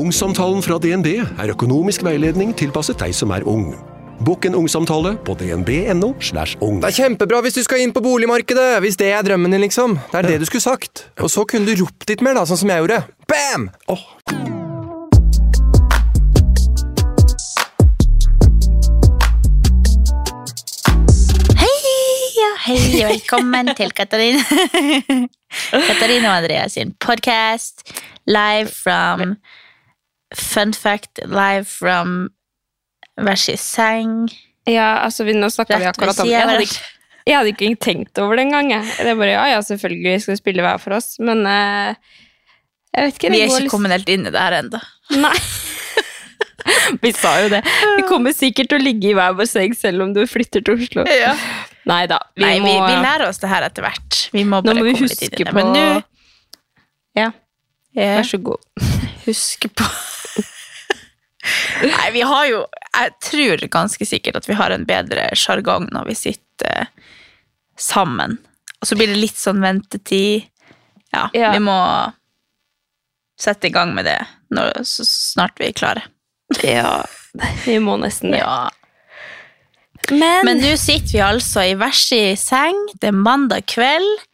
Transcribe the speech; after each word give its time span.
Ungsamtalen 0.00 0.62
fra 0.64 0.78
DNB 0.80 1.08
er 1.20 1.50
økonomisk 1.52 2.00
veiledning 2.06 2.54
tilpasset 2.56 2.96
deg 3.02 3.12
som 3.12 3.34
er 3.36 3.44
ung. 3.44 3.74
Bokk 4.24 4.46
en 4.48 4.54
ungsamtale 4.56 5.12
på 5.26 5.34
dnb.no. 5.36 6.14
slash 6.24 6.56
ung. 6.64 6.78
Det 6.80 6.88
er 6.88 6.96
kjempebra 7.02 7.42
hvis 7.44 7.58
du 7.58 7.60
skal 7.66 7.82
inn 7.84 7.92
på 7.92 8.00
boligmarkedet, 8.04 8.78
hvis 8.80 8.96
det 9.00 9.10
er 9.12 9.26
drømmen 9.26 9.52
din, 9.52 9.60
liksom. 9.66 9.98
Det 10.08 10.22
er 10.22 10.28
det 10.30 10.38
du 10.40 10.46
skulle 10.48 10.64
sagt. 10.64 11.04
Og 11.20 11.28
så 11.32 11.44
kunne 11.44 11.68
du 11.68 11.82
ropt 11.82 12.08
litt 12.08 12.24
mer, 12.24 12.38
da, 12.38 12.46
sånn 12.48 12.62
som 12.62 12.72
jeg 12.72 12.80
gjorde. 12.80 13.02
Bam! 13.28 13.68
Oh. 13.92 14.06
Ja, 22.40 22.52
hei 22.64 22.80
og 23.04 23.10
velkommen 23.18 23.74
til 23.76 23.92
Katarina 23.98 24.40
Katarina 25.68 26.30
og 26.30 26.36
Andreas 26.38 26.78
sin 26.78 26.96
podcast 27.04 27.84
live 28.24 28.72
from 28.72 29.36
Fun 30.36 30.72
fact, 30.76 31.18
live 31.26 31.64
from 31.66 32.30
hver 33.20 33.36
sin 33.40 33.56
seng. 33.58 34.12
Ja, 34.68 35.00
altså 35.04 35.24
vi, 35.26 35.32
nå 35.34 35.48
snakka 35.50 35.78
vi 35.80 35.88
akkurat 35.90 36.20
om 36.22 36.28
det. 36.28 36.32
jeg 36.36 36.46
hadde, 36.46 36.66
ikke, 36.68 36.84
jeg 37.26 37.36
hadde 37.38 37.52
ikke 37.54 37.70
tenkt 37.82 38.18
over 38.22 38.36
det 38.38 38.44
engang. 38.46 38.70
Det 38.84 39.08
er 39.10 39.18
bare 39.18 39.32
ja, 39.34 39.46
ja, 39.56 39.60
selvfølgelig 39.66 40.20
skal 40.22 40.34
vi 40.36 40.40
spille 40.42 40.62
hver 40.66 40.78
for 40.82 40.94
oss, 41.00 41.16
men 41.18 41.42
uh, 41.48 41.96
jeg 42.94 43.08
vet 43.08 43.18
ikke. 43.18 43.32
Vi 43.34 43.40
er 43.40 43.48
ikke 43.50 43.64
litt- 43.64 43.72
kommet 43.72 43.94
helt 43.96 44.12
inn 44.14 44.28
i 44.28 44.32
det 44.34 44.40
her 44.44 44.58
ennå. 44.60 44.80
Nei. 45.18 45.34
vi 47.02 47.12
sa 47.16 47.34
jo 47.42 47.48
det. 47.56 47.60
Vi 47.98 48.06
kommer 48.08 48.34
sikkert 48.36 48.70
til 48.70 48.78
å 48.78 48.84
ligge 48.84 49.10
i 49.10 49.16
hver 49.16 49.34
vår 49.38 49.48
seng 49.50 49.74
selv 49.78 50.04
om 50.06 50.14
du 50.14 50.22
flytter 50.30 50.62
til 50.66 50.78
Oslo. 50.78 51.04
Nei 51.90 52.04
da. 52.10 52.20
Vi 52.36 52.44
Nei, 52.44 52.54
da. 52.60 52.64
vi, 52.68 52.76
vi 52.78 52.96
lærer 53.02 53.26
oss 53.30 53.40
det 53.42 53.50
her 53.50 53.66
etter 53.66 53.86
hvert. 53.88 54.18
Vi 54.36 54.44
må 54.46 54.60
Nå 54.62 54.70
bare 54.70 54.78
må 54.84 54.86
vi 54.92 54.96
huske 55.00 55.44
på 55.48 55.56
Men 55.58 55.72
nå 55.74 55.84
Ja, 57.18 57.30
Yeah. 57.90 58.20
vær 58.20 58.26
så 58.28 58.38
god. 58.38 58.60
huske 59.26 59.66
på 59.74 59.82
Nei, 61.82 62.10
vi 62.12 62.20
har 62.26 62.44
jo 62.50 62.58
Jeg 62.92 63.12
tror 63.24 63.62
ganske 63.72 64.04
sikkert 64.06 64.36
at 64.42 64.48
vi 64.50 64.56
har 64.58 64.74
en 64.74 64.84
bedre 64.88 65.28
sjargong 65.38 65.86
når 65.94 66.10
vi 66.10 66.16
sitter 66.18 66.82
eh, 66.82 66.86
sammen. 67.80 68.38
Og 68.82 68.88
så 68.90 68.96
blir 68.98 69.08
det 69.12 69.20
litt 69.22 69.38
sånn 69.40 69.62
ventetid. 69.64 70.48
Ja, 71.14 71.28
Ja. 71.34 71.52
vi 71.54 71.62
må 71.64 71.78
sette 73.40 73.70
i 73.70 73.72
gang 73.72 73.94
med 73.96 74.04
det 74.04 74.18
når, 74.52 74.82
så 74.84 75.06
snart 75.08 75.56
vi 75.58 75.70
er 75.70 75.72
klare. 75.78 76.02
Ja, 76.66 77.04
vi 77.64 77.78
må 77.80 77.96
nesten 78.02 78.34
det. 78.34 78.42
Ja. 78.42 78.68
Men, 80.10 80.44
Men 80.44 80.60
nå 80.60 80.74
sitter 80.80 81.12
vi 81.12 81.20
altså 81.24 81.64
i 81.70 81.74
hver 81.78 81.94
sin 81.94 82.36
seng. 82.40 82.78
Det 83.00 83.10
er 83.12 83.16
mandag 83.16 83.66
kveld. 83.70 84.24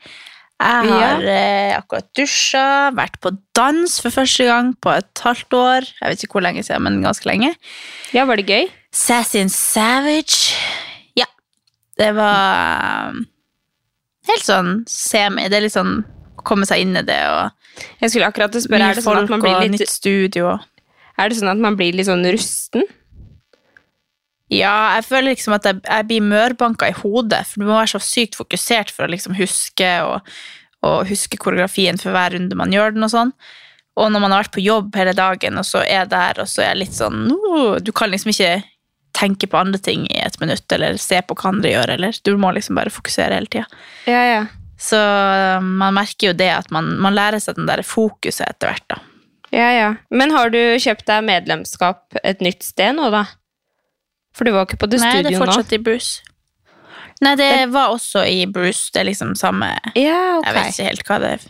Jeg 0.57 0.89
har 0.89 1.25
eh, 1.29 1.75
akkurat 1.77 2.07
dusja, 2.17 2.65
vært 2.97 3.19
på 3.21 3.35
dans 3.57 3.99
for 4.01 4.15
første 4.15 4.47
gang 4.49 4.71
på 4.81 4.89
et 4.95 5.21
halvt 5.21 5.57
år. 5.59 5.89
Jeg 6.01 6.13
vet 6.13 6.25
ikke 6.25 6.39
hvor 6.39 6.47
lenge 6.47 6.65
siden, 6.65 6.87
men 6.87 7.03
ganske 7.05 7.29
lenge. 7.29 7.53
ja, 8.15 8.25
var 8.25 8.41
det 8.41 8.47
gøy? 8.49 8.71
Sassy 8.93 9.43
and 9.43 9.53
Savage. 9.53 10.57
Ja. 11.17 11.29
Det 12.01 12.09
var 12.17 13.13
um, 13.13 13.27
helt 14.31 14.47
sånn 14.49 14.73
semi. 14.89 15.45
Det 15.53 15.61
er 15.61 15.67
litt 15.67 15.77
sånn 15.77 15.99
å 16.01 16.47
komme 16.49 16.65
seg 16.69 16.87
inn 16.87 16.97
i 16.97 17.05
det 17.05 17.21
og 17.29 17.53
Jeg 18.01 18.15
skulle 18.15 18.31
akkurat 18.31 18.57
spørre, 18.57 18.89
er 18.89 18.97
det 18.97 19.05
sånn 19.05 19.21
at 19.21 19.29
man 19.29 19.43
blir 19.45 19.59
litt, 19.69 19.83
er 19.85 21.29
det 21.29 21.37
sånn 21.37 21.53
at 21.53 21.61
man 21.61 21.77
blir 21.77 21.93
litt 21.93 22.09
sånn 22.09 22.25
rusten? 22.33 22.87
Ja, 24.53 24.95
jeg 24.95 25.07
føler 25.09 25.33
liksom 25.33 25.57
at 25.57 25.67
jeg, 25.67 25.81
jeg 25.83 26.07
blir 26.07 26.23
mørbanka 26.23 26.91
i 26.91 26.95
hodet, 26.95 27.43
for 27.49 27.63
du 27.63 27.67
må 27.67 27.75
være 27.81 27.97
så 27.97 28.03
sykt 28.03 28.39
fokusert 28.39 28.93
for 28.95 29.07
å 29.07 29.11
liksom 29.11 29.35
huske 29.39 29.89
og, 30.07 30.29
og 30.87 31.09
huske 31.11 31.41
koreografien 31.43 31.99
for 31.99 32.15
hver 32.15 32.37
runde 32.37 32.59
man 32.59 32.75
gjør 32.75 32.95
den 32.95 33.07
og 33.09 33.13
sånn. 33.15 33.33
Og 33.97 34.13
når 34.13 34.23
man 34.23 34.35
har 34.35 34.45
vært 34.45 34.55
på 34.55 34.63
jobb 34.63 34.97
hele 34.99 35.17
dagen, 35.17 35.59
og 35.59 35.67
så 35.67 35.81
er 35.83 36.03
jeg 36.03 36.13
der, 36.13 36.41
og 36.45 36.51
så 36.53 36.63
er 36.63 36.75
jeg 36.75 36.83
litt 36.83 36.97
sånn 36.99 37.31
Du 37.81 37.95
kan 37.97 38.11
liksom 38.13 38.29
ikke 38.35 38.59
tenke 39.17 39.49
på 39.49 39.57
andre 39.57 39.81
ting 39.81 40.05
i 40.13 40.21
et 40.21 40.37
minutt, 40.43 40.69
eller 40.77 40.99
se 41.01 41.23
på 41.25 41.35
hva 41.39 41.51
andre 41.55 41.73
gjør, 41.73 41.95
eller 41.97 42.19
du 42.23 42.35
må 42.39 42.53
liksom 42.53 42.77
bare 42.77 42.93
fokusere 42.93 43.39
hele 43.39 43.49
tida. 43.51 43.65
Ja, 44.05 44.23
ja. 44.29 44.43
Så 44.77 44.99
man 45.65 45.97
merker 45.97 46.31
jo 46.31 46.37
det 46.37 46.51
at 46.53 46.69
man, 46.75 46.93
man 47.01 47.17
lærer 47.17 47.41
seg 47.41 47.57
den 47.57 47.69
der 47.71 47.81
fokuset 47.87 48.45
etter 48.45 48.75
hvert, 48.75 48.85
da. 48.93 49.01
Ja, 49.55 49.71
ja. 49.73 49.89
Men 50.13 50.35
har 50.35 50.53
du 50.53 50.61
kjøpt 50.83 51.07
deg 51.09 51.25
medlemskap 51.25 52.19
et 52.21 52.45
nytt 52.45 52.67
sted 52.67 52.99
nå, 52.99 53.09
da? 53.15 53.25
For 54.37 54.45
du 54.45 54.53
var 54.53 54.69
ikke 54.69 54.83
på 54.85 54.91
det 54.93 55.01
Nei, 55.01 55.11
det 55.11 55.19
er 55.19 55.23
studioet 55.25 55.41
nå. 55.41 55.47
fortsatt 55.47 55.73
i 55.73 55.83
Bruce. 55.83 56.23
Nei, 57.25 57.33
det 57.41 57.53
var 57.73 57.95
også 57.95 58.27
i 58.29 58.45
Bruce. 58.47 58.91
Det 58.93 59.01
er 59.01 59.09
liksom 59.09 59.33
samme 59.41 59.71
Ja, 59.97 60.37
okay. 60.37 60.51
Jeg 60.51 60.57
vet 60.57 60.75
ikke 60.75 60.89
helt 60.91 61.09
hva 61.09 61.19
det 61.23 61.31
er. 61.39 61.47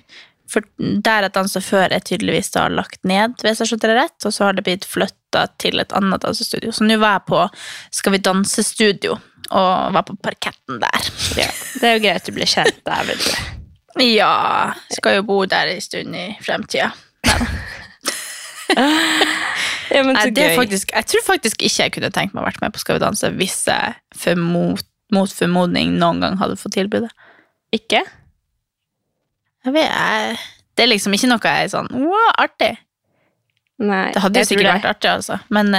For 0.47 0.67
der 0.79 1.27
jeg 1.27 1.35
dansa 1.35 1.63
før, 1.65 1.91
er 1.91 2.05
tydeligvis 2.07 2.53
da 2.55 2.69
lagt 2.71 3.01
ned, 3.03 3.35
hvis 3.43 3.63
jeg 3.63 3.73
skjønner 3.73 3.91
det 3.91 3.97
rett, 3.99 4.27
og 4.29 4.35
så 4.35 4.47
har 4.47 4.55
det 4.55 4.63
blitt 4.69 4.87
flytta 4.87 5.49
til 5.59 5.83
et 5.83 5.95
annet 5.97 6.23
dansestudio. 6.23 6.71
Så 6.71 6.87
nå 6.87 7.01
var 7.03 7.19
jeg 7.19 7.27
på 7.33 7.41
Skal 7.99 8.15
vi 8.15 8.23
danse-studio, 8.23 9.19
og 9.51 9.97
var 9.97 10.07
på 10.07 10.15
parketten 10.23 10.79
der. 10.83 11.11
Ja, 11.39 11.51
det 11.81 11.91
er 11.91 11.99
jo 11.99 12.05
greit 12.07 12.31
du 12.31 12.35
blir 12.37 12.51
kjent 12.51 12.79
der, 12.87 13.11
vet 13.11 13.27
du. 13.27 14.07
Ja, 14.07 14.75
skal 14.93 15.19
jo 15.19 15.27
bo 15.27 15.41
der 15.49 15.73
en 15.73 15.83
stund 15.83 16.15
i 16.15 16.29
fremtida. 16.45 16.93
Ja, 19.93 20.03
men 20.03 20.17
Nei, 20.17 20.49
faktisk, 20.57 20.91
jeg 20.93 21.07
tror 21.13 21.25
faktisk 21.27 21.63
ikke 21.63 21.85
jeg 21.85 21.95
kunne 21.95 22.11
tenkt 22.15 22.35
meg 22.35 22.43
å 22.43 22.47
vært 22.49 22.63
med 22.63 22.75
på 22.75 22.81
Skal 22.83 22.99
vi 22.99 23.05
danse 23.05 23.29
hvis 23.39 23.61
jeg 23.69 23.95
for 24.19 24.41
mot, 24.41 24.83
mot 25.15 25.31
formodning 25.31 25.95
noen 26.01 26.23
gang 26.25 26.39
hadde 26.41 26.59
fått 26.61 26.75
tilbudet. 26.79 27.13
Ikke? 27.75 28.03
Jeg 29.67 29.75
vet, 29.75 29.87
jeg, 29.91 30.41
det 30.79 30.85
er 30.87 30.93
liksom 30.93 31.15
ikke 31.17 31.31
noe 31.31 31.53
jeg 31.53 31.69
er 31.69 31.73
sånn 31.73 31.89
wow, 31.95 32.33
artig. 32.43 32.75
Nei. 33.83 34.09
Det 34.15 34.23
hadde 34.25 34.43
jo 34.43 34.49
sikkert 34.49 34.73
vært 34.79 34.91
artig, 34.95 35.13
altså. 35.13 35.39
Men 35.53 35.73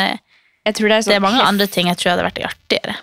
tror 0.77 0.91
det 0.91 0.97
er, 0.97 1.05
sånn 1.05 1.11
det 1.13 1.17
er 1.17 1.25
mange 1.25 1.45
andre 1.45 1.67
ting 1.71 1.89
jeg 1.89 1.99
tror 1.99 2.13
hadde 2.13 2.25
vært 2.27 2.41
artigere. 2.51 2.97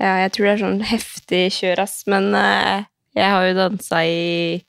Ja, 0.00 0.14
jeg 0.22 0.32
tror 0.32 0.46
det 0.46 0.52
er 0.52 0.62
sånn 0.62 0.78
heftig 0.88 1.42
kjør, 1.58 1.82
ass. 1.84 1.96
Men 2.08 2.30
uh, 2.32 2.86
jeg 3.18 3.32
har 3.34 3.48
jo 3.48 3.56
dansa 3.58 4.04
i 4.08 4.60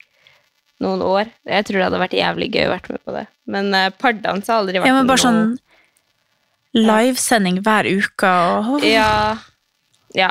noen 0.82 1.02
år. 1.06 1.30
Jeg 1.48 1.66
tror 1.68 1.78
det 1.78 1.86
hadde 1.88 2.00
vært 2.02 2.16
jævlig 2.18 2.48
gøy 2.52 2.66
å 2.66 2.72
vært 2.74 2.88
med 2.92 3.02
på 3.06 3.14
det. 3.16 3.26
Men 3.54 3.74
uh, 3.74 3.88
pardans 3.98 4.50
har 4.50 4.62
aldri 4.62 4.80
vært 4.80 4.90
Ja, 4.90 4.96
men 4.98 5.10
bare 5.10 5.22
noen... 5.32 5.52
sånn 5.56 5.68
livesending 6.72 7.60
hver 7.64 7.84
uke 7.84 8.28
og 8.28 8.86
Ja. 8.86 9.36
ja. 10.16 10.30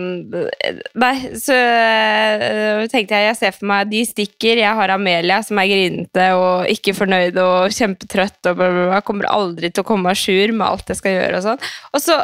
Nei, 0.99 1.13
så 1.39 1.55
eh, 1.55 2.85
tenkte 2.91 3.19
jeg 3.19 3.29
jeg 3.29 3.39
ser 3.39 3.55
for 3.55 3.71
meg 3.71 3.93
de 3.93 4.03
stikker. 4.09 4.63
Jeg 4.63 4.79
har 4.81 4.95
Amelia 4.95 5.41
som 5.47 5.61
er 5.63 5.71
grinete 5.71 6.29
og 6.39 6.71
ikke 6.73 6.97
fornøyd 6.99 7.39
og 7.43 7.75
kjempetrøtt 7.75 8.51
og 8.51 8.59
bla, 8.59 8.71
bla. 8.75 9.03
Kommer 9.07 9.31
aldri 9.31 9.71
til 9.71 9.85
å 9.85 9.89
komme 9.89 10.11
à 10.11 10.19
jour 10.19 10.55
med 10.57 10.67
alt 10.67 10.91
jeg 10.91 10.99
skal 11.03 11.19
gjøre 11.21 11.39
og 11.39 11.47
sånn. 11.47 11.69
Og 11.95 12.03
så, 12.03 12.19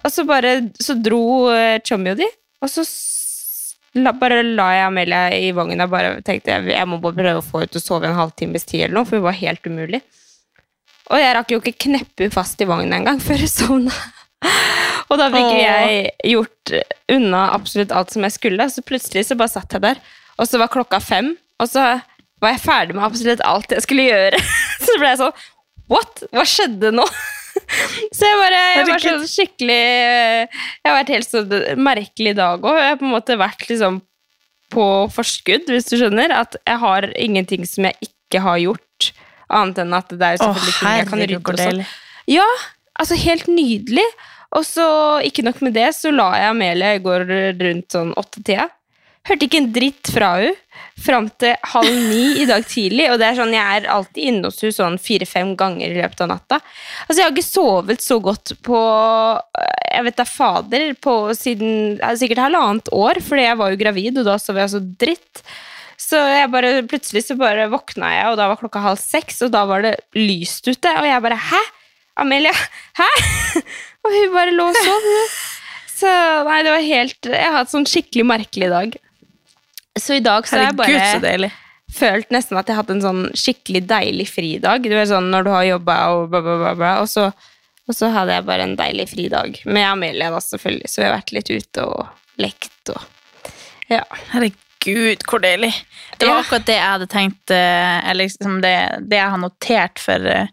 og 0.00 0.12
så 0.12 0.24
bare 0.28 0.56
Så 0.80 0.96
dro 1.00 1.24
Chommy 1.84 2.14
og 2.14 2.22
de, 2.22 2.28
og 2.64 2.72
så 2.72 2.84
La, 3.94 4.10
bare 4.18 4.42
la 4.42 4.68
jeg 4.74 4.86
Amelia 4.88 5.22
i 5.36 5.52
vogna. 5.54 5.86
Bare 5.90 6.18
tenkte 6.26 6.50
jeg, 6.50 6.72
jeg 6.74 6.90
må 6.90 6.98
bare 7.02 7.18
prøve 7.20 7.40
å 7.40 7.46
få 7.46 7.62
henne 7.62 7.74
til 7.74 7.82
å 7.82 7.84
sove 7.84 8.08
en 8.08 8.18
halvtimes 8.18 8.66
tid, 8.66 8.86
eller 8.86 8.98
noe, 8.98 9.08
for 9.08 9.20
det 9.20 9.26
var 9.28 9.38
helt 9.38 9.68
umulig. 9.70 10.00
Og 11.12 11.20
jeg 11.20 11.36
rakk 11.36 11.52
jo 11.52 11.60
ikke 11.60 11.76
kneppe 11.86 12.24
henne 12.24 12.34
fast 12.34 12.62
i 12.64 12.68
vogna 12.68 12.98
engang 12.98 13.20
før 13.22 13.44
hun 13.44 13.52
sovna. 13.52 13.98
og 15.10 15.20
da 15.20 15.28
fikk 15.32 15.52
jeg 15.60 16.32
gjort 16.32 16.74
unna 17.12 17.46
absolutt 17.54 17.94
alt 17.94 18.14
som 18.14 18.26
jeg 18.26 18.36
skulle. 18.36 18.68
Så 18.72 18.84
plutselig 18.86 19.28
så 19.28 19.38
bare 19.38 19.52
satt 19.52 19.76
jeg 19.76 19.84
der, 19.84 20.02
og 20.40 20.50
så 20.50 20.60
var 20.62 20.72
klokka 20.72 21.00
fem, 21.04 21.34
og 21.62 21.70
så 21.70 21.86
var 22.42 22.56
jeg 22.56 22.64
ferdig 22.64 22.96
med 22.96 23.06
absolutt 23.06 23.44
alt 23.46 23.72
jeg 23.72 23.86
skulle 23.86 24.08
gjøre. 24.08 24.42
så 24.84 24.98
ble 24.98 25.12
jeg 25.12 25.22
sånn 25.22 25.42
What? 25.92 26.22
Hva 26.32 26.46
skjedde 26.48 26.94
nå? 26.96 27.04
Så 28.16 28.26
jeg 28.26 28.40
bare 28.40 28.62
Jeg 28.74 28.86
var 28.88 29.02
sånn 29.04 29.28
skikkelig 29.30 29.78
Jeg 29.78 30.88
har 30.88 30.96
vært 30.98 31.12
helt 31.14 31.28
sånn 31.30 31.54
merkelig 31.80 32.34
dag 32.38 32.64
òg. 32.64 32.80
Jeg 32.80 32.92
har 32.92 33.00
på 33.00 33.06
en 33.08 33.14
måte 33.14 33.38
vært 33.40 33.64
liksom 33.70 34.00
på 34.74 34.86
forskudd, 35.14 35.68
hvis 35.70 35.88
du 35.90 35.96
skjønner. 36.00 36.34
At 36.34 36.56
jeg 36.64 36.80
har 36.82 37.08
ingenting 37.20 37.66
som 37.68 37.88
jeg 37.88 38.08
ikke 38.08 38.42
har 38.42 38.60
gjort, 38.62 39.10
annet 39.54 39.82
enn 39.84 39.94
at 39.94 40.10
det 40.10 40.30
er 40.30 40.40
selvfølgelig 40.40 40.76
ting 40.78 40.96
jeg 40.98 41.10
kan 41.10 41.24
rydde 41.24 41.40
og 41.42 41.60
sånn. 41.60 41.82
Ja, 42.32 42.46
altså 42.98 43.18
helt 43.20 43.50
nydelig. 43.50 44.06
Og 44.54 44.62
så, 44.66 44.86
ikke 45.26 45.42
nok 45.46 45.60
med 45.66 45.74
det, 45.74 45.88
så 45.96 46.12
la 46.14 46.28
jeg 46.38 46.54
Amelia 46.54 46.94
i 46.94 47.02
går 47.02 47.26
rundt 47.60 47.94
sånn 47.94 48.12
åttetida. 48.18 48.68
Hørte 49.24 49.46
ikke 49.46 49.62
en 49.62 49.72
dritt 49.72 50.10
fra 50.12 50.34
henne 50.36 50.54
fram 51.04 51.26
til 51.40 51.56
halv 51.72 51.94
ni 52.10 52.42
i 52.42 52.46
dag 52.48 52.64
tidlig. 52.68 53.06
Og 53.10 53.18
det 53.20 53.26
er 53.26 53.38
sånn, 53.38 53.54
jeg 53.56 53.78
er 53.78 53.88
alltid 53.90 54.28
inne 54.30 54.50
hos 54.50 54.60
henne 54.62 54.76
sånn 54.76 54.98
fire-fem 55.00 55.54
ganger 55.58 55.90
i 55.90 56.00
løpet 56.00 56.22
av 56.24 56.30
natta. 56.30 56.58
Altså, 57.06 57.18
jeg 57.18 57.26
har 57.26 57.34
ikke 57.34 57.46
sovet 57.46 58.04
så 58.04 58.18
godt 58.22 58.54
på 58.64 58.80
jeg 59.94 60.06
vet 60.08 60.18
da 60.18 60.26
fader, 60.28 60.88
på 60.98 61.14
siden 61.38 62.00
sikkert 62.18 62.44
halvannet 62.48 62.90
år, 62.94 63.20
fordi 63.24 63.46
jeg 63.46 63.60
var 63.60 63.72
jo 63.72 63.80
gravid, 63.80 64.20
og 64.20 64.28
da 64.28 64.36
sov 64.42 64.58
jeg 64.60 64.72
så 64.74 64.82
dritt. 64.82 65.44
Så 66.00 66.18
jeg 66.18 66.50
bare, 66.52 66.72
plutselig 66.90 67.24
så 67.24 67.36
bare 67.38 67.68
våkna 67.72 68.10
jeg, 68.16 68.28
og 68.32 68.38
da 68.40 68.50
var 68.50 68.60
klokka 68.60 68.82
halv 68.84 69.00
seks, 69.00 69.40
og 69.46 69.54
da 69.54 69.62
var 69.70 69.86
det 69.86 69.94
lyst 70.18 70.66
ute. 70.68 70.94
Og 71.00 71.08
jeg 71.08 71.24
bare 71.24 71.40
Hæ? 71.48 71.62
Amelia? 72.20 72.54
Hæ? 72.98 73.08
Og 74.04 74.12
hun 74.12 74.34
bare 74.34 74.52
lå 74.54 74.66
og 74.68 74.76
sov. 74.84 75.06
Så 75.94 76.10
nei, 76.46 76.58
det 76.66 76.72
var 76.74 76.82
helt 76.84 77.28
Jeg 77.30 77.48
har 77.48 77.56
hatt 77.56 77.70
sånn 77.72 77.86
skikkelig 77.88 78.26
merkelig 78.28 78.68
dag. 78.70 78.96
Så 80.04 80.18
i 80.18 80.24
dag 80.24 80.48
så 80.48 80.58
har 80.58 80.66
jeg 80.66 80.74
så 80.74 80.80
bare 80.82 81.20
deilig. 81.24 81.50
følt 81.94 82.32
nesten 82.34 82.58
at 82.60 82.68
jeg 82.68 82.76
har 82.76 82.82
hatt 82.82 82.92
en 82.92 83.04
sånn 83.04 83.22
skikkelig 83.38 83.84
deilig 83.88 84.26
fridag. 84.32 84.84
Du 84.84 84.96
er 84.96 85.08
sånn 85.08 85.30
når 85.32 85.46
du 85.46 85.50
har 85.54 85.64
jobba 85.68 85.96
og 86.12 86.26
bla, 86.32 86.42
bla, 86.44 86.56
bla, 86.60 86.72
bla, 86.80 86.92
og 87.04 87.08
så, 87.08 87.30
og 87.88 87.96
så 87.96 88.10
hadde 88.12 88.36
jeg 88.36 88.46
bare 88.48 88.66
en 88.68 88.76
deilig 88.76 89.08
fridag. 89.14 89.62
Med 89.64 89.86
Amelia, 89.88 90.28
da, 90.34 90.42
selvfølgelig. 90.44 90.90
Så 90.92 91.00
vi 91.00 91.08
har 91.08 91.16
vært 91.16 91.34
litt 91.36 91.50
ute 91.54 91.88
og 91.88 92.04
lekt 92.42 92.92
og 92.92 93.00
Ja. 93.92 94.02
Herregud, 94.32 95.24
hvor 95.28 95.40
deilig. 95.44 95.72
Det 96.18 96.28
var 96.28 96.38
Ja. 96.38 96.44
akkurat 96.44 96.66
det 96.66 96.76
jeg 96.78 96.92
hadde 96.92 97.06
tenkt 97.12 97.50
eh, 97.50 98.10
Eller 98.10 98.24
liksom 98.24 98.60
det, 98.62 98.76
det 99.08 99.16
jeg 99.18 99.30
har 99.30 99.40
notert 99.42 99.98
for 99.98 100.24
uh, 100.24 100.46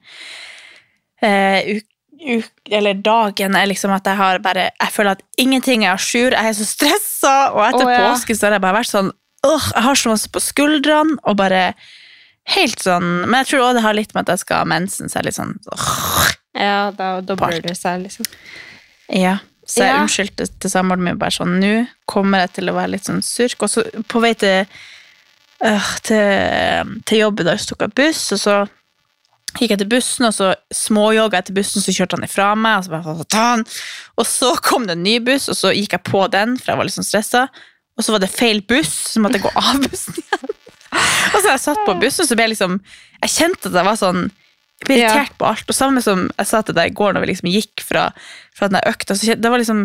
Eller 2.72 2.94
dagen, 2.94 3.56
er 3.56 3.70
liksom 3.72 3.92
at 3.96 4.06
jeg 4.06 4.18
har 4.20 4.40
bare 4.40 4.70
Jeg 4.70 4.92
føler 4.92 5.12
at 5.12 5.24
ingenting 5.38 5.86
er 5.86 5.94
a 5.96 5.98
jour. 5.98 6.32
Jeg 6.36 6.48
er 6.48 6.54
så 6.54 6.68
stressa, 6.68 7.36
og 7.56 7.64
etter 7.70 7.86
oh, 7.88 7.92
ja. 7.92 8.04
påske 8.10 8.36
så 8.36 8.48
har 8.48 8.58
jeg 8.58 8.66
bare 8.68 8.80
vært 8.82 8.92
sånn 8.92 9.12
Åh, 9.48 9.72
jeg 9.74 9.84
har 9.88 9.96
så 9.98 10.12
masse 10.14 10.30
på 10.30 10.40
skuldrene, 10.44 11.18
og 11.26 11.38
bare 11.40 11.74
helt 12.56 12.82
sånn 12.82 13.06
Men 13.26 13.40
jeg 13.42 13.48
tror 13.52 13.64
også 13.68 13.78
det 13.80 13.84
har 13.86 13.96
litt 13.98 14.14
med 14.14 14.24
at 14.28 14.34
jeg 14.36 14.44
skal 14.44 14.62
ha 14.64 14.68
mensen, 14.70 15.10
så 15.10 15.18
jeg 15.18 15.24
er 15.24 15.30
litt 15.30 15.40
sånn 15.40 15.56
åh, 15.74 16.32
Ja, 16.58 16.92
da, 16.92 17.08
da 17.26 17.36
Part. 17.40 17.62
det 17.64 17.78
seg, 17.80 18.02
liksom. 18.04 18.26
Ja. 19.10 19.38
Så 19.66 19.86
jeg 19.86 19.94
Ja. 19.94 20.02
unnskyldte 20.04 20.48
til 20.60 20.70
samboeren 20.74 21.04
min 21.06 21.18
bare 21.22 21.32
sånn 21.32 21.60
Nå 21.62 21.88
kommer 22.10 22.40
jeg 22.44 22.54
til 22.58 22.70
å 22.70 22.74
være 22.76 22.92
litt 22.98 23.06
sånn 23.08 23.22
surk. 23.24 23.62
Og 23.64 23.70
så 23.72 23.84
på 24.10 24.20
vei 24.22 24.34
til, 24.36 24.66
øh, 25.64 25.88
til, 26.04 27.00
til 27.06 27.20
jobb 27.24 27.40
i 27.40 27.44
dag 27.48 27.60
tok 27.60 27.86
jeg 27.86 27.96
buss, 27.96 28.32
og 28.36 28.40
så 28.42 28.56
gikk 29.60 29.70
jeg 29.74 29.80
til 29.80 29.88
bussen, 29.92 30.26
og 30.28 30.34
så 30.36 30.50
småjogga 30.74 31.40
jeg 31.40 31.46
til 31.46 31.56
bussen, 31.56 31.82
så 31.84 31.92
kjørte 31.96 32.18
han 32.20 32.28
ifra 32.28 32.50
meg, 32.58 32.78
og 32.80 32.84
så 32.84 32.90
bare 32.98 33.24
ta 33.32 33.46
han. 33.56 33.66
Og 34.18 34.26
så 34.28 34.52
kom 34.62 34.88
det 34.88 34.98
en 34.98 35.04
ny 35.04 35.20
buss, 35.20 35.48
og 35.50 35.56
så 35.56 35.72
gikk 35.76 35.92
jeg 35.98 36.04
på 36.04 36.26
den, 36.32 36.58
for 36.58 36.72
jeg 36.74 36.78
var 36.82 36.86
litt 36.90 36.98
sånn 37.00 37.08
stressa. 37.08 37.48
Og 37.98 38.06
så 38.06 38.14
var 38.16 38.24
det 38.24 38.32
feil 38.32 38.62
buss, 38.68 38.92
så 39.14 39.22
måtte 39.24 39.38
jeg 39.40 39.46
gå 39.48 39.52
av 39.60 39.82
bussen 39.84 40.16
igjen. 40.22 40.54
og 41.34 41.38
så 41.40 41.48
jeg 41.54 41.62
satt 41.64 41.82
på 41.88 41.94
bussen, 42.02 42.28
så 42.28 42.36
ble 42.36 42.46
jeg 42.48 42.54
liksom 42.56 42.80
Jeg 43.22 43.30
kjente 43.36 43.70
at 43.72 43.76
jeg 43.80 43.88
var 43.88 44.00
sånn 44.00 44.22
jeg 44.82 44.88
ble 44.88 44.96
irritert 44.98 45.36
på 45.38 45.46
alt. 45.46 45.68
Og 45.70 45.76
samme 45.78 46.02
som 46.02 46.24
jeg 46.40 46.48
sa 46.50 46.62
til 46.66 46.74
deg 46.74 46.90
i 46.90 46.96
går 46.98 47.14
når 47.14 47.22
vi 47.22 47.28
liksom 47.30 47.52
gikk 47.54 47.84
fra, 47.86 48.08
fra 48.58 48.68
den 48.72 48.82
økta, 48.90 49.14
så 49.14 49.28
kjente- 49.30 49.44
det 49.46 49.52
var 49.54 49.62
liksom 49.62 49.84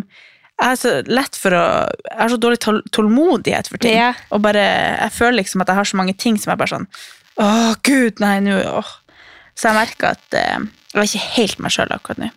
jeg 0.56 0.72
er 0.72 0.78
så 0.80 0.92
lett 1.12 1.36
for 1.36 1.52
å 1.52 1.64
Jeg 1.84 2.16
har 2.22 2.30
så 2.32 2.38
dårlig 2.40 2.58
tålmodighet 2.96 3.68
for 3.68 3.76
ting. 3.76 3.92
Ja. 3.98 4.14
Og 4.32 4.40
bare, 4.40 4.62
jeg 5.02 5.12
føler 5.12 5.42
liksom 5.42 5.60
at 5.60 5.68
jeg 5.68 5.76
har 5.76 5.84
så 5.84 5.98
mange 6.00 6.14
ting 6.16 6.38
som 6.40 6.52
er 6.54 6.56
bare 6.56 6.72
sånn 6.72 6.86
Å, 7.36 7.76
gud, 7.84 8.22
nei, 8.24 8.38
nå. 8.40 8.56
Så 9.54 9.68
jeg 9.68 9.76
merker 9.76 10.14
at 10.14 10.32
eh, 10.32 10.64
jeg 10.64 10.96
var 10.96 11.04
ikke 11.10 11.26
helt 11.36 11.58
meg 11.60 11.74
sjøl 11.74 11.92
akkurat 11.92 12.22
nå. 12.24 12.30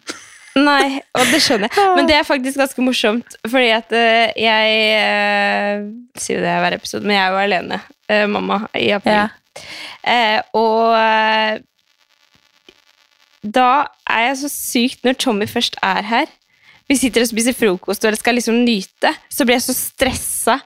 Nei, 0.58 1.00
og 1.14 1.30
det 1.30 1.40
skjønner 1.44 1.70
jeg. 1.70 1.96
Men 1.98 2.08
det 2.10 2.16
er 2.18 2.26
faktisk 2.28 2.60
ganske 2.60 2.84
morsomt, 2.84 3.36
fordi 3.48 3.70
at 3.76 3.94
eh, 3.96 4.32
jeg 4.40 4.80
eh, 4.98 5.86
sier 6.20 6.42
det 6.44 6.56
hver 6.64 6.76
episode, 6.80 7.06
men 7.06 7.16
jeg 7.16 7.24
er 7.26 7.36
jo 7.36 7.44
alene 7.44 7.80
eh, 8.10 8.26
mamma 8.32 8.64
i 8.78 8.90
april. 8.96 9.14
Ja. 9.14 9.28
Eh, 10.10 10.40
og 10.58 10.96
da 13.44 13.70
er 14.10 14.26
jeg 14.30 14.42
så 14.42 14.50
sykt 14.52 15.06
når 15.08 15.20
Tommy 15.22 15.48
først 15.50 15.78
er 15.86 16.04
her. 16.10 16.34
Vi 16.90 16.98
sitter 16.98 17.24
og 17.24 17.30
spiser 17.30 17.54
frokost, 17.54 18.04
og 18.04 18.12
jeg 18.12 18.20
skal 18.20 18.40
liksom 18.40 18.64
nyte. 18.66 19.14
Så 19.30 19.46
blir 19.46 19.60
jeg 19.60 19.68
så 19.68 19.76
stressa 19.78 20.58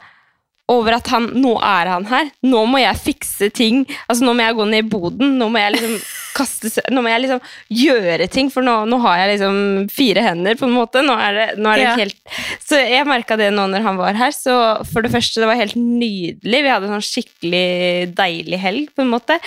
over 0.71 0.95
at 0.95 1.07
han, 1.11 1.25
nå 1.43 1.57
er 1.59 1.89
han 1.91 2.05
her. 2.07 2.29
Nå 2.47 2.61
må 2.71 2.79
jeg 2.79 2.99
fikse 3.03 3.49
ting. 3.53 3.81
Altså 4.07 4.23
Nå 4.23 4.31
må 4.37 4.45
jeg 4.45 4.55
gå 4.55 4.65
ned 4.69 4.85
i 4.85 4.89
boden. 4.93 5.33
Nå 5.39 5.49
må 5.51 5.59
jeg 5.59 5.73
liksom 5.75 5.97
kaste 6.33 6.81
Nå 6.89 7.03
må 7.05 7.11
jeg 7.11 7.21
liksom 7.27 7.41
gjøre 7.77 8.25
ting, 8.31 8.47
for 8.49 8.65
nå, 8.65 8.71
nå 8.89 8.97
har 9.03 9.19
jeg 9.21 9.35
liksom 9.35 9.57
fire 9.93 10.23
hender, 10.25 10.55
på 10.57 10.65
en 10.65 10.73
måte. 10.73 11.03
Nå 11.05 11.13
er 11.21 11.35
det, 11.37 11.47
nå 11.61 11.69
er 11.69 11.81
det 11.81 11.83
Ja. 11.83 11.95
helt 11.99 12.17
Så 12.63 12.79
jeg 12.79 13.05
merka 13.05 13.37
det 13.37 13.51
nå 13.53 13.67
når 13.69 13.83
han 13.85 13.99
var 13.99 14.17
her. 14.17 14.31
Så 14.33 14.55
for 14.89 15.03
det 15.05 15.11
første, 15.13 15.43
det 15.43 15.49
var 15.51 15.59
helt 15.59 15.75
nydelig. 15.77 16.63
Vi 16.65 16.71
hadde 16.73 16.89
en 16.89 16.95
sånn 16.95 17.05
skikkelig 17.11 18.15
deilig 18.17 18.59
helg, 18.63 18.87
på 18.95 19.03
en 19.03 19.11
måte. 19.13 19.37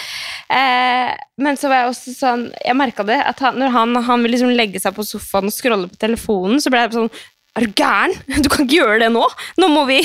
Eh, 0.53 1.11
men 1.43 1.57
så 1.59 1.69
var 1.73 1.83
jeg 1.83 1.91
også 1.91 2.13
sånn 2.17 2.45
Jeg 2.65 2.77
merka 2.79 3.05
det. 3.09 3.19
At 3.33 3.41
han, 3.43 3.59
når 3.59 3.73
han, 3.75 3.97
han 4.07 4.23
ville 4.23 4.37
liksom 4.37 4.55
legge 4.55 4.79
seg 4.85 4.95
på 4.95 5.05
sofaen 5.05 5.51
og 5.51 5.57
scrolle 5.57 5.89
på 5.91 5.99
telefonen, 6.07 6.61
så 6.63 6.71
ble 6.71 6.85
jeg 6.85 6.95
sånn 7.01 7.11
er 7.57 7.65
du 7.67 7.73
gæren? 7.79 8.13
Du 8.45 8.49
kan 8.53 8.67
ikke 8.67 8.79
gjøre 8.81 8.99
det 9.05 9.11
nå! 9.15 9.25
Nå 9.61 9.69
må 9.73 9.87
vi 9.89 10.01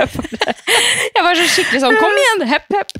jeg 0.00 1.24
var 1.24 1.36
så 1.36 1.44
skikkelig 1.52 1.80
sånn 1.82 1.96
Kom 2.00 2.14
igjen! 2.16 2.44
Hepp, 2.48 2.70
hepp! 2.72 2.94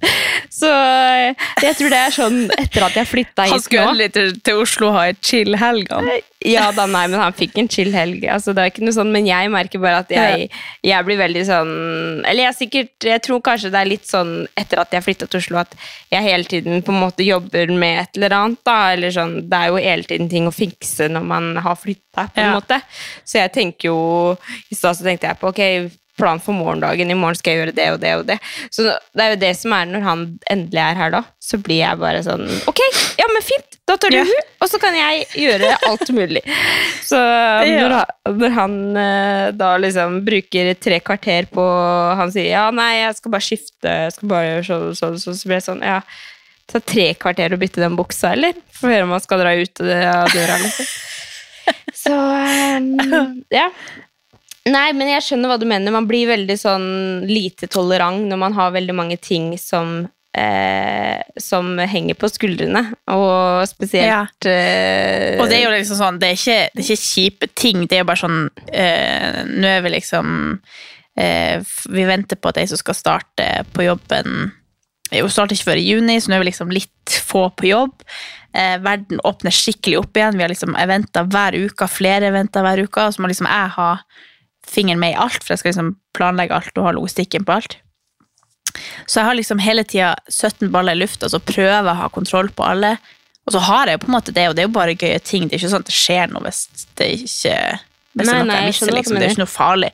Så 0.52 0.68
eh, 0.68 1.46
jeg 1.64 1.78
tror 1.78 1.94
det 1.94 2.00
er 2.00 2.12
sånn 2.12 2.40
etter 2.58 2.84
at 2.90 2.98
jeg 3.00 3.08
flytta 3.08 3.46
Han 3.48 3.56
hit 3.56 3.64
skulle 3.64 3.86
nå. 3.86 3.94
endelig 3.94 4.10
til, 4.16 4.34
til 4.44 4.60
Oslo 4.60 4.90
ha 4.96 5.06
ei 5.08 5.16
chill 5.24 5.56
helg. 5.60 5.88
han. 5.94 6.10
Ja 6.48 6.70
da, 6.72 6.86
nei, 6.88 7.02
men 7.12 7.20
han 7.20 7.34
fikk 7.36 7.58
en 7.60 7.68
chill 7.68 7.90
helg. 7.92 8.22
Altså, 8.32 8.54
det 8.56 8.62
er 8.62 8.70
ikke 8.70 8.84
noe 8.86 8.94
sånn, 8.96 9.10
men 9.12 9.26
jeg 9.28 9.50
merker 9.52 9.82
bare 9.82 9.98
at 10.06 10.08
jeg, 10.14 10.46
jeg 10.88 11.04
blir 11.04 11.18
veldig 11.20 11.42
sånn 11.44 11.72
Eller 12.24 12.46
jeg 12.46 12.48
er 12.48 12.56
sikkert 12.56 13.06
Jeg 13.10 13.22
tror 13.26 13.42
kanskje 13.44 13.70
det 13.74 13.80
er 13.82 13.90
litt 13.90 14.08
sånn 14.08 14.30
etter 14.56 14.80
at 14.80 14.96
jeg 14.96 15.04
flytta 15.04 15.28
til 15.28 15.40
Oslo, 15.42 15.58
at 15.60 15.74
jeg 16.10 16.24
hele 16.24 16.48
tiden 16.48 16.80
på 16.86 16.94
en 16.94 17.02
måte 17.02 17.26
jobber 17.26 17.68
med 17.76 18.00
et 18.06 18.16
eller 18.16 18.36
annet. 18.38 18.62
da, 18.64 18.78
eller 18.94 19.12
sånn, 19.12 19.36
Det 19.50 19.58
er 19.60 19.68
jo 19.68 19.76
hele 19.84 20.08
tiden 20.08 20.30
ting 20.32 20.48
å 20.48 20.54
fikse 20.54 21.10
når 21.12 21.28
man 21.28 21.50
har 21.60 21.76
flytta, 21.76 22.28
på 22.32 22.40
en 22.40 22.48
Ja. 22.48 22.54
måte. 22.56 22.80
Så 23.24 23.36
jeg 23.42 23.52
tenker 23.52 23.90
jo 23.92 23.98
I 24.70 24.74
stad 24.80 24.96
så 24.96 25.04
tenkte 25.04 25.28
jeg 25.28 25.38
på 25.40 25.52
ok, 25.52 25.90
plan 26.20 26.40
for 26.40 26.52
morgendagen. 26.52 27.08
I 27.10 27.14
morgen 27.16 27.36
skal 27.38 27.52
jeg 27.54 27.60
gjøre 27.62 27.74
det 27.76 27.88
og 27.94 28.00
det 28.00 28.14
og 28.16 28.26
det. 28.28 28.38
Så 28.70 28.82
det 29.16 29.24
er 29.24 29.30
jo 29.34 29.40
det 29.40 29.52
som 29.56 29.72
er 29.72 29.86
når 29.88 30.02
han 30.04 30.24
endelig 30.52 30.82
er 30.84 30.94
her, 30.98 31.10
da. 31.14 31.22
Så 31.40 31.56
blir 31.60 31.80
jeg 31.80 32.00
bare 32.00 32.20
sånn 32.24 32.44
Ok, 32.68 32.80
ja, 33.20 33.28
men 33.32 33.44
fint! 33.44 33.76
Da 33.90 33.96
tar 33.98 34.12
du 34.14 34.18
Ja. 34.20 34.24
hun, 34.28 34.42
og 34.62 34.70
så 34.70 34.78
kan 34.82 34.94
jeg 34.94 35.24
gjøre 35.42 35.70
alt 35.90 36.10
mulig. 36.14 36.42
Så 37.02 37.18
når, 37.18 37.94
han- 37.98 38.38
når 38.38 38.54
han 38.56 38.74
eh, 39.02 39.46
da 39.58 39.70
liksom 39.82 40.20
bruker 40.26 40.72
tre 40.78 41.00
kvarter 41.02 41.48
på 41.50 41.64
Han 42.20 42.30
sier 42.30 42.52
ja, 42.52 42.66
nei, 42.74 42.92
jeg 43.02 43.16
skal 43.18 43.34
bare 43.34 43.46
skifte, 43.50 43.94
jeg 44.06 44.12
skal 44.14 44.30
bare 44.30 44.50
gjøre 44.52 44.66
sånn 44.70 44.94
sånn, 45.00 45.18
så, 45.22 45.34
så 45.34 45.48
blir 45.50 45.58
jeg 45.58 45.66
sånn 45.66 45.82
ja. 45.82 46.00
Ta 46.70 46.78
tre 46.86 47.08
kvarter 47.18 47.50
å 47.56 47.58
bytte 47.58 47.82
den 47.82 47.96
buksa, 47.98 48.30
eller? 48.36 48.54
For 48.78 48.86
å 48.86 48.92
høre 48.94 49.08
om 49.08 49.16
han 49.16 49.24
skal 49.24 49.40
dra 49.42 49.56
ut 49.58 49.80
av 49.82 50.30
døra, 50.30 50.58
liksom. 50.62 50.86
Så 52.04 52.14
ehm, 52.14 53.42
ja. 53.50 53.64
Nei, 54.70 54.92
men 54.94 55.08
jeg 55.10 55.24
skjønner 55.26 55.50
hva 55.50 55.56
du 55.58 55.64
mener. 55.66 55.90
Man 55.94 56.06
blir 56.06 56.28
veldig 56.30 56.54
sånn 56.60 56.86
lite 57.26 57.66
tolerant 57.72 58.22
når 58.30 58.38
man 58.38 58.54
har 58.54 58.70
veldig 58.76 58.94
mange 58.94 59.16
ting 59.18 59.50
som 59.58 60.04
eh, 60.36 61.22
som 61.40 61.72
henger 61.78 62.18
på 62.18 62.30
skuldrene, 62.30 62.82
og 63.10 63.66
spesielt 63.70 64.06
ja. 64.06 64.22
Og 65.40 65.50
det 65.50 65.58
er 65.58 65.64
jo 65.64 65.74
liksom 65.74 65.98
sånn, 65.98 66.20
det 66.22 66.30
er 66.30 66.38
ikke, 66.38 66.60
det 66.74 66.84
er 66.84 66.86
ikke 66.86 67.08
kjipe 67.08 67.50
ting, 67.58 67.84
det 67.88 67.98
er 67.98 68.04
jo 68.04 68.10
bare 68.10 68.22
sånn 68.22 68.40
eh, 68.68 69.42
Nå 69.50 69.70
er 69.70 69.84
vi 69.84 69.94
liksom 69.96 70.32
eh, 71.18 71.62
Vi 71.90 72.06
venter 72.08 72.38
på 72.38 72.52
at 72.52 72.60
ei 72.60 72.68
som 72.70 72.80
skal 72.80 72.98
starte 72.98 73.48
på 73.74 73.86
jobben 73.86 74.50
Hun 75.14 75.32
starter 75.32 75.56
ikke 75.56 75.72
før 75.72 75.82
i 75.82 75.88
juni, 75.88 76.20
så 76.20 76.30
nå 76.30 76.38
er 76.38 76.44
vi 76.44 76.50
liksom 76.52 76.70
litt 76.74 77.16
få 77.30 77.48
på 77.58 77.66
jobb. 77.66 78.04
Eh, 78.54 78.76
verden 78.82 79.18
åpner 79.26 79.54
skikkelig 79.54 79.98
opp 80.00 80.18
igjen. 80.18 80.36
Vi 80.38 80.44
har 80.44 80.52
liksom 80.52 80.76
eventer 80.78 81.26
hver 81.30 81.56
uke, 81.58 81.86
flere 81.90 82.30
eventer 82.30 82.62
hver 82.62 82.82
uke. 82.86 83.06
Og 83.06 83.14
så 83.14 83.22
må 83.22 83.30
liksom 83.30 83.48
jeg 83.50 83.72
ha 83.74 83.90
fingeren 84.70 85.02
med 85.02 85.14
i 85.14 85.18
alt, 85.18 85.42
for 85.42 85.54
jeg 85.54 85.62
skal 85.62 85.72
liksom 85.72 85.92
planlegge 86.16 86.54
alt 86.54 86.78
og 86.78 86.86
ha 86.86 86.94
logistikken 86.94 87.46
på 87.46 87.56
alt. 87.58 87.80
Så 89.06 89.20
jeg 89.20 89.28
har 89.28 89.38
liksom 89.38 89.62
hele 89.62 89.84
tida 89.88 90.14
17 90.28 90.70
baller 90.74 90.96
i 90.96 91.02
lufta, 91.02 91.28
så 91.30 91.42
prøver 91.42 91.78
jeg 91.78 91.92
å 91.92 91.98
ha 92.00 92.08
kontroll 92.12 92.50
på 92.54 92.66
alle. 92.66 92.96
Og 93.48 93.54
så 93.54 93.62
har 93.66 93.88
jeg 93.88 93.98
jo 93.98 94.02
på 94.04 94.10
en 94.10 94.16
måte 94.16 94.34
det, 94.36 94.48
og 94.48 94.56
det 94.56 94.64
er 94.64 94.68
jo 94.68 94.74
bare 94.76 94.96
gøye 94.98 95.20
ting. 95.24 95.46
Det 95.48 95.56
er 95.56 95.62
ikke 95.62 95.72
sånn 95.74 95.84
at 95.84 95.90
det 95.90 95.96
skjer 95.96 96.34
noe 96.34 96.44
hvis 96.46 96.66
det 97.00 97.12
ikke 97.24 97.54
hvis 98.10 98.26
det 98.26 98.34
er 98.34 98.42
noe 98.42 98.48
nei, 98.48 98.58
jeg 98.64 98.72
misser, 98.72 98.92
liksom. 98.94 99.18
Det 99.18 99.26
er 99.26 99.34
ikke 99.34 99.44
noe 99.44 99.50
farlig. 99.50 99.90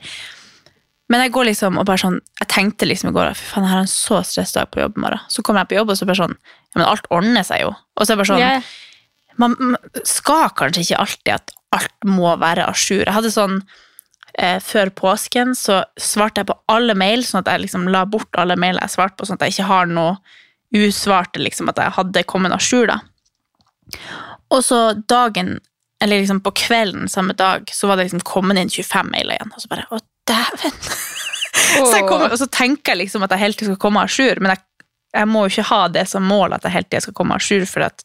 Men 1.12 1.22
jeg 1.22 1.32
går 1.36 1.46
liksom 1.50 1.76
og 1.78 1.84
bare 1.86 2.02
sånn 2.02 2.16
Jeg 2.40 2.48
tenkte 2.50 2.86
liksom 2.88 3.12
i 3.12 3.14
går 3.14 3.28
Fy 3.38 3.44
faen, 3.52 3.62
jeg 3.62 3.70
har 3.70 3.82
en 3.84 3.90
så 3.90 4.16
stressdag 4.26 4.72
på 4.72 4.80
jobb 4.82 4.96
morgen. 4.98 5.22
Så 5.30 5.44
kommer 5.46 5.62
jeg 5.62 5.70
på 5.70 5.78
jobb, 5.78 5.92
og 5.92 6.00
så 6.00 6.08
bare 6.08 6.18
sånn 6.18 6.34
Ja, 6.34 6.80
men 6.80 6.86
alt 6.88 7.06
ordner 7.14 7.46
seg 7.46 7.62
jo. 7.62 7.74
Og 7.94 8.02
så 8.02 8.10
er 8.10 8.16
det 8.16 8.20
bare 8.22 8.30
sånn 8.32 8.42
yeah. 8.42 8.72
man, 9.42 9.54
man 9.60 10.02
skal 10.08 10.48
kanskje 10.58 10.82
ikke 10.82 11.02
alltid 11.04 11.32
at 11.36 11.54
alt 11.76 12.08
må 12.08 12.32
være 12.40 12.64
à 12.66 12.72
jour. 12.74 13.04
Jeg 13.04 13.14
hadde 13.14 13.32
sånn 13.34 13.60
eh, 14.38 14.58
Før 14.62 14.90
påsken 14.94 15.54
så 15.58 15.82
svarte 16.00 16.42
jeg 16.42 16.50
på 16.50 16.58
alle 16.72 16.96
mail, 16.98 17.24
sånn 17.24 17.42
at 17.42 17.52
jeg 17.52 17.66
liksom 17.66 17.88
la 17.92 18.04
bort 18.08 18.40
alle 18.40 18.56
mail 18.60 18.80
jeg 18.80 18.94
svarte 18.94 19.18
på, 19.18 19.28
sånn 19.28 19.40
at 19.40 19.46
jeg 19.46 19.56
ikke 19.56 19.70
har 19.70 19.90
noe 19.90 20.16
usvarte, 20.76 21.40
liksom 21.40 21.70
at 21.70 21.78
jeg 21.80 21.94
hadde 21.96 22.24
kommet 22.28 22.52
à 22.52 22.58
jour, 22.60 22.90
da. 22.90 23.00
Og 24.52 24.62
så 24.64 24.80
dagen, 25.08 25.56
eller 26.02 26.20
liksom 26.20 26.42
på 26.44 26.52
kvelden 26.58 27.08
samme 27.08 27.36
dag, 27.38 27.70
så 27.72 27.88
var 27.88 27.96
det 27.96 28.08
liksom 28.08 28.24
kommet 28.26 28.58
inn 28.60 28.70
25 28.70 29.10
mailer 29.12 29.38
igjen. 29.38 29.52
Og 29.54 29.62
så 29.62 29.70
bare 29.70 29.86
Å, 29.90 30.00
dæven! 30.28 30.78
så 31.86 31.92
jeg 31.94 32.08
kommer, 32.08 32.30
og 32.30 32.40
så 32.40 32.48
tenker 32.52 32.94
jeg 32.94 33.06
liksom 33.06 33.24
at 33.26 33.34
jeg 33.34 33.44
helt 33.44 33.60
til 33.60 33.70
skal 33.70 33.82
komme 33.86 34.02
à 34.02 34.10
jour, 34.10 34.42
men 34.42 34.54
jeg, 34.54 34.64
jeg 35.16 35.30
må 35.30 35.46
jo 35.46 35.54
ikke 35.54 35.70
ha 35.70 35.82
det 35.92 36.06
som 36.10 36.26
mål 36.26 36.58
at 36.58 36.66
jeg 36.66 36.76
hele 36.76 36.90
til 36.90 37.06
skal 37.06 37.16
komme 37.16 37.38
à 37.38 37.42
jour, 37.42 37.66
for 37.70 37.86
at 37.86 38.04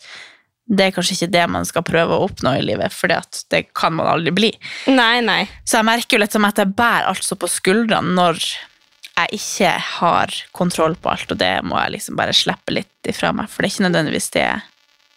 det 0.70 0.86
er 0.86 0.92
kanskje 0.96 1.16
ikke 1.18 1.32
det 1.34 1.46
man 1.52 1.66
skal 1.68 1.84
prøve 1.84 2.16
å 2.16 2.26
oppnå 2.28 2.54
i 2.60 2.64
livet, 2.64 2.94
for 2.96 3.12
det 3.12 3.64
kan 3.76 3.96
man 3.98 4.08
aldri 4.08 4.32
bli. 4.36 4.52
Nei, 4.88 5.20
nei. 5.26 5.42
Så 5.68 5.80
jeg 5.80 5.88
merker 5.90 6.18
jo 6.18 6.22
litt 6.24 6.36
som 6.36 6.46
at 6.48 6.62
jeg 6.62 6.74
bærer 6.78 7.10
alt 7.12 7.26
så 7.26 7.36
på 7.40 7.50
skuldrene 7.52 8.14
når 8.16 8.40
jeg 8.42 9.38
ikke 9.38 9.72
har 10.00 10.32
kontroll 10.56 10.96
på 10.96 11.12
alt, 11.12 11.32
og 11.34 11.38
det 11.42 11.54
må 11.68 11.76
jeg 11.82 11.98
liksom 11.98 12.16
bare 12.18 12.34
slippe 12.34 12.74
litt 12.74 13.10
ifra 13.12 13.34
meg, 13.36 13.50
for 13.52 13.62
det 13.62 13.70
er 13.70 13.74
ikke 13.76 13.88
nødvendigvis 13.90 14.30
det, 14.38 14.46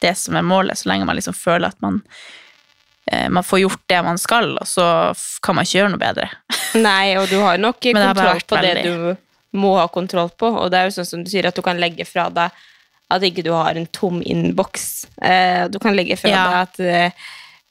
det 0.03 0.15
som 0.19 0.37
er 0.41 0.45
målet, 0.49 0.81
så 0.81 0.91
lenge 0.91 1.07
man 1.09 1.17
liksom 1.21 1.37
føler 1.39 1.71
at 1.71 1.79
man, 1.85 2.01
eh, 3.13 3.29
man 3.33 3.47
får 3.47 3.63
gjort 3.63 3.85
det 3.95 4.03
man 4.05 4.19
skal, 4.21 4.57
og 4.59 4.67
så 4.69 4.89
kan 5.45 5.57
man 5.57 5.65
ikke 5.69 5.79
gjøre 5.79 5.95
noe 5.95 6.03
bedre. 6.03 6.29
Nei, 6.89 7.15
og 7.21 7.31
du 7.31 7.39
har 7.45 7.61
nok 7.63 7.79
kontroll 7.85 8.43
på 8.49 8.61
det 8.65 8.75
veldig- 8.75 9.15
du 9.15 9.59
må 9.63 9.77
ha 9.79 9.87
kontroll 9.87 10.33
på, 10.35 10.49
og 10.51 10.71
det 10.75 10.81
er 10.81 10.89
jo 10.91 10.97
sånn 10.99 11.07
som 11.13 11.21
du 11.25 11.31
sier, 11.31 11.47
at 11.47 11.55
du 11.55 11.63
kan 11.63 11.79
legge 11.79 12.03
fra 12.09 12.27
deg 12.35 12.51
at 13.17 13.25
ikke 13.27 13.45
du 13.47 13.51
har 13.55 13.75
en 13.79 13.87
tom 13.95 14.21
innboks. 14.23 15.07
Eh, 15.23 15.65
du 15.73 15.79
kan 15.83 15.97
legge 15.97 16.17
fra 16.21 16.31
Ja. 16.31 16.45
deg 16.45 16.61
at 16.61 16.81
eh, 16.81 17.27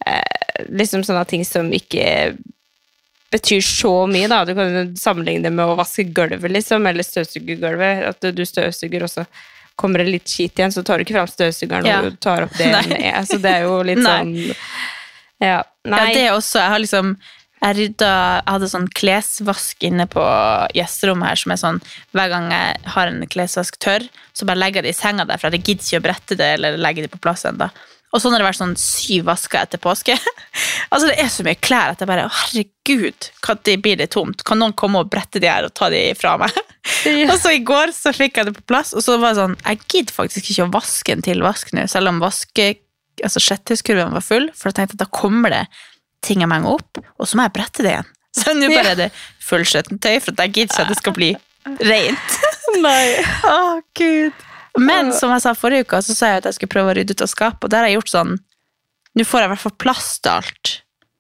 eh, 0.06 0.66
liksom 0.70 1.04
sånne 1.06 1.26
ting 1.30 1.44
som 1.48 1.72
ikke 1.74 2.36
betyr 3.34 3.62
så 3.66 3.94
mye, 4.10 4.28
da. 4.30 4.44
Du 4.46 4.54
kan 4.56 4.92
sammenligne 5.00 5.44
det 5.48 5.52
med 5.56 5.66
å 5.66 5.76
vaske 5.80 6.06
gulvet, 6.14 6.52
liksom, 6.54 6.86
eller 6.88 7.04
støvsuge 7.06 7.56
gulvet. 7.60 8.04
At 8.12 8.20
du 8.36 8.44
støvsuger, 8.46 9.04
og 9.08 9.10
så 9.10 9.26
kommer 9.76 10.04
det 10.04 10.12
litt 10.12 10.30
skit 10.30 10.54
igjen, 10.60 10.70
så 10.76 10.84
tar 10.86 10.98
du 11.02 11.06
ikke 11.08 11.16
fram 11.18 11.32
støvsugeren 11.32 11.88
Ja. 11.90 12.02
og 12.06 12.20
tar 12.22 12.44
opp 12.46 12.54
det 12.60 12.68
med. 12.92 13.26
Så 13.26 13.40
det 13.42 13.50
er 13.56 13.64
jo 13.66 13.80
litt 13.82 14.04
sånn 14.06 14.36
Ja. 15.42 15.64
Nei. 15.84 15.98
Ja, 16.00 16.14
det 16.14 16.28
også. 16.32 16.60
Jeg 16.62 16.70
har 16.76 16.80
liksom 16.80 17.18
jeg 17.64 17.78
rydda 17.78 18.12
Jeg 18.12 18.52
hadde 18.52 18.70
sånn 18.72 18.90
klesvask 18.98 19.88
inne 19.88 20.06
på 20.12 20.24
gjesterommet 20.76 21.32
her, 21.32 21.40
som 21.40 21.56
er 21.56 21.62
sånn 21.62 21.82
Hver 22.16 22.32
gang 22.34 22.52
jeg 22.54 22.94
har 22.96 23.10
en 23.10 23.24
klesvask 23.32 23.80
tørr, 23.84 24.06
så 24.36 24.48
bare 24.50 24.60
legger 24.60 24.82
jeg 24.82 24.90
det 24.90 24.96
i 24.96 25.00
senga 25.00 25.26
der, 25.30 25.40
for 25.40 25.54
jeg 25.54 25.64
gidder 25.64 25.88
ikke 25.88 26.02
å 26.02 26.08
brette 26.10 26.40
det 26.40 26.54
eller 26.58 26.80
legge 26.82 27.06
det 27.06 27.12
på 27.14 27.22
plass 27.24 27.46
ennå. 27.48 27.70
Og 28.14 28.22
sånn 28.22 28.36
har 28.36 28.44
det 28.44 28.46
vært 28.46 28.60
sånn 28.60 28.76
syv 28.78 29.26
vasker 29.26 29.64
etter 29.64 29.82
påske. 29.82 30.14
altså 30.94 31.10
Det 31.10 31.18
er 31.22 31.32
så 31.34 31.46
mye 31.46 31.58
klær 31.58 31.96
at 31.96 32.04
jeg 32.04 32.10
bare 32.10 32.28
Herregud, 32.30 33.30
når 33.48 33.82
blir 33.86 33.98
det 34.02 34.12
tomt? 34.14 34.46
Kan 34.46 34.62
noen 34.62 34.76
komme 34.78 35.02
og 35.02 35.10
brette 35.14 35.42
de 35.42 35.50
her 35.50 35.66
og 35.66 35.74
ta 35.78 35.90
de 35.94 36.06
fra 36.18 36.36
meg? 36.42 36.54
og 37.32 37.36
så 37.42 37.56
i 37.56 37.64
går 37.66 37.94
så 37.96 38.14
fikk 38.14 38.38
jeg 38.38 38.50
det 38.50 38.58
på 38.60 38.68
plass, 38.70 38.94
og 38.94 39.06
så 39.06 39.18
var 39.18 39.34
det 39.34 39.42
sånn 39.42 39.58
Jeg 39.64 39.82
gidder 39.88 40.18
faktisk 40.20 40.52
ikke 40.52 40.68
å 40.68 40.74
vaske 40.76 41.16
en 41.16 41.26
til 41.26 41.42
vask 41.46 41.74
nå, 41.74 41.88
selv 41.90 42.14
om 42.14 42.22
vaske 42.22 42.74
altså 43.24 43.42
sjetthuskurven 43.44 44.14
var 44.16 44.26
full, 44.26 44.48
for 44.58 44.72
jeg 44.72 44.80
tenkte 44.80 44.98
at 44.98 45.04
da 45.04 45.10
kommer 45.14 45.54
det 45.54 45.66
ting 46.26 46.44
jeg 46.44 46.50
menger 46.52 46.78
opp, 46.78 47.02
og 47.20 47.28
så 47.30 47.38
må 47.40 47.46
jeg 47.48 47.56
brette 47.60 47.84
det 47.86 47.96
igjen. 47.98 48.10
Så 48.40 48.54
nå 48.58 48.66
bare 48.72 48.96
er 48.96 48.98
det 48.98 49.10
fullskjettentøy, 49.46 50.16
for 50.26 50.34
jeg 50.42 50.54
gidder 50.56 50.72
ikke 50.74 50.86
at 50.88 50.90
det 50.90 50.98
skal 50.98 51.14
bli 51.14 51.28
rent. 51.86 52.38
Nei. 52.86 53.04
Å, 53.46 53.58
Gud. 54.00 54.40
Men 54.82 55.12
som 55.14 55.30
jeg 55.36 55.44
sa 55.44 55.52
forrige 55.54 55.86
uke, 55.86 56.00
så 56.02 56.16
sa 56.18 56.32
jeg 56.32 56.42
at 56.42 56.48
jeg 56.50 56.58
skulle 56.58 56.74
prøve 56.74 56.90
å 56.90 56.96
rydde 56.98 57.14
ut 57.14 57.22
av 57.22 57.30
skapet, 57.30 57.68
og 57.68 57.70
der 57.70 57.84
har 57.86 57.92
jeg 57.92 58.00
gjort 58.00 58.14
sånn 58.16 58.34
Nå 59.14 59.22
får 59.30 59.44
jeg 59.44 59.46
i 59.46 59.52
hvert 59.52 59.62
fall 59.62 59.76
plass 59.78 60.08
til 60.26 60.32
alt, 60.34 60.72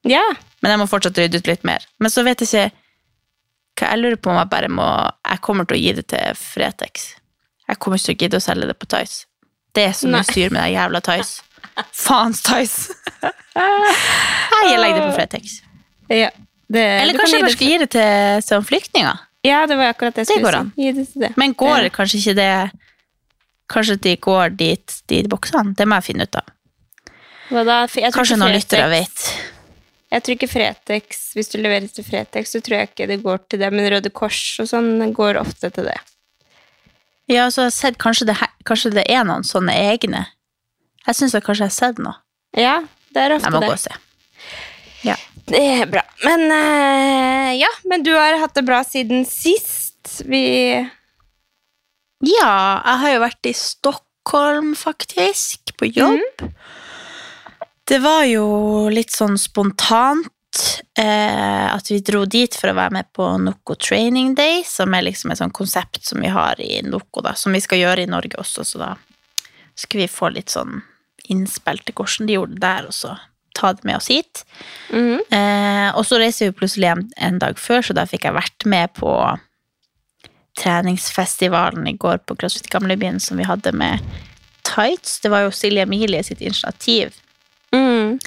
Ja. 0.09 0.23
men 0.65 0.71
jeg 0.73 0.79
må 0.81 0.87
fortsatt 0.89 1.19
rydde 1.21 1.37
ut 1.43 1.49
litt 1.51 1.67
mer. 1.69 1.83
Men 2.01 2.09
så 2.09 2.23
vet 2.25 2.41
jeg 2.41 2.49
ikke 2.49 3.83
hva 3.83 3.91
jeg 3.93 4.01
lurer 4.01 4.17
på 4.17 4.31
om 4.33 4.39
jeg 4.39 4.49
bare 4.49 4.69
må 4.73 4.87
Jeg 5.29 5.41
kommer 5.45 5.69
til 5.69 5.77
å 5.77 5.81
gi 5.83 5.93
det 5.99 6.07
til 6.09 6.39
Fretex. 6.41 7.05
Jeg 7.69 7.77
kommer 7.77 8.01
ikke 8.01 8.07
til 8.09 8.15
å 8.15 8.21
gidde 8.25 8.41
å 8.41 8.45
selge 8.47 8.71
det 8.71 8.75
på 8.81 8.89
Tice. 8.89 9.27
Det 9.77 9.85
er 9.85 9.93
så 9.97 10.09
mye 10.09 10.25
styr 10.25 10.49
med 10.49 10.63
det 10.65 10.73
jævla 10.73 11.01
Tice. 11.05 11.45
Faens 11.93 12.41
Tice. 12.45 12.93
Hei, 13.53 14.63
jeg 14.71 14.79
legger 14.79 14.99
det 14.99 15.05
på 15.09 15.15
Fretex. 15.19 15.59
ja. 16.09 16.31
Det, 16.73 16.81
Eller 16.81 17.13
kanskje 17.19 17.37
jeg 17.37 17.43
bare 17.43 17.53
skal 17.53 17.67
gi 17.67 17.77
det 17.77 17.89
til 17.93 18.41
som 18.41 18.63
flyktninger. 18.65 19.17
Ja, 19.45 19.65
det 19.69 19.75
var 19.77 19.91
akkurat 19.91 20.15
det 20.15 20.23
jeg 20.23 20.39
skulle 20.39 20.61
si. 20.63 20.93
Det 20.95 21.07
det. 21.21 21.29
Men 21.37 21.53
går 21.53 21.83
Ja. 21.83 21.89
kanskje 21.89 22.17
ikke 22.21 22.35
det 22.35 22.71
Kanskje 23.69 23.95
de 24.01 24.15
går 24.17 24.49
dit, 24.57 25.01
de 25.07 25.23
boksene? 25.23 25.75
Det 25.75 25.85
må 25.87 25.95
jeg 25.95 26.03
finne 26.03 26.23
ut 26.23 26.35
av. 26.35 26.43
Da? 27.49 27.87
Jeg 27.95 28.13
Kanskje 28.13 28.37
noen 28.37 28.53
lyttere 28.53 28.89
vet. 28.89 29.23
Jeg 30.11 30.23
tror 30.23 30.35
ikke 30.35 30.49
Fretex, 30.51 31.21
hvis 31.33 31.49
du 31.49 31.57
leverer 31.57 31.87
til 31.89 32.03
Fretex, 32.05 32.51
så 32.53 32.61
tror 32.61 32.77
jeg 32.79 32.89
ikke 32.91 33.07
det 33.07 33.23
går 33.23 33.39
til 33.49 33.59
det, 33.59 33.71
men 33.73 33.87
Røde 33.89 34.11
Kors 34.13 34.59
og 34.61 34.67
sånn 34.69 35.13
går 35.15 35.39
ofte 35.41 35.71
til 35.73 35.87
det. 35.89 35.97
Ja, 37.31 37.47
så 37.49 37.63
har 37.65 37.71
sett 37.73 37.97
kanskje 37.97 38.27
det, 38.29 38.35
kanskje 38.67 38.91
det 38.93 39.05
er 39.09 39.23
noen 39.25 39.43
sånne 39.47 39.73
egne. 39.73 40.25
Jeg 41.07 41.19
syns 41.19 41.35
kanskje 41.35 41.65
jeg 41.65 41.71
har 41.71 41.75
sett 41.75 42.01
noe. 42.03 42.15
Ja, 42.55 42.77
det 43.13 43.25
er 43.25 43.35
ofte 43.35 43.49
det. 43.49 43.51
Jeg 43.51 43.55
må 43.55 43.63
det. 43.63 43.71
gå 43.71 43.77
og 43.77 43.83
se. 43.83 43.95
Ja. 45.03 45.17
Det 45.49 45.59
er 45.59 45.89
bra. 45.91 46.03
Men 46.23 46.45
uh, 46.47 47.51
ja, 47.57 47.69
men 47.89 48.05
du 48.05 48.13
har 48.15 48.37
hatt 48.39 48.55
det 48.55 48.63
bra 48.67 48.83
siden 48.87 49.25
sist. 49.27 50.21
Vi 50.23 50.45
Ja, 52.23 52.53
jeg 52.85 53.01
har 53.03 53.15
jo 53.15 53.23
vært 53.25 53.49
i 53.51 53.55
Stockholm, 53.57 54.71
faktisk, 54.79 55.75
på 55.79 55.89
jobb. 55.91 56.45
Det 57.83 57.99
var 57.99 58.23
jo 58.29 58.45
litt 58.93 59.11
sånn 59.11 59.35
spontant 59.35 60.31
eh, 60.95 61.67
at 61.67 61.89
vi 61.91 61.99
dro 61.99 62.23
dit 62.23 62.55
for 62.55 62.71
å 62.71 62.77
være 62.77 62.95
med 62.95 63.09
på 63.11 63.27
Noko 63.43 63.75
Training 63.75 64.31
Day, 64.39 64.61
som 64.63 64.95
er 64.95 65.03
liksom 65.03 65.33
et 65.33 65.41
sånt 65.41 65.55
konsept 65.55 66.05
som 66.07 66.23
vi 66.23 66.31
har 66.31 66.61
i 66.63 66.79
Noko, 66.87 67.19
da, 67.25 67.35
som 67.35 67.51
vi 67.51 67.59
skal 67.63 67.81
gjøre 67.81 68.05
i 68.05 68.11
Norge 68.11 68.39
også, 68.39 68.63
så 68.63 68.79
da 68.79 68.93
skal 69.75 70.05
vi 70.05 70.07
få 70.11 70.31
litt 70.31 70.53
sånn 70.53 70.79
innspill 71.31 71.79
til 71.83 71.95
hvordan 71.97 72.27
de 72.27 72.37
gjorde 72.37 72.57
det 72.57 72.65
der, 72.65 72.89
og 72.89 72.95
så 72.95 73.15
ta 73.53 73.73
det 73.73 73.85
med 73.85 73.97
oss 73.99 74.09
hit. 74.09 74.43
Mhm. 74.89 75.21
Eh, 75.29 75.89
og 75.95 76.05
så 76.05 76.19
reiser 76.21 76.49
vi 76.49 76.57
plutselig 76.57 76.89
hjem 76.89 77.07
en 77.17 77.39
dag 77.39 77.59
før, 77.59 77.81
så 77.85 77.95
da 77.97 78.05
fikk 78.09 78.25
jeg 78.27 78.37
vært 78.37 78.65
med 78.65 78.93
på 78.97 79.13
treningsfestivalen 80.59 81.87
i 81.89 81.97
går 81.97 82.21
på 82.27 82.37
CrossFit 82.37 82.69
Gamlebyen 82.69 83.19
som 83.21 83.39
vi 83.41 83.47
hadde 83.47 83.71
med 83.73 84.01
Tights. 84.67 85.19
Det 85.19 85.31
var 85.33 85.47
jo 85.47 85.53
Silje 85.53 85.85
Emilie 85.85 86.23
sitt 86.23 86.41
initiativ 86.41 87.15
mm. 87.73 88.19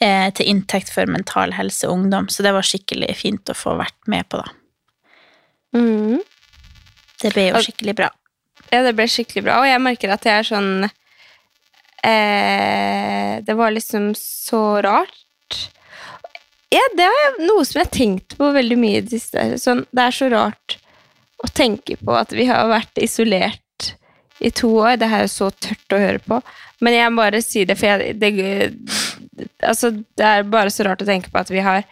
eh, 0.00 0.28
til 0.32 0.52
inntekt 0.52 0.92
for 0.92 1.08
mental 1.08 1.52
helse 1.56 1.88
og 1.88 1.98
ungdom, 1.98 2.30
så 2.32 2.46
det 2.46 2.54
var 2.56 2.66
skikkelig 2.66 3.12
fint 3.16 3.52
å 3.52 3.56
få 3.56 3.76
vært 3.80 3.98
med 4.08 4.28
på, 4.28 4.40
da. 4.40 4.54
Mm. 5.76 6.22
Det 7.20 7.32
ble 7.34 7.50
jo 7.50 7.60
skikkelig 7.64 7.96
bra. 7.96 8.08
Ja, 8.72 8.82
det 8.84 8.96
ble 8.96 9.06
skikkelig 9.08 9.44
bra. 9.46 9.60
Og 9.60 9.68
jeg 9.68 9.82
merker 9.82 10.12
at 10.12 10.24
jeg 10.26 10.40
er 10.40 10.48
sånn 10.48 10.88
eh, 12.04 13.42
Det 13.46 13.54
var 13.54 13.70
liksom 13.70 14.14
så 14.18 14.82
rart. 14.82 15.22
Ja, 16.70 16.82
det 16.98 17.06
er 17.06 17.36
noe 17.46 17.64
som 17.64 17.78
jeg 17.80 17.86
har 17.86 17.94
tenkt 17.94 18.34
på 18.38 18.48
veldig 18.52 18.76
mye 18.80 18.98
i 18.98 19.04
det 19.06 19.14
siste. 19.20 19.44
Sånn, 19.62 19.84
det 19.94 20.02
er 20.08 20.16
så 20.16 20.28
rart 20.32 20.78
å 21.44 21.48
tenke 21.54 21.96
på 22.00 22.16
at 22.16 22.32
vi 22.34 22.48
har 22.48 22.66
vært 22.68 22.98
isolert 22.98 23.92
i 24.42 24.50
to 24.50 24.72
år. 24.82 24.96
Det 25.00 25.08
her 25.12 25.24
er 25.28 25.30
så 25.32 25.50
tørt 25.54 25.94
å 25.94 26.00
høre 26.02 26.18
på. 26.24 26.40
Men 26.82 26.96
jeg 26.96 27.12
må 27.12 27.22
bare 27.22 27.40
si 27.44 27.62
det, 27.68 27.78
for 27.78 27.86
jeg, 27.94 28.16
det, 28.20 28.32
altså, 29.64 29.92
det 30.18 30.26
er 30.26 30.42
bare 30.50 30.72
så 30.74 30.84
rart 30.88 31.04
å 31.04 31.08
tenke 31.08 31.30
på 31.32 31.40
at 31.40 31.52
vi 31.54 31.62
har 31.64 31.84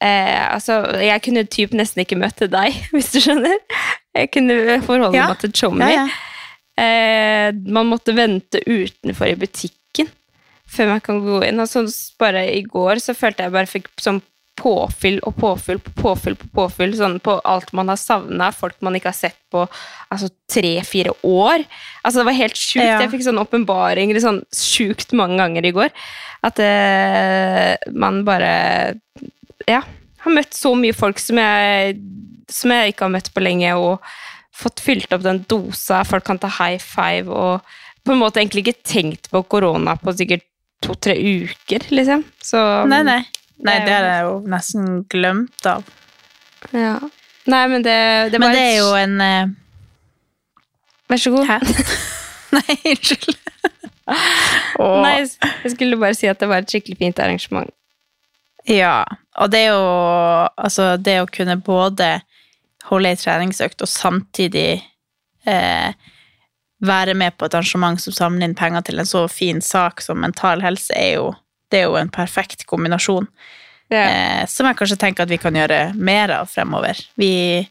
eh, 0.00 0.46
altså, 0.54 0.78
Jeg 1.02 1.24
kunne 1.26 1.44
typ 1.50 1.74
nesten 1.76 2.04
ikke 2.06 2.16
møtt 2.22 2.40
deg, 2.54 2.78
hvis 2.94 3.10
du 3.16 3.20
skjønner. 3.24 3.58
Jeg 4.16 4.30
kunne 4.32 4.78
forholde 4.86 5.18
Ja. 5.18 5.26
meg 5.32 5.42
til 5.42 5.52
Chommy. 5.58 5.90
Ja, 5.90 6.06
ja. 6.06 6.08
Eh, 6.78 7.50
man 7.66 7.90
måtte 7.90 8.14
vente 8.14 8.60
utenfor 8.66 9.26
i 9.30 9.38
butikken 9.38 10.10
før 10.68 10.92
man 10.92 11.00
kan 11.04 11.20
gå 11.24 11.40
inn. 11.46 11.60
Altså, 11.62 11.86
bare 12.20 12.44
i 12.54 12.62
går 12.62 13.00
så 13.02 13.16
følte 13.16 13.46
jeg 13.46 13.54
bare 13.54 13.70
fikk 13.70 13.88
sånn 14.02 14.20
påfyll 14.58 15.20
og 15.26 15.36
påfyll 15.38 15.78
på 15.82 15.92
påfyll 16.00 16.34
på 16.38 16.48
påfyll 16.56 16.94
sånn 16.98 17.18
på 17.22 17.36
alt 17.46 17.70
man 17.76 17.90
har 17.92 17.98
savna, 18.00 18.50
folk 18.54 18.74
man 18.82 18.96
ikke 18.98 19.12
har 19.12 19.18
sett 19.18 19.36
på 19.52 19.62
altså 20.10 20.30
tre-fire 20.50 21.14
år. 21.22 21.62
Altså 22.02 22.20
Det 22.20 22.26
var 22.28 22.38
helt 22.40 22.58
sjukt. 22.58 22.82
Ja. 22.82 22.98
Jeg 23.04 23.12
fikk 23.14 23.26
sånn 23.28 23.42
åpenbaringer 23.42 24.18
sånn 24.22 24.42
sjukt 24.54 25.14
mange 25.18 25.38
ganger 25.40 25.68
i 25.68 25.74
går. 25.76 25.94
At 26.46 26.62
eh, 26.62 27.74
man 27.94 28.24
bare 28.28 28.52
Ja. 29.68 29.82
Har 30.24 30.34
møtt 30.34 30.56
så 30.56 30.72
mye 30.74 30.96
folk 30.96 31.20
som 31.22 31.38
jeg, 31.38 31.98
som 32.50 32.72
jeg 32.74 32.92
ikke 32.92 33.06
har 33.06 33.12
møtt 33.14 33.28
på 33.30 33.42
lenge, 33.44 33.70
og 33.78 34.02
fått 34.58 34.82
fylt 34.82 35.12
opp 35.14 35.22
den 35.22 35.44
dosa. 35.50 36.02
Folk 36.06 36.26
kan 36.26 36.40
ta 36.42 36.50
high 36.58 36.82
five 36.82 37.30
og 37.30 37.62
på 38.06 38.14
en 38.14 38.22
måte 38.22 38.40
egentlig 38.40 38.66
ikke 38.66 38.88
tenkt 38.88 39.30
på 39.30 39.42
korona 39.50 39.96
på 40.00 40.14
sikkert 40.16 40.46
to-tre 40.84 41.14
uker, 41.18 41.84
liksom. 41.92 42.24
Så 42.42 42.60
Nei, 42.90 43.02
nei. 43.06 43.22
Nei, 43.58 43.78
Det 43.82 43.94
er 43.94 44.04
jeg 44.06 44.26
jo 44.28 44.34
nesten 44.46 45.00
glemt 45.10 45.66
av. 45.66 45.86
Ja. 46.70 46.94
Nei, 47.48 47.64
men 47.70 47.82
det, 47.82 47.96
det 48.32 48.40
Men 48.40 48.54
det 48.54 48.62
er 48.62 48.76
jo 48.78 48.92
en 48.98 49.16
uh... 49.20 49.56
Vær 51.08 51.20
så 51.22 51.32
god. 51.32 51.48
Hæ? 51.48 51.58
Nei, 52.56 52.76
unnskyld. 52.92 53.38
oh. 54.78 55.00
Nei, 55.02 55.16
jeg 55.64 55.74
skulle 55.74 55.98
bare 56.00 56.16
si 56.16 56.30
at 56.30 56.40
det 56.40 56.48
var 56.50 56.62
et 56.62 56.70
skikkelig 56.70 56.98
fint 57.00 57.22
arrangement. 57.24 57.72
Ja, 58.68 59.02
og 59.40 59.50
det 59.52 59.62
er 59.64 59.70
jo 59.72 59.84
Altså, 60.60 60.96
det 61.00 61.18
å 61.22 61.28
kunne 61.32 61.56
både 61.64 62.18
holde 62.88 63.10
ei 63.12 63.18
treningsøkt 63.18 63.82
og 63.82 63.90
samtidig 63.90 64.82
eh, 65.46 65.92
være 66.78 67.14
med 67.18 67.36
på 67.36 67.48
et 67.48 67.54
arrangement 67.58 68.00
som 68.00 68.14
samler 68.14 68.48
inn 68.48 68.58
penger 68.58 68.86
til 68.86 69.02
en 69.02 69.08
så 69.08 69.24
fin 69.30 69.60
sak 69.64 70.02
som 70.04 70.20
mental 70.22 70.62
helse, 70.62 70.94
er 70.94 71.16
jo, 71.18 71.32
det 71.72 71.82
er 71.82 71.88
jo 71.88 71.98
en 71.98 72.12
perfekt 72.14 72.66
kombinasjon. 72.70 73.26
Eh, 73.90 74.44
som 74.46 74.68
jeg 74.68 74.76
kanskje 74.76 74.98
tenker 75.00 75.24
at 75.24 75.32
vi 75.32 75.40
kan 75.40 75.56
gjøre 75.56 75.92
mer 75.96 76.32
av 76.36 76.50
fremover. 76.52 76.98
Vi 77.16 77.64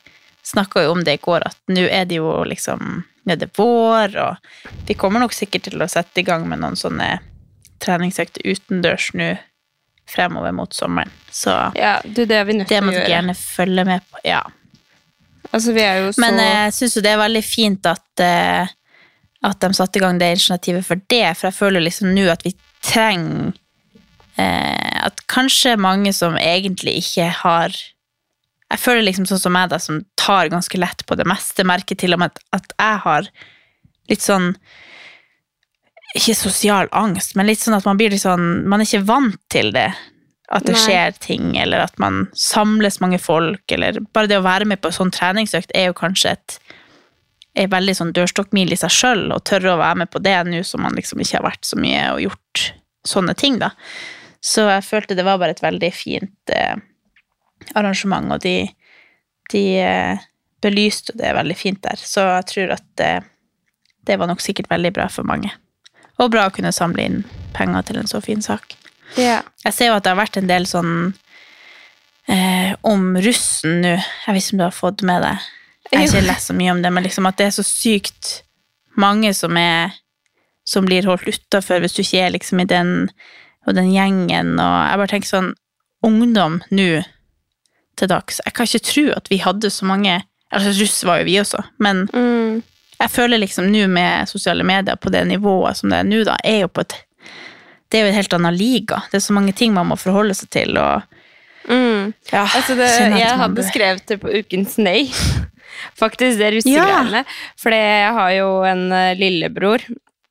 snakka 0.47 0.83
jo 0.83 0.95
om 0.95 1.03
det 1.05 1.19
i 1.19 1.21
går, 1.23 1.45
at 1.45 1.59
nå 1.71 1.85
er 1.87 2.09
det 2.09 2.21
jo 2.21 2.41
liksom 2.47 3.03
Nå 3.27 3.33
er 3.35 3.39
det 3.41 3.49
vår, 3.57 4.13
og 4.23 4.83
vi 4.87 4.95
kommer 4.95 5.19
nok 5.19 5.33
sikkert 5.35 5.65
til 5.65 5.81
å 5.83 5.87
sette 5.91 6.21
i 6.21 6.23
gang 6.23 6.45
med 6.47 6.61
noen 6.61 6.77
sånne 6.79 7.17
treningsøkter 7.83 8.45
utendørs 8.47 9.09
nå 9.19 9.33
fremover 10.07 10.53
mot 10.55 10.71
sommeren. 10.71 11.11
Så 11.27 11.51
Ja, 11.75 11.97
du, 12.05 12.23
det 12.23 12.45
det 12.47 12.79
må 12.79 12.93
dere 12.95 13.09
gjerne 13.11 13.35
følge 13.35 13.83
med 13.83 14.05
på. 14.07 14.21
Ja. 14.23 14.45
Altså, 15.51 15.73
vi 15.75 15.83
er 15.83 16.01
jo 16.03 16.13
så 16.13 16.23
Men 16.23 16.39
eh, 16.41 16.55
jeg 16.67 16.75
syns 16.79 16.97
jo 16.97 17.03
det 17.05 17.13
er 17.13 17.21
veldig 17.21 17.43
fint 17.45 17.89
at, 17.89 18.23
eh, 18.23 18.73
at 19.47 19.61
de 19.63 19.69
satte 19.77 19.99
i 19.99 20.03
gang 20.03 20.19
det 20.19 20.33
initiativet 20.35 20.85
for 20.85 21.03
det, 21.11 21.27
for 21.37 21.49
jeg 21.49 21.57
føler 21.57 21.85
liksom 21.85 22.11
nå 22.15 22.27
at 22.33 22.43
vi 22.45 22.55
trenger 22.85 23.53
eh, 24.39 24.97
At 25.07 25.23
kanskje 25.31 25.77
mange 25.79 26.13
som 26.15 26.37
egentlig 26.39 26.97
ikke 27.03 27.29
har 27.43 27.75
Jeg 27.75 28.83
føler 28.83 29.05
liksom 29.07 29.29
sånn 29.29 29.43
som 29.45 29.55
meg, 29.55 29.71
da, 29.71 29.79
som 29.79 30.03
tar 30.19 30.51
ganske 30.53 30.81
lett 30.81 31.05
på 31.07 31.17
det 31.19 31.27
meste, 31.29 31.67
merker 31.67 31.99
til 31.99 32.17
og 32.17 32.23
med 32.23 32.35
at, 32.35 32.43
at 32.59 32.75
jeg 32.75 33.01
har 33.05 33.31
litt 34.11 34.23
sånn 34.23 34.51
Ikke 36.15 36.35
sosial 36.35 36.91
angst, 36.91 37.35
men 37.35 37.49
litt 37.49 37.63
sånn 37.63 37.77
at 37.79 37.87
man 37.87 37.99
blir 37.99 38.11
litt 38.13 38.25
sånn 38.25 38.67
Man 38.67 38.83
er 38.83 38.89
ikke 38.89 39.07
vant 39.07 39.41
til 39.53 39.71
det. 39.75 39.89
At 40.47 40.63
det 40.63 40.77
Nei. 40.77 40.81
skjer 40.85 41.15
ting, 41.19 41.47
eller 41.59 41.83
at 41.83 41.97
man 41.99 42.29
samles 42.37 43.01
mange 43.03 43.19
folk, 43.19 43.63
eller 43.71 43.99
bare 44.15 44.29
det 44.31 44.37
å 44.39 44.45
være 44.45 44.67
med 44.69 44.79
på 44.79 44.87
en 44.87 44.95
sånn 44.95 45.11
treningsøkt 45.11 45.73
er 45.75 45.89
jo 45.89 45.97
kanskje 45.97 46.37
et 46.37 46.59
er 47.57 47.71
veldig 47.71 47.95
sånn 47.97 48.13
dørstokkmil 48.15 48.71
i 48.73 48.77
seg 48.79 48.93
sjøl, 48.93 49.23
og 49.33 49.43
tørre 49.49 49.73
å 49.73 49.81
være 49.81 50.03
med 50.03 50.11
på 50.13 50.21
det 50.23 50.37
nå 50.47 50.61
som 50.67 50.83
man 50.85 50.95
liksom 50.97 51.23
ikke 51.23 51.39
har 51.39 51.47
vært 51.47 51.65
så 51.65 51.79
mye 51.79 52.03
og 52.13 52.21
gjort 52.27 52.63
sånne 53.07 53.33
ting, 53.39 53.57
da. 53.61 53.71
Så 54.43 54.67
jeg 54.69 54.85
følte 54.85 55.17
det 55.17 55.25
var 55.25 55.39
bare 55.41 55.55
et 55.55 55.63
veldig 55.63 55.89
fint 55.95 56.53
eh, 56.53 56.77
arrangement, 57.75 58.29
og 58.35 58.43
de, 58.45 58.69
de 59.51 59.63
eh, 59.81 60.27
belyste 60.63 61.15
det 61.17 61.33
veldig 61.35 61.57
fint 61.57 61.81
der. 61.83 61.99
Så 61.99 62.23
jeg 62.29 62.49
tror 62.53 62.75
at 62.77 63.03
eh, 63.03 63.25
det 64.07 64.19
var 64.21 64.29
nok 64.29 64.43
sikkert 64.43 64.69
veldig 64.71 64.93
bra 64.95 65.09
for 65.11 65.27
mange. 65.27 65.51
Og 66.21 66.31
bra 66.33 66.47
å 66.47 66.53
kunne 66.53 66.73
samle 66.73 67.03
inn 67.03 67.23
penger 67.57 67.89
til 67.89 67.99
en 68.01 68.09
så 68.09 68.21
fin 68.23 68.41
sak. 68.41 68.76
Ja. 69.15 69.41
Jeg 69.63 69.73
ser 69.73 69.87
jo 69.91 69.95
at 69.97 70.03
det 70.03 70.11
har 70.13 70.19
vært 70.19 70.37
en 70.37 70.47
del 70.49 70.65
sånn 70.69 70.91
eh, 72.27 72.73
om 72.87 73.15
russen 73.23 73.81
nå. 73.83 73.93
Jeg 73.97 74.35
vet 74.35 74.43
ikke 74.43 74.55
om 74.57 74.61
du 74.61 74.65
har 74.67 74.75
fått 74.75 75.03
med 75.07 75.23
deg. 75.25 75.45
Jeg 75.91 75.99
har 76.01 76.07
ikke 76.09 76.27
lest 76.27 76.49
så 76.51 76.55
mye 76.57 76.73
om 76.75 76.81
det, 76.83 76.91
men 76.91 77.05
liksom 77.05 77.29
at 77.29 77.37
det 77.39 77.47
er 77.47 77.55
så 77.55 77.63
sykt 77.63 78.41
mange 78.99 79.31
som 79.37 79.55
er 79.59 79.93
som 80.67 80.83
blir 80.83 81.05
holdt 81.07 81.29
utafor 81.31 81.79
hvis 81.79 81.93
du 81.95 82.01
ikke 82.03 82.25
er 82.25 82.33
liksom 82.35 82.59
i 82.59 82.67
den 82.67 82.89
og 83.67 83.75
den 83.75 83.89
gjengen, 83.93 84.53
og 84.59 84.73
jeg 84.87 84.99
bare 84.99 85.11
tenker 85.11 85.29
sånn 85.31 85.53
Ungdom 86.05 86.59
nå 86.71 87.01
til 87.97 88.07
dags 88.11 88.37
Jeg 88.45 88.53
kan 88.53 88.67
ikke 88.67 88.83
tro 88.85 89.03
at 89.15 89.31
vi 89.31 89.39
hadde 89.41 89.71
så 89.73 89.87
mange 89.89 90.13
Altså, 90.53 90.71
russ 90.77 90.99
var 91.07 91.19
jo 91.19 91.25
vi 91.27 91.33
også, 91.41 91.59
men 91.83 92.05
Mm. 92.13 92.61
jeg 92.99 93.09
føler 93.11 93.37
liksom 93.41 93.65
nå 93.71 93.87
med 93.91 94.29
sosiale 94.29 94.63
medier 94.63 94.95
på 94.95 95.09
det 95.11 95.25
nivået 95.27 95.75
som 95.77 95.89
det 95.91 95.97
er 95.99 96.07
nå, 96.07 96.21
da, 96.23 96.37
er 96.43 96.61
jo 96.61 96.67
på 96.71 96.81
et 96.85 96.93
Det 97.89 97.99
er 97.99 98.03
jo 98.05 98.11
en 98.11 98.17
helt 98.19 98.33
annen 98.35 98.57
liga. 98.57 99.01
Det 99.11 99.19
er 99.21 99.23
så 99.27 99.33
mange 99.37 99.53
ting 99.55 99.73
man 99.73 99.87
må 99.87 99.95
forholde 99.99 100.35
seg 100.35 100.49
til, 100.49 100.77
og 100.77 101.03
Mm. 101.67 102.13
ja, 102.31 102.45
Altså 102.55 102.75
det, 102.77 102.87
jeg 103.19 103.37
hadde 103.37 103.55
bør- 103.55 103.67
skrevet 103.71 104.05
det 104.07 104.21
på 104.21 104.29
Ukens 104.39 104.77
Nei. 104.77 105.09
Faktisk, 105.99 106.37
det 106.39 106.53
russegreiene. 106.55 107.25
For 107.59 107.71
jeg 107.75 108.13
har 108.15 108.31
jo 108.37 108.61
en 108.63 108.85
eh, 108.95 109.15
lillebror, 109.19 109.83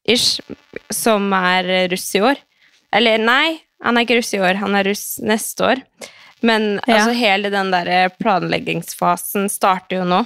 ish, 0.09 0.41
som 0.91 1.31
er 1.37 1.89
russ 1.93 2.07
i 2.17 2.23
år. 2.25 2.37
Eller 2.91 3.19
nei, 3.19 3.61
han 3.85 3.99
er 3.99 4.07
ikke 4.07 4.17
russ 4.17 4.33
i 4.33 4.41
år, 4.41 4.57
han 4.63 4.75
er 4.75 4.85
russ 4.89 5.19
neste 5.21 5.61
år. 5.75 5.83
Men 6.43 6.81
Ja. 6.87 6.95
altså, 7.03 7.13
hele 7.15 7.51
den 7.53 7.71
der 7.71 8.09
planleggingsfasen 8.19 9.51
starter 9.51 9.99
jo 10.01 10.05
nå. 10.09 10.23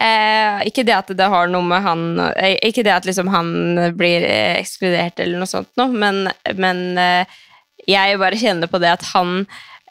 Eh, 0.00 0.62
ikke 0.70 0.86
det 0.88 0.94
at 0.96 1.10
det 1.12 1.28
har 1.28 1.50
noe 1.52 1.66
med 1.68 1.82
han 1.84 2.04
eh, 2.32 2.54
Ikke 2.64 2.80
det 2.80 2.94
at 2.94 3.04
liksom 3.04 3.28
han 3.28 3.50
blir 3.92 4.24
eh, 4.24 4.54
ekskludert 4.56 5.20
eller 5.20 5.42
noe 5.42 5.50
sånt 5.50 5.68
noe, 5.76 5.92
men, 5.92 6.30
men 6.56 6.80
eh, 6.96 7.34
jeg 7.84 8.16
bare 8.22 8.38
kjenner 8.40 8.70
på 8.72 8.80
det 8.80 8.88
at 8.94 9.04
han 9.12 9.42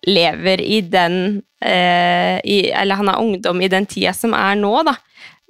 lever 0.08 0.64
i 0.66 0.80
den 0.82 1.44
eh, 1.62 2.42
i, 2.42 2.72
Eller 2.74 2.98
han 2.98 3.12
er 3.14 3.22
ungdom 3.22 3.62
i 3.62 3.70
den 3.70 3.86
tida 3.86 4.14
som 4.18 4.34
er 4.34 4.58
nå, 4.58 4.74
da. 4.88 4.96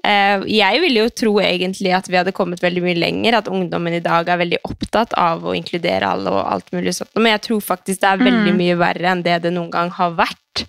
Eh, 0.03 0.41
jeg 0.49 0.81
ville 0.81 1.03
jo 1.05 1.13
tro 1.13 1.35
egentlig 1.43 1.93
at 1.93 2.09
vi 2.09 2.17
hadde 2.17 2.33
kommet 2.35 2.63
veldig 2.63 2.83
mye 2.83 2.97
lenger, 2.97 3.37
at 3.37 3.51
ungdommen 3.51 3.95
i 3.95 4.03
dag 4.03 4.29
er 4.29 4.41
veldig 4.41 4.61
opptatt 4.67 5.13
av 5.19 5.45
å 5.45 5.55
inkludere 5.57 6.09
alle 6.09 6.33
og 6.33 6.41
alt 6.41 6.73
mulig 6.75 6.95
sånt. 6.97 7.13
Men 7.15 7.35
jeg 7.35 7.45
tror 7.47 7.63
faktisk 7.65 8.01
det 8.01 8.09
er 8.09 8.25
veldig 8.25 8.55
mye 8.57 8.79
verre 8.81 9.13
enn 9.13 9.23
det 9.25 9.39
det 9.45 9.53
noen 9.53 9.71
gang 9.73 9.93
har 9.95 10.17
vært. 10.17 10.65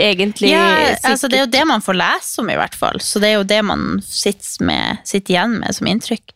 Egentlig 0.00 0.50
Ja, 0.52 0.96
altså 1.04 1.28
det 1.28 1.38
er 1.38 1.46
jo 1.46 1.52
det 1.52 1.62
man 1.68 1.84
får 1.84 1.98
lese 2.00 2.42
om, 2.42 2.50
i 2.50 2.58
hvert 2.58 2.76
fall. 2.78 3.00
Så 3.04 3.22
det 3.22 3.30
er 3.30 3.38
jo 3.38 3.46
det 3.48 3.60
man 3.66 4.02
sitter, 4.04 4.64
med, 4.66 5.02
sitter 5.08 5.36
igjen 5.36 5.58
med 5.62 5.76
som 5.76 5.90
inntrykk. 5.90 6.34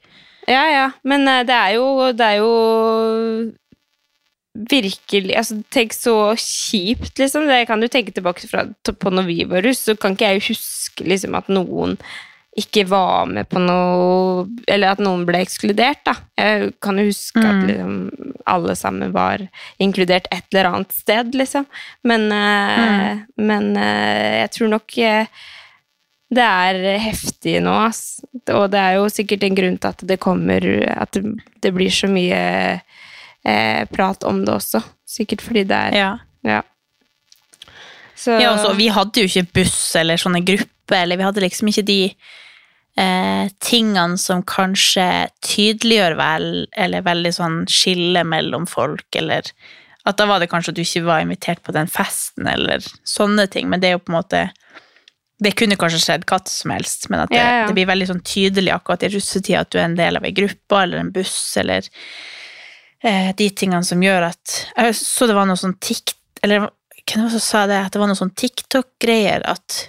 Ja, 0.50 0.64
ja, 0.68 0.88
men 1.08 1.24
eh, 1.30 1.44
det 1.48 1.56
er 1.56 1.76
jo, 1.78 1.86
det 2.12 2.26
er 2.34 2.40
jo 2.42 2.50
virkelig 4.54 5.34
altså, 5.40 5.56
Tenk 5.74 5.96
så 5.96 6.16
kjipt, 6.38 7.16
liksom. 7.18 7.48
Det 7.50 7.64
kan 7.68 7.80
du 7.80 7.88
tenke 7.88 8.14
tilbake 8.14 8.46
fra, 8.50 8.66
på 8.84 9.10
når 9.10 9.28
vi 9.30 9.40
var 9.50 9.64
russ, 9.66 9.82
så 9.88 9.96
kan 9.98 10.14
ikke 10.14 10.34
jeg 10.34 10.46
huske 10.50 11.08
liksom, 11.08 11.34
at 11.38 11.50
noen 11.52 11.98
ikke 12.54 12.84
var 12.86 13.26
med 13.26 13.48
på 13.50 13.58
noe 13.58 14.44
Eller 14.70 14.94
at 14.94 15.00
noen 15.02 15.24
ble 15.26 15.40
ekskludert, 15.42 16.04
da. 16.06 16.14
Jeg 16.38 16.74
kan 16.82 16.98
jo 17.00 17.08
huske 17.08 17.42
at 17.42 17.54
Mm. 17.54 17.66
liksom, 17.66 17.96
alle 18.46 18.76
sammen 18.76 19.12
var 19.12 19.42
inkludert 19.78 20.28
et 20.30 20.44
eller 20.52 20.70
annet 20.70 20.92
sted, 20.92 21.34
liksom. 21.34 21.66
Men, 22.04 22.28
mm. 22.30 23.24
men 23.36 23.76
eh, 23.76 24.40
jeg 24.44 24.50
tror 24.54 24.68
nok 24.68 24.98
eh, 24.98 25.26
det 26.34 26.44
er 26.44 26.98
heftig 26.98 27.56
nå, 27.62 27.72
ass. 27.88 28.20
Og 28.52 28.70
det 28.72 28.80
er 28.80 28.98
jo 28.98 29.08
sikkert 29.12 29.44
en 29.46 29.56
grunn 29.58 29.78
til 29.78 29.90
at 29.90 30.04
det 30.06 30.20
kommer 30.20 30.64
At 30.90 31.16
det, 31.16 31.72
blir 31.74 31.90
så 31.90 32.08
mye 32.10 32.40
eh, 33.44 33.82
prat 33.90 34.24
om 34.24 34.44
det 34.44 34.54
også. 34.54 34.82
Sikkert 35.06 35.42
fordi 35.42 35.64
det 35.64 35.80
er 35.90 35.98
Ja. 35.98 36.12
Ja. 36.44 36.62
Så, 38.14 38.38
Ja, 38.40 38.52
altså, 38.54 38.72
vi 38.74 38.88
hadde 38.88 39.20
jo 39.20 39.26
ikke 39.26 39.60
buss 39.60 39.96
eller 39.96 40.16
sånne 40.16 40.44
grupper, 40.44 41.02
eller 41.02 41.16
vi 41.16 41.26
hadde 41.26 41.42
liksom 41.42 41.68
ikke 41.68 41.86
de 41.86 42.14
eh, 43.00 43.46
tingene 43.64 44.18
som 44.20 44.42
kanskje 44.46 45.06
tydeliggjør 45.44 46.18
vel, 46.18 46.50
eller 46.72 47.06
veldig 47.06 47.32
sånn 47.36 47.62
skille 47.70 48.24
mellom 48.28 48.68
folk, 48.70 49.06
eller 49.16 49.50
at 50.04 50.18
da 50.20 50.26
var 50.28 50.42
det 50.42 50.50
kanskje 50.52 50.74
at 50.74 50.78
du 50.78 50.84
ikke 50.84 51.06
var 51.06 51.24
invitert 51.24 51.62
på 51.64 51.72
den 51.72 51.88
festen, 51.90 52.48
eller 52.50 52.84
sånne 53.08 53.46
ting, 53.50 53.70
men 53.70 53.80
det 53.80 53.90
er 53.90 53.98
jo 53.98 54.04
på 54.04 54.12
en 54.12 54.20
måte 54.20 54.44
det 55.44 55.54
kunne 55.58 55.76
kanskje 55.78 56.00
skjedd 56.00 56.24
hva 56.30 56.38
som 56.48 56.72
helst, 56.74 57.08
men 57.10 57.24
at 57.24 57.32
det, 57.32 57.40
Ja, 57.40 57.60
ja. 57.60 57.66
det 57.68 57.76
blir 57.76 57.90
veldig 57.90 58.06
sånn 58.12 58.22
tydelig 58.24 58.70
akkurat 58.74 59.02
i 59.02 59.10
russetida 59.12 59.64
at 59.64 59.72
du 59.72 59.80
er 59.80 59.88
en 59.88 59.98
del 59.98 60.20
av 60.20 60.26
ei 60.26 60.32
gruppe 60.36 60.78
eller 60.78 61.02
en 61.02 61.10
buss, 61.14 61.56
eller 61.60 61.88
eh, 63.02 63.32
de 63.36 63.48
tingene 63.50 63.84
som 63.84 64.02
gjør 64.02 64.30
at 64.30 64.54
Jeg 64.76 64.94
så 65.00 65.28
det 65.28 65.36
var 65.36 65.50
noe 65.50 65.60
sånn 65.60 65.76
tikt... 65.82 66.14
Eller 66.44 66.68
hvem 67.04 67.24
var 67.24 67.32
det 67.32 67.40
som 67.40 67.44
sa 67.44 67.64
det? 67.68 67.80
At 67.86 67.92
det 67.92 68.00
var 68.00 68.08
noe 68.08 68.18
sånn 68.18 68.32
TikTok-greier 68.36 69.44
at 69.48 69.80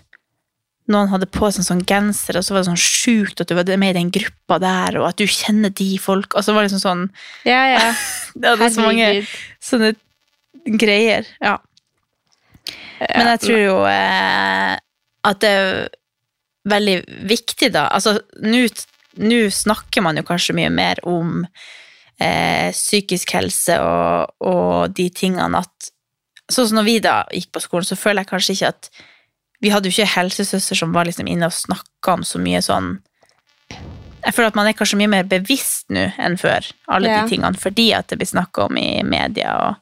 noen 0.91 1.10
hadde 1.10 1.28
på 1.34 1.50
seg 1.50 1.63
en 1.63 1.67
sånn 1.69 1.86
genser, 1.89 2.38
og 2.38 2.45
så 2.45 2.54
var 2.54 2.62
det 2.62 2.69
sånn 2.69 2.82
sjukt 2.82 3.41
at 3.41 3.50
du 3.50 3.56
var 3.58 3.69
med 3.82 3.95
i 3.95 4.00
den 4.00 4.12
gruppa 4.13 4.60
der, 4.62 5.00
og 5.02 5.08
at 5.10 5.21
du 5.21 5.26
kjenner 5.26 5.74
de 5.74 5.95
folk. 6.02 6.36
og 6.36 6.45
så 6.45 6.54
var 6.54 6.67
liksom 6.67 6.84
sånn 6.84 7.06
Ja, 7.48 7.62
ja. 7.74 7.86
Det 8.39 8.52
hadde 8.52 8.71
så 8.76 8.86
mange 8.86 9.08
sånne 9.63 9.93
greier. 10.82 11.28
Ja. 11.41 11.58
Men 13.00 13.32
jeg 13.34 13.41
tror 13.45 13.62
jo 13.62 13.78
eh, 13.89 14.76
at 15.26 15.41
det 15.41 15.52
er 15.52 15.88
veldig 16.69 16.95
viktig, 17.30 17.71
da. 17.76 17.88
Altså, 17.93 18.19
nå 18.41 19.41
snakker 19.54 20.06
man 20.06 20.19
jo 20.19 20.26
kanskje 20.28 20.56
mye 20.58 20.71
mer 20.74 21.02
om 21.08 21.43
eh, 22.19 22.71
psykisk 22.76 23.36
helse 23.38 23.78
og, 23.82 24.34
og 24.45 24.95
de 24.98 25.10
tingene 25.13 25.63
at 25.63 25.91
Sånn 26.45 26.67
som 26.69 26.78
når 26.78 26.86
vi 26.86 26.93
da 27.02 27.13
gikk 27.34 27.56
på 27.56 27.62
skolen, 27.63 27.86
så 27.89 27.95
føler 27.98 28.21
jeg 28.21 28.30
kanskje 28.30 28.54
ikke 28.54 28.67
at 28.69 28.89
Vi 29.65 29.71
hadde 29.73 29.89
jo 29.89 29.95
ikke 29.95 30.12
helsesøster 30.13 30.78
som 30.78 30.93
var 30.93 31.08
liksom 31.10 31.28
inne 31.32 31.47
og 31.49 31.56
snakka 31.56 32.13
om 32.19 32.23
så 32.28 32.38
mye 32.41 32.60
sånn 32.62 32.99
Jeg 34.25 34.34
føler 34.34 34.51
at 34.51 34.58
man 34.58 34.67
er 34.69 34.75
kanskje 34.78 34.97
mye 34.99 35.10
mer 35.12 35.25
bevisst 35.30 35.89
nå 35.93 36.08
enn 36.21 36.38
før, 36.41 36.65
alle 36.89 37.10
Ja. 37.12 37.21
de 37.23 37.30
tingene, 37.34 37.58
fordi 37.62 37.88
at 37.97 38.08
det 38.10 38.17
blir 38.21 38.30
snakka 38.30 38.65
om 38.69 38.78
i 38.82 39.04
media 39.06 39.51
og, 39.67 39.75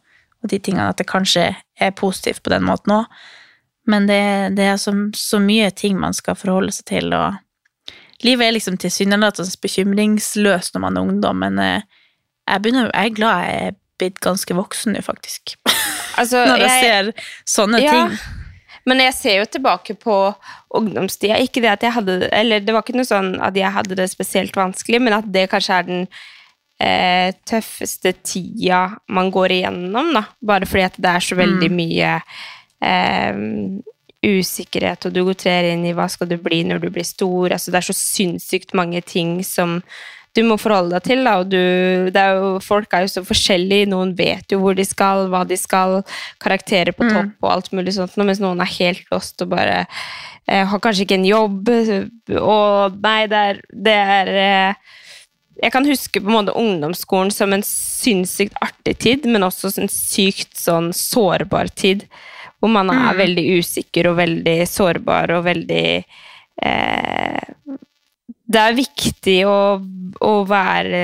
og 0.43 0.49
de 0.51 0.59
tingene, 0.59 0.89
at 0.91 0.97
det 0.99 1.07
kanskje 1.07 1.45
er 1.79 1.91
positivt 1.95 2.43
på 2.43 2.51
den 2.51 2.63
måten 2.67 2.91
òg. 2.97 3.05
Men 3.87 4.07
det, 4.07 4.55
det 4.57 4.65
er 4.73 4.77
så, 4.79 4.91
så 5.15 5.39
mye 5.43 5.69
ting 5.75 5.95
man 5.99 6.13
skal 6.15 6.35
forholde 6.39 6.71
seg 6.75 6.85
til, 6.91 7.13
og 7.15 7.39
livet 8.23 8.47
er 8.49 8.55
liksom 8.57 8.77
tilsynelatende 8.79 9.55
bekymringsløst 9.63 10.75
når 10.75 10.81
man 10.89 10.97
er 10.99 11.07
ungdom, 11.07 11.39
men 11.43 11.59
eh, 11.63 11.81
jeg, 12.47 12.61
begynner, 12.63 12.91
jeg 12.93 13.11
er 13.13 13.17
glad 13.17 13.47
jeg 13.47 13.65
er 13.71 13.79
blitt 13.99 14.19
ganske 14.23 14.55
voksen 14.59 14.95
nå, 14.95 15.01
faktisk. 15.07 15.55
Altså, 16.19 16.43
Når 16.51 16.63
jeg, 16.67 16.69
jeg- 16.69 16.83
ser 16.83 17.13
sånne 17.47 17.79
Ja. 17.83 17.91
ting. 17.95 18.19
Men 18.89 18.99
jeg 19.05 19.15
ser 19.15 19.37
jo 19.39 19.47
tilbake 19.47 19.95
på 19.99 20.17
ungdomstida. 20.75 21.39
Ikke 21.39 21.63
det 21.63 21.71
at 21.71 21.85
jeg 21.85 21.95
hadde 21.95 22.17
Eller 22.35 22.63
det 22.63 22.75
var 22.75 22.83
ikke 22.83 22.97
noe 22.97 23.07
sånn 23.07 23.35
at 23.43 23.55
jeg 23.57 23.71
hadde 23.71 23.97
det 23.99 24.09
spesielt 24.11 24.57
vanskelig, 24.57 24.99
men 25.03 25.17
at 25.19 25.29
det 25.31 25.47
kanskje 25.51 25.77
er 25.77 25.87
den 25.87 26.03
eh, 26.83 27.29
tøffeste 27.47 28.15
tida 28.25 28.85
man 29.07 29.31
går 29.33 29.57
igjennom, 29.59 30.11
da. 30.17 30.25
Bare 30.43 30.67
fordi 30.69 30.87
at 30.89 30.99
det 30.99 31.15
er 31.15 31.27
så 31.29 31.39
veldig 31.39 31.71
mye 31.73 32.17
eh, 32.83 33.43
usikkerhet, 34.23 35.07
og 35.07 35.15
du 35.15 35.23
går 35.27 35.39
trer 35.39 35.69
inn 35.73 35.85
i 35.87 35.95
hva 35.95 36.07
skal 36.11 36.29
du 36.31 36.37
bli 36.41 36.63
når 36.67 36.83
du 36.83 36.89
blir 36.93 37.07
stor. 37.07 37.51
Altså, 37.51 37.71
det 37.71 37.79
er 37.79 37.89
så 37.89 37.97
sinnssykt 37.97 38.75
mange 38.77 39.03
ting 39.05 39.39
som 39.47 39.81
du 40.33 40.41
må 40.47 40.57
forholde 40.61 40.95
deg 40.95 41.05
til. 41.05 41.21
Da, 41.27 41.35
og 41.41 41.51
du, 41.51 41.59
det 42.13 42.19
er 42.19 42.39
jo, 42.39 42.53
folk 42.63 42.93
er 42.93 43.05
jo 43.05 43.11
så 43.13 43.23
forskjellige. 43.25 43.89
Noen 43.91 44.15
vet 44.17 44.53
jo 44.53 44.59
hvor 44.63 44.77
de 44.77 44.85
skal, 44.87 45.27
hva 45.31 45.43
de 45.47 45.57
skal, 45.59 46.01
karakterer 46.43 46.95
på 46.95 47.07
topp 47.09 47.45
og 47.45 47.51
alt 47.51 47.71
mulig 47.75 47.95
sånt, 47.97 48.17
mens 48.17 48.41
noen 48.43 48.63
er 48.63 48.73
helt 48.79 49.05
lost 49.13 49.41
og 49.45 49.53
bare 49.53 49.83
eh, 49.83 50.65
har 50.69 50.83
kanskje 50.83 51.05
ikke 51.05 51.19
en 51.21 51.29
jobb. 51.29 51.71
Og 52.41 52.99
nei, 53.03 53.21
det 53.29 53.45
er, 53.51 53.63
det 53.89 53.95
er 54.17 54.33
eh, 54.33 54.99
Jeg 55.63 55.71
kan 55.75 55.85
huske 55.85 56.19
på 56.19 56.31
en 56.31 56.39
måte 56.39 56.57
ungdomsskolen 56.57 57.31
som 57.31 57.53
en 57.53 57.65
sinnssykt 57.65 58.57
artig 58.65 58.97
tid, 59.05 59.29
men 59.29 59.45
også 59.45 59.75
en 59.77 59.91
sykt 59.91 60.57
sånn 60.57 60.89
sårbar 60.97 61.69
tid. 61.77 62.07
Hvor 62.57 62.71
man 62.73 62.89
er 62.89 63.17
veldig 63.19 63.43
usikker 63.59 64.07
og 64.09 64.17
veldig 64.21 64.61
sårbar 64.71 65.35
og 65.35 65.45
veldig 65.45 65.87
eh, 66.63 67.49
det 68.53 68.61
er 68.61 68.75
viktig 68.77 69.35
å, 69.49 69.57
å 70.23 70.31
være 70.47 71.01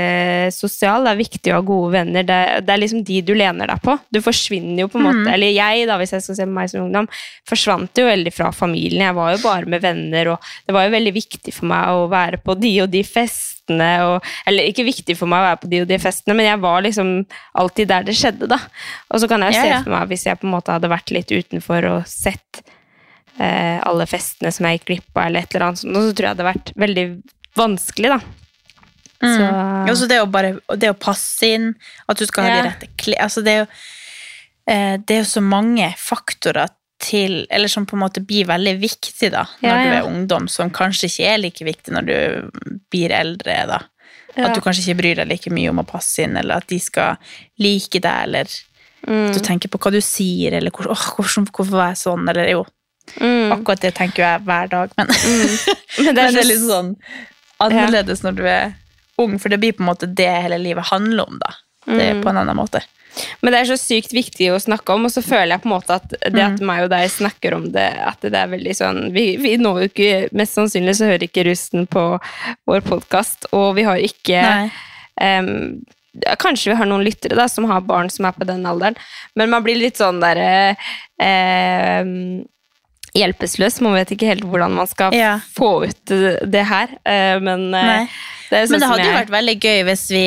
sosial, 0.53 1.05
det 1.07 1.11
er 1.13 1.19
viktig 1.19 1.51
å 1.51 1.57
ha 1.57 1.65
gode 1.65 1.91
venner. 1.95 2.25
Det, 2.27 2.37
det 2.67 2.73
er 2.73 2.81
liksom 2.83 3.01
de 3.07 3.19
du 3.25 3.33
lener 3.37 3.71
deg 3.71 3.81
på. 3.85 3.95
Du 4.13 4.19
forsvinner 4.23 4.83
jo 4.83 4.89
på 4.91 4.99
en 4.99 5.07
måte 5.07 5.33
Eller 5.33 5.53
jeg, 5.55 5.87
da, 5.89 5.97
hvis 6.01 6.13
jeg 6.15 6.25
skal 6.25 6.37
se 6.37 6.47
på 6.47 6.55
meg 6.55 6.71
som 6.71 6.85
ungdom, 6.85 7.09
forsvant 7.49 8.01
jo 8.01 8.07
veldig 8.07 8.33
fra 8.35 8.51
familien. 8.55 9.07
Jeg 9.07 9.17
var 9.17 9.33
jo 9.33 9.41
bare 9.43 9.69
med 9.73 9.83
venner, 9.83 10.33
og 10.35 10.49
det 10.67 10.75
var 10.77 10.87
jo 10.87 10.95
veldig 10.95 11.15
viktig 11.17 11.55
for 11.55 11.69
meg 11.71 11.93
å 11.95 12.09
være 12.11 12.41
på 12.45 12.55
de 12.61 12.73
og 12.85 12.91
de 12.93 13.03
festene. 13.07 13.89
Og, 14.07 14.31
eller 14.49 14.69
ikke 14.71 14.87
viktig 14.87 15.17
for 15.19 15.31
meg 15.31 15.43
å 15.43 15.49
være 15.49 15.61
på 15.63 15.71
de 15.73 15.83
og 15.83 15.89
de 15.89 15.99
festene, 16.01 16.37
men 16.37 16.51
jeg 16.51 16.63
var 16.63 16.85
liksom 16.85 17.13
alltid 17.63 17.91
der 17.91 18.07
det 18.09 18.17
skjedde, 18.19 18.49
da. 18.51 18.61
Og 19.09 19.21
så 19.23 19.29
kan 19.31 19.45
jeg 19.45 19.55
jo 19.55 19.59
Ja, 19.59 19.65
se 19.65 19.73
ja. 19.75 19.81
for 19.85 19.97
meg 19.97 20.13
hvis 20.13 20.27
jeg 20.29 20.39
på 20.41 20.49
en 20.49 20.55
måte 20.55 20.75
hadde 20.75 20.91
vært 20.91 21.13
litt 21.15 21.33
utenfor 21.33 21.89
og 21.95 21.99
sett 22.09 22.61
eh, 23.39 23.77
alle 23.79 24.05
festene 24.09 24.51
som 24.53 24.67
jeg 24.67 24.79
gikk 24.79 24.87
glipp 24.93 25.11
av, 25.17 25.27
eller 25.27 25.45
et 25.45 25.53
eller 25.55 25.69
annet 25.69 25.81
sånt, 25.83 25.97
og 25.97 26.05
så 26.07 26.13
tror 26.15 26.29
jeg 26.29 26.29
det 26.29 26.33
hadde 26.37 26.49
vært 26.51 26.73
veldig 26.85 27.05
vanskelig, 27.55 28.09
da. 28.09 28.19
Så 29.19 29.89
Og 29.91 29.97
så 29.97 30.07
det 30.07 30.21
å 30.21 30.27
bare 30.31 30.53
det 30.79 30.89
å 30.93 30.97
passe 30.97 31.43
inn, 31.43 31.73
at 32.07 32.17
du 32.17 32.25
skal 32.25 32.43
ha 32.43 32.49
Ja. 32.49 32.61
de 32.61 32.69
rette 32.69 32.87
klærne 32.97 33.21
altså 33.25 33.43
det, 33.43 33.67
eh, 34.67 34.97
det 34.97 35.11
er 35.17 35.23
jo 35.23 35.29
så 35.39 35.41
mange 35.43 35.93
faktorer 35.97 36.69
til 36.99 37.45
Eller 37.49 37.67
som 37.67 37.85
på 37.85 37.95
en 37.95 38.01
måte 38.03 38.19
blir 38.25 38.45
veldig 38.45 38.73
viktig 38.79 39.31
da, 39.31 39.45
når 39.63 39.69
Ja, 39.69 39.83
du 39.83 39.89
er 39.97 40.07
ungdom, 40.09 40.49
som 40.49 40.69
kanskje 40.69 41.07
ikke 41.07 41.27
er 41.33 41.37
like 41.37 41.63
viktig 41.65 41.93
når 41.93 42.05
du 42.05 42.51
blir 42.91 43.09
eldre. 43.11 43.67
da. 43.67 43.79
Ja. 44.35 44.47
At 44.47 44.55
du 44.55 44.59
kanskje 44.61 44.83
ikke 44.93 44.97
bryr 45.01 45.15
deg 45.15 45.27
like 45.29 45.49
mye 45.49 45.69
om 45.69 45.79
å 45.79 45.87
passe 45.87 46.19
inn, 46.23 46.35
eller 46.37 46.57
at 46.57 46.67
de 46.67 46.77
skal 46.79 47.17
like 47.57 47.99
deg, 48.01 48.23
eller 48.23 48.45
Mm. 49.07 49.29
at 49.29 49.33
du 49.33 49.39
tenker 49.39 49.69
på 49.69 49.79
hva 49.79 49.91
du 49.93 50.01
sier, 50.01 50.51
eller 50.53 50.71
hvor, 50.71 50.87
åh, 50.91 51.15
hvorfor, 51.15 51.45
hvorfor 51.45 51.71
var 51.71 51.87
jeg 51.93 51.97
sånn, 52.03 52.27
eller 52.29 52.49
jo. 52.49 52.65
Mm. 53.21 53.51
Akkurat 53.53 53.79
det 53.79 53.93
tenker 53.95 54.17
jeg 54.23 54.41
hver 54.43 54.67
dag, 54.69 54.91
men, 54.97 55.07
Men 56.03 56.15
det 56.15 56.17
er, 56.17 56.25
men 56.25 56.33
det 56.35 56.43
er 56.43 56.43
litt 56.43 56.67
sånn 56.67 56.95
annerledes 57.63 58.23
når 58.25 58.37
du 58.37 58.45
er 58.49 58.71
ung, 59.19 59.35
for 59.39 59.51
det 59.51 59.59
blir 59.61 59.75
på 59.75 59.83
en 59.83 59.91
måte 59.91 60.07
det 60.07 60.29
hele 60.29 60.59
livet 60.61 60.89
handler 60.91 61.27
om, 61.27 61.41
da. 61.41 61.55
Det 61.89 62.05
er 62.05 62.23
på 62.23 62.31
en 62.31 62.39
annen 62.41 62.57
måte. 62.57 62.81
Men 63.41 63.53
det 63.53 63.61
er 63.61 63.69
så 63.71 63.77
sykt 63.79 64.13
viktig 64.13 64.51
å 64.53 64.59
snakke 64.61 64.93
om, 64.93 65.07
og 65.07 65.13
så 65.13 65.23
føler 65.25 65.55
jeg 65.55 65.63
på 65.63 65.69
en 65.69 65.73
måte 65.73 65.97
at 65.97 66.11
det 66.13 66.43
at 66.43 66.61
meg 66.63 66.85
og 66.85 66.91
deg 66.93 67.09
snakker 67.11 67.55
om 67.57 67.65
det, 67.73 67.87
at 68.05 68.21
det 68.23 68.37
er 68.37 68.51
veldig 68.51 68.75
sånn 68.77 68.99
Vi, 69.15 69.25
vi 69.41 69.55
når 69.59 69.81
jo 69.81 69.89
ikke 69.89 70.11
Mest 70.37 70.55
sannsynlig 70.57 70.95
så 70.99 71.09
hører 71.09 71.25
ikke 71.25 71.47
russen 71.49 71.87
på 71.89 72.03
vår 72.69 72.85
podkast, 72.85 73.49
og 73.55 73.73
vi 73.79 73.87
har 73.87 74.03
ikke 74.03 74.43
um, 75.17 75.81
Kanskje 76.41 76.71
vi 76.71 76.77
har 76.79 76.89
noen 76.89 77.05
lyttere 77.05 77.37
da, 77.37 77.47
som 77.51 77.67
har 77.69 77.83
barn 77.87 78.09
som 78.13 78.27
er 78.29 78.37
på 78.37 78.47
den 78.47 78.65
alderen, 78.67 78.97
men 79.37 79.51
man 79.51 79.65
blir 79.65 79.77
litt 79.77 79.99
sånn 79.99 80.21
derre 80.21 80.73
em, 81.21 82.41
hjelpeløs. 83.15 83.81
Man 83.81 83.93
vet 83.97 84.11
ikke 84.15 84.27
helt 84.31 84.43
hvordan 84.45 84.73
man 84.77 84.87
skal 84.87 85.13
Ja. 85.15 85.39
få 85.55 85.85
ut 85.87 86.05
det, 86.51 86.65
her, 86.65 86.89
eh, 87.05 87.39
men 87.39 87.73
eh, 87.73 87.85
Nei. 87.85 88.09
det 88.49 88.65
sånn 88.67 88.71
Men 88.71 88.79
det 88.79 88.89
hadde 88.93 89.07
jo 89.07 89.17
vært 89.19 89.33
veldig 89.37 89.57
gøy 89.61 89.83
hvis 89.89 90.05
vi 90.11 90.25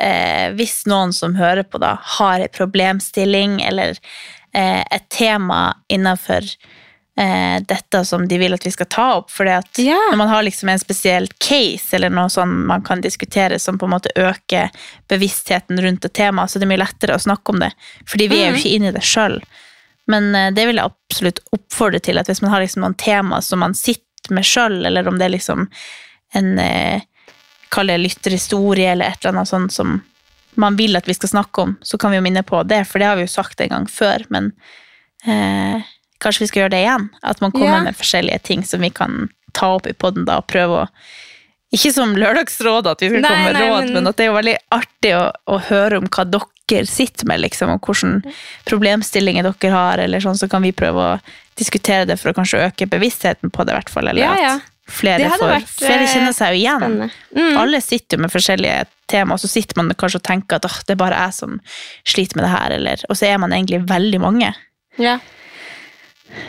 eh, 0.00 0.50
Hvis 0.54 0.86
noen 0.86 1.12
som 1.12 1.34
hører 1.34 1.62
på, 1.64 1.78
da, 1.82 1.96
har 2.18 2.40
en 2.40 2.48
problemstilling 2.54 3.60
eller 3.66 3.96
eh, 4.54 4.82
et 4.90 5.08
tema 5.10 5.74
innenfor 5.88 6.42
eh, 7.18 7.58
dette 7.66 8.04
som 8.06 8.28
de 8.28 8.38
vil 8.38 8.54
at 8.54 8.62
vi 8.64 8.70
skal 8.70 8.86
ta 8.86 9.06
opp. 9.16 9.30
For 9.30 9.44
Ja. 9.46 9.60
når 10.10 10.16
man 10.16 10.28
har 10.28 10.42
liksom 10.46 10.68
en 10.70 10.78
spesiell 10.78 11.26
case 11.42 11.96
eller 11.96 12.10
noe 12.10 12.28
sånn 12.30 12.66
man 12.66 12.82
kan 12.82 13.00
diskutere 13.00 13.58
som 13.58 13.78
på 13.78 13.86
en 13.86 13.90
måte 13.96 14.12
øker 14.16 14.70
bevisstheten 15.08 15.80
rundt 15.82 16.04
et 16.04 16.12
tema, 16.14 16.46
så 16.46 16.58
det 16.60 16.68
er 16.68 16.72
mye 16.76 16.84
lettere 16.86 17.16
å 17.16 17.22
snakke 17.22 17.50
om 17.54 17.58
det. 17.58 17.72
Fordi 18.06 18.28
vi 18.28 18.42
er 18.44 18.52
jo 18.52 18.58
ikke 18.60 18.76
inne 18.76 18.88
i 18.92 18.92
det 18.92 19.02
sjøl. 19.02 19.40
Men 20.08 20.34
eh, 20.34 20.50
det 20.56 20.64
vil 20.66 20.76
jeg 20.80 20.88
absolutt 20.90 21.40
oppfordre 21.52 22.00
til, 22.00 22.18
at 22.18 22.26
hvis 22.30 22.40
man 22.42 22.50
har 22.54 22.64
liksom 22.64 22.82
noen 22.84 22.96
tema 22.98 23.40
som 23.44 23.60
man 23.60 23.74
sitter 23.76 24.32
med 24.34 24.44
sjøl, 24.48 24.80
eller 24.88 25.06
om 25.08 25.18
det 25.20 25.28
er 25.28 25.34
liksom 25.36 25.68
en 26.36 26.58
eh, 26.58 27.00
Kall 27.68 27.90
det 27.92 27.98
lytterhistorie, 28.00 28.94
eller 28.94 29.10
et 29.12 29.18
eller 29.20 29.34
annet 29.36 29.48
sånt 29.50 29.72
som 29.76 29.98
man 30.56 30.76
vil 30.78 30.96
at 30.96 31.04
vi 31.06 31.12
skal 31.14 31.28
snakke 31.28 31.60
om, 31.66 31.74
så 31.84 31.98
kan 32.00 32.10
vi 32.10 32.16
jo 32.16 32.22
minne 32.24 32.40
på 32.42 32.62
det, 32.64 32.78
for 32.88 32.98
det 32.98 33.04
har 33.10 33.18
vi 33.20 33.26
jo 33.26 33.28
sagt 33.34 33.60
en 33.60 33.68
gang 33.68 33.84
før, 33.92 34.24
men 34.32 34.48
eh, 35.28 35.82
kanskje 36.24 36.42
vi 36.46 36.48
skal 36.48 36.62
gjøre 36.62 36.72
det 36.72 36.80
igjen? 36.86 37.04
At 37.22 37.42
man 37.44 37.52
kommer 37.52 37.76
Ja. 37.76 37.82
med 37.90 37.96
forskjellige 37.98 38.38
ting 38.48 38.64
som 38.64 38.80
vi 38.80 38.88
kan 38.90 39.28
ta 39.52 39.74
opp 39.76 39.86
i 39.86 39.92
poden 39.92 40.24
da, 40.24 40.38
og 40.40 40.46
prøve 40.48 40.84
å 40.84 40.88
Ikke 41.70 41.92
som 41.92 42.14
lørdagsråd 42.16 42.86
at 42.88 43.02
vi 43.04 43.10
skal 43.10 43.20
Nei, 43.20 43.28
komme 43.28 43.44
med 43.44 43.54
nei, 43.58 43.68
råd, 43.68 43.84
men- 43.84 43.92
men 43.92 44.06
at 44.08 44.16
det 44.16 44.24
er 44.24 44.28
jo 44.32 44.36
veldig 44.38 44.56
artig 44.72 45.10
å, 45.18 45.24
å 45.52 45.58
høre 45.68 45.98
om 46.00 46.06
hva 46.08 46.24
dere 46.24 46.48
sitter 46.88 47.26
med, 47.26 47.40
liksom, 47.40 47.70
og 47.74 47.84
hvilke 47.88 48.32
problemstillinger 48.68 49.46
dere 49.48 49.74
har, 49.74 50.02
eller 50.04 50.20
sånn, 50.24 50.38
så 50.38 50.48
kan 50.50 50.62
vi 50.62 50.72
prøve 50.76 51.04
å 51.04 51.20
diskutere 51.58 52.06
det 52.08 52.18
for 52.20 52.30
å 52.32 52.36
kanskje 52.36 52.66
øke 52.68 52.88
bevisstheten 52.90 53.50
på 53.50 53.64
det, 53.64 53.74
i 53.74 53.78
hvert 53.80 53.90
fall. 53.92 54.10
Eller 54.12 54.22
Ja, 54.22 54.34
ja. 54.38 54.52
at 54.58 54.92
flere, 54.92 55.30
får, 55.34 55.50
vært, 55.54 55.72
flere 55.72 56.04
eh, 56.04 56.12
kjenner 56.12 56.36
seg 56.36 56.54
jo 56.54 56.60
igjen. 56.60 57.10
Mm. 57.36 57.56
Alle 57.58 57.80
sitter 57.84 58.18
jo 58.18 58.26
med 58.26 58.32
forskjellige 58.34 58.84
tema, 59.10 59.34
og 59.34 59.42
så 59.42 59.50
sitter 59.50 59.80
man 59.80 59.90
kanskje 59.98 60.20
og 60.20 60.26
tenker 60.28 60.60
at 60.60 60.68
«Åh, 60.68 60.78
det 60.86 60.94
er 60.94 61.00
bare 61.00 61.22
jeg 61.24 61.38
som 61.38 61.58
sliter 62.06 62.38
med 62.38 62.46
det 62.46 62.52
her, 62.54 62.76
eller, 62.78 63.04
og 63.08 63.18
så 63.18 63.30
er 63.30 63.40
man 63.42 63.56
egentlig 63.56 63.82
veldig 63.88 64.20
mange. 64.22 64.52
Ja. 65.00 65.18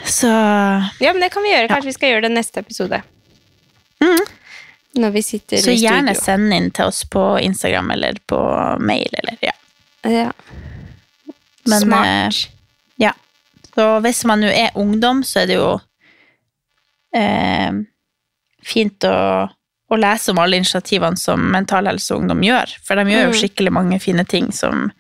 Så 0.04 0.28
Ja, 0.28 1.14
men 1.14 1.22
det 1.24 1.32
kan 1.32 1.44
vi 1.46 1.54
gjøre. 1.54 1.70
Kanskje 1.72 1.94
vi 1.94 1.96
skal 1.96 2.14
gjøre 2.14 2.28
det 2.28 2.36
neste 2.36 2.60
episode. 2.60 3.02
Når 5.00 5.12
vi 5.12 5.22
sitter 5.24 5.58
Så 5.58 5.72
i 5.72 5.78
studio. 5.78 5.78
Så 5.78 5.84
gjerne 5.86 6.16
send 6.18 6.54
inn 6.54 6.70
til 6.76 6.90
oss 6.90 7.04
på 7.06 7.24
Instagram 7.40 7.92
eller 7.96 8.20
på 8.28 8.40
mail, 8.82 9.10
eller 9.22 9.38
ja. 9.46 9.54
Ja. 10.04 10.32
Men, 11.66 11.80
Smart. 11.82 12.06
eh, 12.08 12.30
ja. 12.98 13.14
Så 13.76 13.88
hvis 14.04 14.24
man 14.26 14.42
nå 14.42 14.48
er 14.52 14.72
ungdom, 14.80 15.24
så 15.28 15.42
er 15.44 15.48
det 15.52 15.58
jo 15.60 15.70
eh, 17.16 17.72
fint 18.66 19.04
å, 19.08 19.50
å 19.90 19.98
lese 20.00 20.32
om 20.34 20.40
alle 20.42 20.60
initiativene 20.60 21.18
som 21.20 21.44
Mental 21.52 21.88
Helse 21.90 22.14
og 22.16 22.24
Ungdom 22.24 22.44
gjør. 22.46 22.74
For 22.86 23.00
de 23.00 23.08
gjør 23.14 23.28
jo 23.30 23.34
Mm. 23.34 23.40
skikkelig 23.42 23.72
mange 23.76 24.00
fine 24.04 24.26
ting 24.26 24.52
som, 24.56 24.92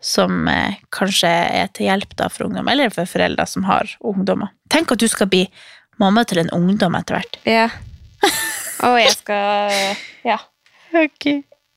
som 0.00 0.48
eh, 0.48 0.76
kanskje 0.94 1.28
er 1.62 1.68
til 1.76 1.86
hjelp 1.90 2.14
da 2.16 2.28
for 2.32 2.46
ungdom, 2.48 2.68
eller 2.68 2.90
for 2.94 3.04
foreldre 3.08 3.46
som 3.48 3.64
har 3.68 3.88
ungdommer. 4.04 4.52
Tenk 4.72 4.92
at 4.92 4.98
du 5.02 5.08
skal 5.08 5.26
bli 5.32 5.46
mamma 6.00 6.24
til 6.26 6.38
en 6.42 6.50
ungdom 6.56 6.94
etter 6.98 7.20
hvert. 7.20 7.40
ja. 7.46 7.68
Og 8.84 8.96
jeg 8.98 9.12
skal 9.16 9.96
Ja. 10.24 10.38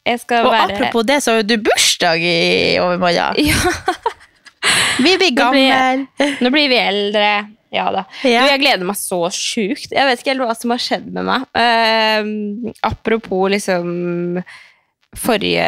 Jeg 0.07 0.21
skal 0.23 0.47
Og 0.47 0.53
være 0.55 0.77
apropos 0.77 1.05
det, 1.07 1.19
så 1.23 1.33
har 1.35 1.41
jo 1.41 1.47
du 1.49 1.57
bursdag 1.67 2.23
i 2.23 2.37
overmorgen. 2.83 3.37
Ja, 3.47 4.73
Vi 4.99 5.13
blir 5.19 5.31
Nå 5.31 5.37
gamle. 5.37 6.07
nå 6.41 6.49
blir 6.51 6.67
vi 6.71 6.79
eldre. 6.81 7.27
Ja 7.71 7.85
da. 7.93 8.05
Ja. 8.25 8.41
Du, 8.45 8.51
jeg 8.53 8.61
gleder 8.63 8.87
meg 8.87 8.97
så 8.99 9.19
sjukt. 9.33 9.91
Jeg 9.93 10.07
vet 10.07 10.21
ikke 10.21 10.33
helt 10.33 10.43
hva 10.47 10.55
som 10.57 10.73
har 10.73 10.81
skjedd 10.81 11.07
med 11.13 11.27
meg. 11.27 11.45
Uh, 11.55 12.71
apropos 12.87 13.51
liksom 13.53 14.39
forrige 15.17 15.63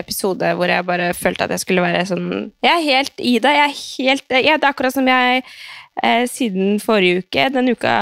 episode 0.00 0.50
hvor 0.58 0.68
jeg 0.68 0.84
bare 0.88 1.12
følte 1.16 1.46
at 1.46 1.54
jeg 1.54 1.62
skulle 1.62 1.84
være 1.84 2.02
sånn 2.08 2.26
Jeg 2.64 2.72
er 2.74 2.84
helt 2.88 3.22
i 3.22 3.36
det. 3.42 3.54
Jeg 3.54 3.70
er 3.70 3.78
helt, 3.78 4.26
ja, 4.34 4.56
det 4.58 4.66
er 4.66 4.72
akkurat 4.72 4.96
som 4.96 5.08
jeg 5.08 5.44
uh, 5.46 6.24
siden 6.30 6.80
forrige 6.82 7.22
uke, 7.24 7.48
den 7.54 7.70
uka 7.74 7.94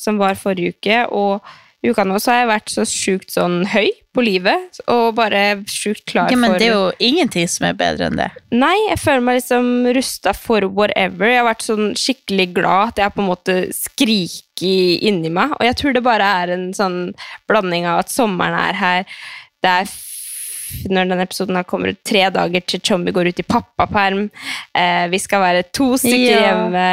som 0.00 0.18
var 0.22 0.38
forrige 0.40 0.76
uke, 0.78 1.02
og 1.12 1.56
uka 1.84 2.04
nå, 2.06 2.18
så 2.22 2.32
har 2.32 2.38
jeg 2.40 2.50
vært 2.50 2.72
så 2.72 2.84
sjukt 2.88 3.34
sånn 3.34 3.60
høy 3.70 3.90
på 4.16 4.24
livet. 4.24 4.80
Og 4.92 5.10
bare 5.18 5.42
sjukt 5.70 6.04
klar 6.08 6.32
Ja, 6.32 6.38
men 6.40 6.54
for 6.54 6.62
det 6.62 6.70
er 6.70 6.74
jo 6.74 6.88
ingenting 7.04 7.48
som 7.50 7.68
er 7.68 7.76
bedre 7.78 8.08
enn 8.08 8.20
det. 8.20 8.30
Nei, 8.54 8.74
jeg 8.88 9.00
føler 9.02 9.26
meg 9.26 9.40
liksom 9.40 9.70
rusta 9.96 10.34
for 10.36 10.66
whatever. 10.78 11.28
Jeg 11.30 11.42
har 11.42 11.48
vært 11.50 11.66
sånn 11.66 11.92
skikkelig 11.98 12.48
glad 12.56 12.94
at 12.94 13.02
jeg 13.04 13.16
på 13.16 13.24
en 13.24 13.30
måte 13.30 13.58
skriker 13.76 15.04
inni 15.10 15.32
meg. 15.32 15.52
Og 15.58 15.66
jeg 15.68 15.78
tror 15.80 15.96
det 15.96 16.06
bare 16.06 16.32
er 16.42 16.54
en 16.56 16.70
sånn 16.76 17.00
blanding 17.50 17.88
av 17.90 18.04
at 18.04 18.14
sommeren 18.14 18.56
er 18.56 18.80
her. 18.80 19.18
Det 19.64 19.74
er 19.82 19.96
når 20.90 21.08
denne 21.10 21.24
episoden 21.26 21.56
her 21.58 21.66
kommer 21.68 21.92
ut, 21.92 21.98
tre 22.06 22.24
dager 22.34 22.62
til 22.66 22.80
Tjommi 22.80 23.12
går 23.14 23.30
ut 23.30 23.40
i 23.42 23.46
pappaperm. 23.46 24.26
Eh, 24.76 25.06
vi 25.12 25.18
skal 25.22 25.40
være 25.42 25.62
to 25.72 25.92
stykker 26.00 26.32
Ja. 26.32 26.40
hjemme 26.46 26.86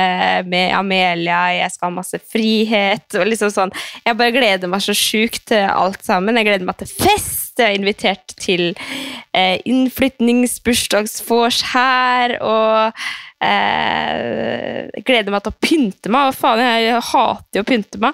med 0.50 0.74
Amelia. 0.78 1.42
Jeg 1.58 1.72
skal 1.72 1.90
ha 1.90 1.96
masse 1.96 2.20
frihet. 2.32 3.08
og 3.20 3.26
liksom 3.28 3.50
sånn. 3.54 3.72
Jeg 4.06 4.18
bare 4.18 4.32
gleder 4.36 4.68
meg 4.70 4.82
så 4.82 4.94
sjukt 4.98 5.46
til 5.52 5.66
alt 5.70 6.04
sammen. 6.06 6.36
Jeg 6.38 6.46
gleder 6.46 6.66
meg 6.66 6.78
til 6.78 6.88
fest. 6.88 7.40
Jeg 7.58 7.70
er 7.76 7.78
invitert 7.80 8.34
til 8.42 8.74
eh, 9.34 9.60
innflytningsbursdagsvors 9.70 11.62
her. 11.74 12.38
Og 12.42 13.04
eh, 13.44 14.90
gleder 15.06 15.32
meg 15.34 15.44
til 15.46 15.54
å 15.54 15.60
pynte 15.62 16.10
meg. 16.14 16.30
Hva 16.32 16.36
faen, 16.38 16.64
jeg 16.64 17.02
hater 17.12 17.60
jo 17.60 17.66
å 17.66 17.70
pynte 17.70 18.02
meg. 18.02 18.14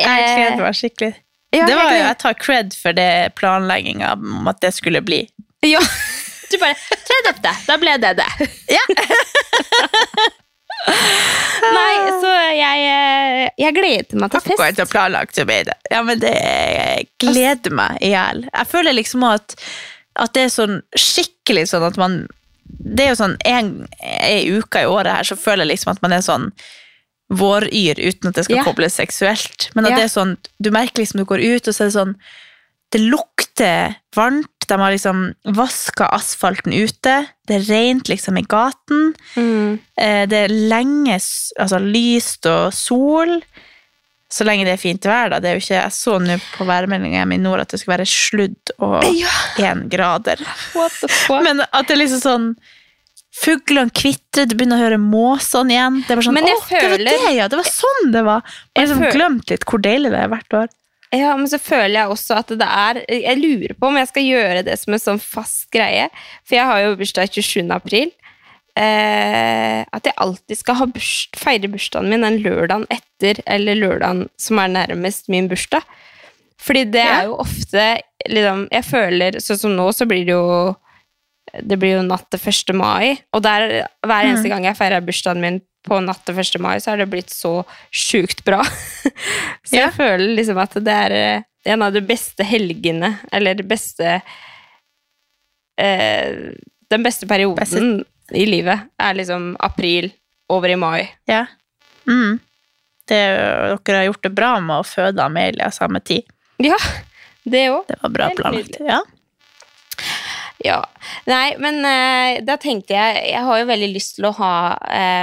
Jeg 0.00 0.32
gleder 0.36 0.64
meg 0.64 0.78
skikkelig. 0.78 1.12
Ja, 1.50 1.66
det 1.66 1.74
var 1.74 1.88
jo, 1.90 1.98
jeg 1.98 2.18
tar 2.22 2.34
cred 2.38 2.74
for 2.78 2.94
det 2.94 3.10
planlegginga 3.38 4.12
om 4.14 4.46
at 4.50 4.60
det 4.62 4.70
skulle 4.76 5.02
bli. 5.02 5.24
Ja, 5.66 5.80
du 6.50 6.58
bare 6.62 6.76
30. 7.26 7.64
Da 7.66 7.76
ble 7.82 7.96
det 8.02 8.12
det. 8.20 8.28
Ja. 8.70 8.84
Nei, 10.80 11.94
så 12.22 12.30
jeg, 12.56 12.84
eh, 12.88 13.50
jeg 13.60 13.74
gleder 13.76 14.16
meg 14.20 14.32
til 14.32 14.40
Akkurat 14.40 14.62
fest. 14.70 14.80
som 14.80 14.90
planlagt, 14.90 15.40
ble 15.46 15.58
det. 15.68 15.76
Ja, 15.92 16.00
men 16.06 16.20
det 16.22 16.34
gleder 17.20 17.74
meg 17.76 17.98
i 18.00 18.14
hjel. 18.14 18.46
Jeg 18.48 18.70
føler 18.70 18.96
liksom 18.96 19.26
at, 19.28 19.56
at 20.16 20.32
det 20.36 20.46
er 20.46 20.54
sånn 20.54 20.78
skikkelig 20.96 21.66
sånn 21.72 21.86
at 21.90 21.98
man 22.00 22.22
Det 22.70 23.04
er 23.04 23.08
jo 23.10 23.18
sånn 23.18 23.36
en, 23.44 23.70
en 24.00 24.60
uke 24.60 24.84
i 24.84 24.88
året 24.88 25.10
her, 25.12 25.26
så 25.26 25.36
føler 25.36 25.66
jeg 25.66 25.74
liksom 25.74 25.92
at 25.92 26.02
man 26.04 26.14
er 26.14 26.22
sånn 26.24 26.48
våryr 27.30 27.98
uten 28.02 28.28
at 28.28 28.34
det 28.34 28.44
skal 28.44 28.56
Ja. 28.56 28.64
kobles 28.66 28.96
seksuelt. 28.98 29.70
Men 29.74 29.84
at 29.86 29.92
Ja. 29.92 29.96
det 29.96 30.04
er 30.04 30.14
sånn, 30.20 30.36
du 30.60 30.70
merker 30.70 31.02
liksom 31.02 31.18
du 31.18 31.24
går 31.24 31.40
ut, 31.56 31.68
og 31.68 31.74
så 31.74 31.80
er 31.84 31.86
det 31.90 31.94
sånn 31.98 32.14
Det 32.92 32.98
lukter 33.06 33.94
varmt. 34.16 34.48
De 34.66 34.74
har 34.76 34.90
liksom 34.90 35.34
vaska 35.46 36.08
asfalten 36.10 36.72
ute. 36.74 37.28
Det 37.46 37.54
er 37.54 37.72
rent 37.72 38.08
liksom 38.08 38.36
i 38.36 38.42
gaten. 38.42 39.14
Mm. 39.36 39.78
Eh, 39.96 40.26
Det 40.26 40.32
er 40.36 40.48
lenge 40.48 41.14
altså, 41.14 41.78
lyst 41.78 42.46
og 42.46 42.72
sol. 42.74 43.40
Så 44.28 44.44
lenge 44.44 44.64
det 44.64 44.72
er 44.72 44.76
fint 44.82 45.02
vær, 45.02 45.30
da. 45.30 45.38
Det 45.38 45.50
er 45.50 45.54
jo 45.54 45.60
ikke, 45.60 45.82
jeg 45.82 45.92
så 45.92 46.18
nå 46.20 46.40
på 46.56 46.66
værmeldinga 46.66 47.18
hjemme 47.22 47.34
i 47.34 47.38
nord 47.38 47.60
at 47.60 47.68
det 47.68 47.78
skulle 47.80 47.98
være 47.98 48.06
sludd 48.06 48.74
og 48.80 49.02
én 49.58 49.88
grader. 49.88 50.38
What 50.74 50.90
the 51.00 51.06
fuck? 51.08 51.42
Men 51.44 51.60
at 51.60 51.86
det 51.86 51.94
er 51.96 52.02
liksom 52.06 52.20
sånn 52.22 52.56
Fuglene 53.30 53.92
kvitrer, 53.94 54.48
du 54.50 54.56
begynner 54.58 54.80
å 54.80 54.84
høre 54.88 54.98
måsene 54.98 55.70
igjen. 55.76 56.00
Det 56.02 56.10
er 56.10 56.18
bare 56.18 56.26
sånn, 56.26 56.38
Å, 56.40 56.46
det 56.70 56.88
var 56.90 57.04
det, 57.06 57.34
ja! 57.36 57.46
Det 57.48 57.60
var 57.60 57.68
sånn 57.70 58.10
det 58.12 58.22
var! 58.26 58.42
Jeg 58.74 58.82
har 58.82 58.88
liksom 58.90 59.04
glemt 59.14 59.50
litt 59.54 59.66
hvor 59.70 59.82
deilig 59.84 60.10
det 60.10 60.18
er 60.24 60.32
hvert 60.32 60.56
år. 60.64 60.68
Ja, 61.14 61.32
men 61.38 61.46
så 61.50 61.58
føler 61.58 61.94
jeg 61.96 62.10
også 62.12 62.36
at 62.38 62.52
det 62.54 62.66
er 62.70 63.00
Jeg 63.10 63.38
lurer 63.40 63.72
på 63.74 63.88
om 63.88 63.96
jeg 63.98 64.06
skal 64.12 64.22
gjøre 64.28 64.60
det 64.66 64.76
som 64.78 64.94
en 64.94 65.02
sånn 65.02 65.18
fast 65.22 65.66
greie. 65.74 66.04
For 66.46 66.54
jeg 66.58 66.66
har 66.68 66.82
jo 66.84 66.96
bursdag 67.00 67.30
27. 67.34 67.70
april. 67.74 68.12
eh, 68.78 69.80
At 69.92 70.06
jeg 70.06 70.14
alltid 70.22 70.58
skal 70.60 70.78
ha 70.78 70.86
burs, 70.86 71.28
feire 71.38 71.70
bursdagen 71.70 72.10
min 72.10 72.22
den 72.26 72.38
lørdagen 72.44 72.86
etter 72.94 73.40
eller 73.46 73.74
lørdagen 73.78 74.28
som 74.38 74.58
er 74.62 74.70
nærmest 74.74 75.28
min 75.32 75.48
bursdag. 75.50 75.82
Fordi 76.60 76.84
det 76.92 77.02
Ja. 77.06 77.20
er 77.22 77.24
jo 77.30 77.36
ofte 77.40 78.02
liksom, 78.28 78.68
Jeg 78.70 78.84
føler 78.84 79.40
Sånn 79.40 79.58
som 79.58 79.76
nå, 79.76 79.88
så 79.96 80.06
blir 80.06 80.24
det 80.26 80.34
jo 80.36 80.76
Det 81.62 81.76
blir 81.80 81.96
jo 81.98 82.02
natt 82.06 82.28
til 82.30 82.40
1. 82.52 82.74
mai, 82.78 83.16
og 83.34 83.42
der, 83.42 83.86
hver 84.06 84.26
eneste 84.28 84.48
gang 84.52 84.64
jeg 84.68 84.76
feirer 84.78 85.04
bursdagen 85.04 85.40
min 85.42 85.60
på 85.86 85.96
natt 86.04 86.22
til 86.28 86.36
1. 86.38 86.58
mai, 86.60 86.76
så 86.80 86.92
har 86.92 87.00
det 87.00 87.08
blitt 87.10 87.30
så 87.32 87.64
sjukt 87.90 88.44
bra. 88.44 88.60
så 89.66 89.74
Ja. 89.76 89.86
jeg 89.88 89.94
føler 89.96 90.34
liksom 90.36 90.58
at 90.60 90.74
det 90.84 90.92
er 91.06 91.14
eh, 91.16 91.42
en 91.72 91.82
av 91.82 91.92
de 91.96 92.00
beste 92.04 92.44
helgene, 92.46 93.14
eller 93.32 93.54
det 93.58 93.66
beste 93.68 94.20
eh, 95.80 96.52
Den 96.90 97.02
beste 97.06 97.26
perioden 97.30 97.56
Beste- 97.56 98.04
i 98.36 98.44
livet 98.46 98.78
er 99.00 99.14
liksom 99.18 99.56
april 99.58 100.10
over 100.50 100.68
i 100.70 100.76
mai. 100.78 101.08
Ja. 101.26 101.46
Mm. 102.06 102.38
Det, 103.10 103.18
dere 103.86 103.96
har 103.96 104.04
gjort 104.06 104.22
det 104.22 104.30
bra 104.34 104.50
med 104.62 104.76
å 104.82 104.86
føde 104.86 105.22
Amelia 105.24 105.70
samme 105.74 105.98
tid. 106.00 106.22
Ja, 106.62 106.76
det 107.42 107.64
òg. 107.72 107.86
Det 107.88 107.96
var 108.02 108.12
bra 108.14 108.28
planlagt. 108.38 108.76
Ja. 108.86 109.00
Ja. 110.64 110.80
Nei, 111.28 111.54
men 111.60 111.80
uh, 111.84 112.40
da 112.44 112.56
tenkte 112.60 112.92
jeg 112.92 113.20
Jeg 113.30 113.44
har 113.46 113.60
jo 113.62 113.68
veldig 113.70 113.88
lyst 113.94 114.18
til 114.18 114.26
å 114.28 114.34
ha 114.36 114.54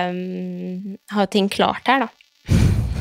um, 0.09 0.95
Ha 1.13 1.27
ting 1.29 1.49
klart 1.53 1.89
her, 1.89 2.07
da. 2.07 2.13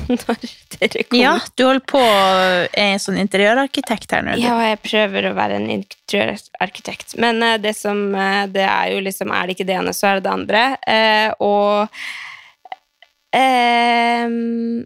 Når 0.07 0.43
dere 0.77 1.03
kommer. 1.09 1.19
ja, 1.19 1.33
du 1.59 1.65
holder 1.65 1.83
på 1.91 2.01
er 2.01 2.93
en 2.93 3.01
sånn 3.03 3.17
interiørarkitekt 3.19 4.13
her 4.15 4.23
nå. 4.23 4.37
du. 4.37 4.45
Ja, 4.45 4.55
jeg 4.69 4.79
prøver 4.85 5.31
å 5.31 5.33
være 5.35 5.57
en 5.59 5.67
interiørarkitekt. 5.79 7.17
Men 7.23 7.41
uh, 7.43 7.57
det 7.59 7.73
som 7.79 8.05
uh, 8.15 8.45
Det 8.53 8.63
er 8.69 8.93
jo 8.93 9.01
liksom 9.03 9.33
Er 9.35 9.49
det 9.49 9.57
ikke 9.57 9.67
det 9.67 9.81
ene, 9.81 9.97
så 9.97 10.13
er 10.13 10.21
det 10.21 10.29
det 10.29 10.35
andre. 10.37 10.63
Og 11.43 11.89
ehm, 13.35 14.85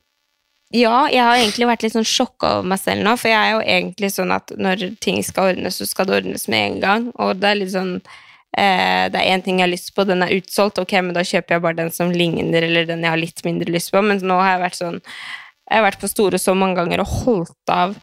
Ja, 0.71 1.09
jeg 1.11 1.25
har 1.27 1.35
egentlig 1.35 1.67
vært 1.67 1.83
litt 1.83 1.97
sånn 1.97 2.07
sjokka 2.07 2.51
over 2.61 2.69
meg 2.71 2.79
selv 2.79 3.03
nå, 3.03 3.17
for 3.19 3.33
jeg 3.33 3.39
er 3.43 3.57
jo 3.57 3.63
egentlig 3.75 4.13
sånn 4.15 4.31
at 4.31 4.53
når 4.55 4.85
ting 5.03 5.19
skal 5.27 5.51
ordnes, 5.51 5.81
så 5.81 5.87
skal 5.89 6.07
det 6.07 6.21
ordnes 6.21 6.47
med 6.53 6.63
en 6.63 6.77
gang. 6.85 7.09
Og 7.19 7.41
det 7.43 7.49
er 7.49 7.59
litt 7.59 7.73
sånn 7.73 7.97
eh, 7.99 9.11
Det 9.11 9.19
er 9.19 9.33
én 9.33 9.43
ting 9.43 9.59
jeg 9.59 9.67
har 9.67 9.73
lyst 9.73 9.91
på, 9.97 10.07
den 10.07 10.23
er 10.23 10.37
utsolgt, 10.37 10.79
ok, 10.79 10.95
men 11.03 11.17
da 11.17 11.27
kjøper 11.27 11.57
jeg 11.57 11.65
bare 11.65 11.79
den 11.81 11.91
som 11.95 12.15
ligner, 12.15 12.63
eller 12.63 12.87
den 12.87 13.03
jeg 13.03 13.11
har 13.11 13.19
litt 13.19 13.43
mindre 13.47 13.75
lyst 13.75 13.91
på. 13.91 14.03
Men 14.07 14.23
nå 14.23 14.39
har 14.39 14.53
jeg 14.55 14.65
vært 14.69 14.79
sånn 14.79 15.01
Jeg 15.01 15.79
har 15.79 15.87
vært 15.89 16.03
på 16.03 16.11
Store 16.11 16.39
så 16.43 16.55
mange 16.59 16.79
ganger 16.79 17.03
og 17.03 17.17
holdt 17.19 17.75
av 17.75 17.99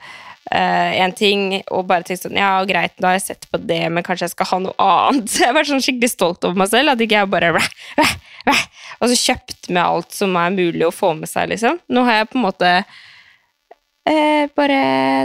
eh, 0.51 0.97
en 1.03 1.13
ting 1.15 1.60
og 1.73 1.88
bare 1.89 2.05
tenkt 2.07 2.23
sånn 2.25 2.38
Ja, 2.39 2.51
greit, 2.67 2.95
da 2.99 3.12
har 3.12 3.17
jeg 3.17 3.25
sett 3.27 3.47
på 3.51 3.60
det, 3.60 3.81
men 3.93 4.05
kanskje 4.05 4.27
jeg 4.27 4.36
skal 4.36 4.49
ha 4.51 4.60
noe 4.63 4.77
annet. 4.83 5.36
Jeg 5.43 5.55
vært 5.55 5.71
sånn 5.71 5.83
skikkelig 5.83 6.13
stolt 6.13 6.47
over 6.47 6.62
meg 6.62 6.71
selv. 6.71 6.93
At 6.93 7.03
ikke 7.03 7.19
jeg 7.19 7.31
bare 7.31 7.51
bleh, 7.55 7.69
bleh, 7.97 8.15
væ", 8.47 8.55
Og 9.01 9.12
så 9.12 9.19
kjøpt 9.25 9.69
med 9.69 9.83
alt 9.83 10.15
som 10.15 10.36
er 10.39 10.55
mulig 10.55 10.88
å 10.88 10.95
få 10.95 11.13
med 11.17 11.29
seg, 11.31 11.51
liksom. 11.53 11.79
Nå 11.93 12.05
har 12.07 12.21
jeg 12.21 12.31
på 12.31 12.39
en 12.39 12.47
måte 12.47 12.71
uh, 12.83 14.43
bare 14.57 14.81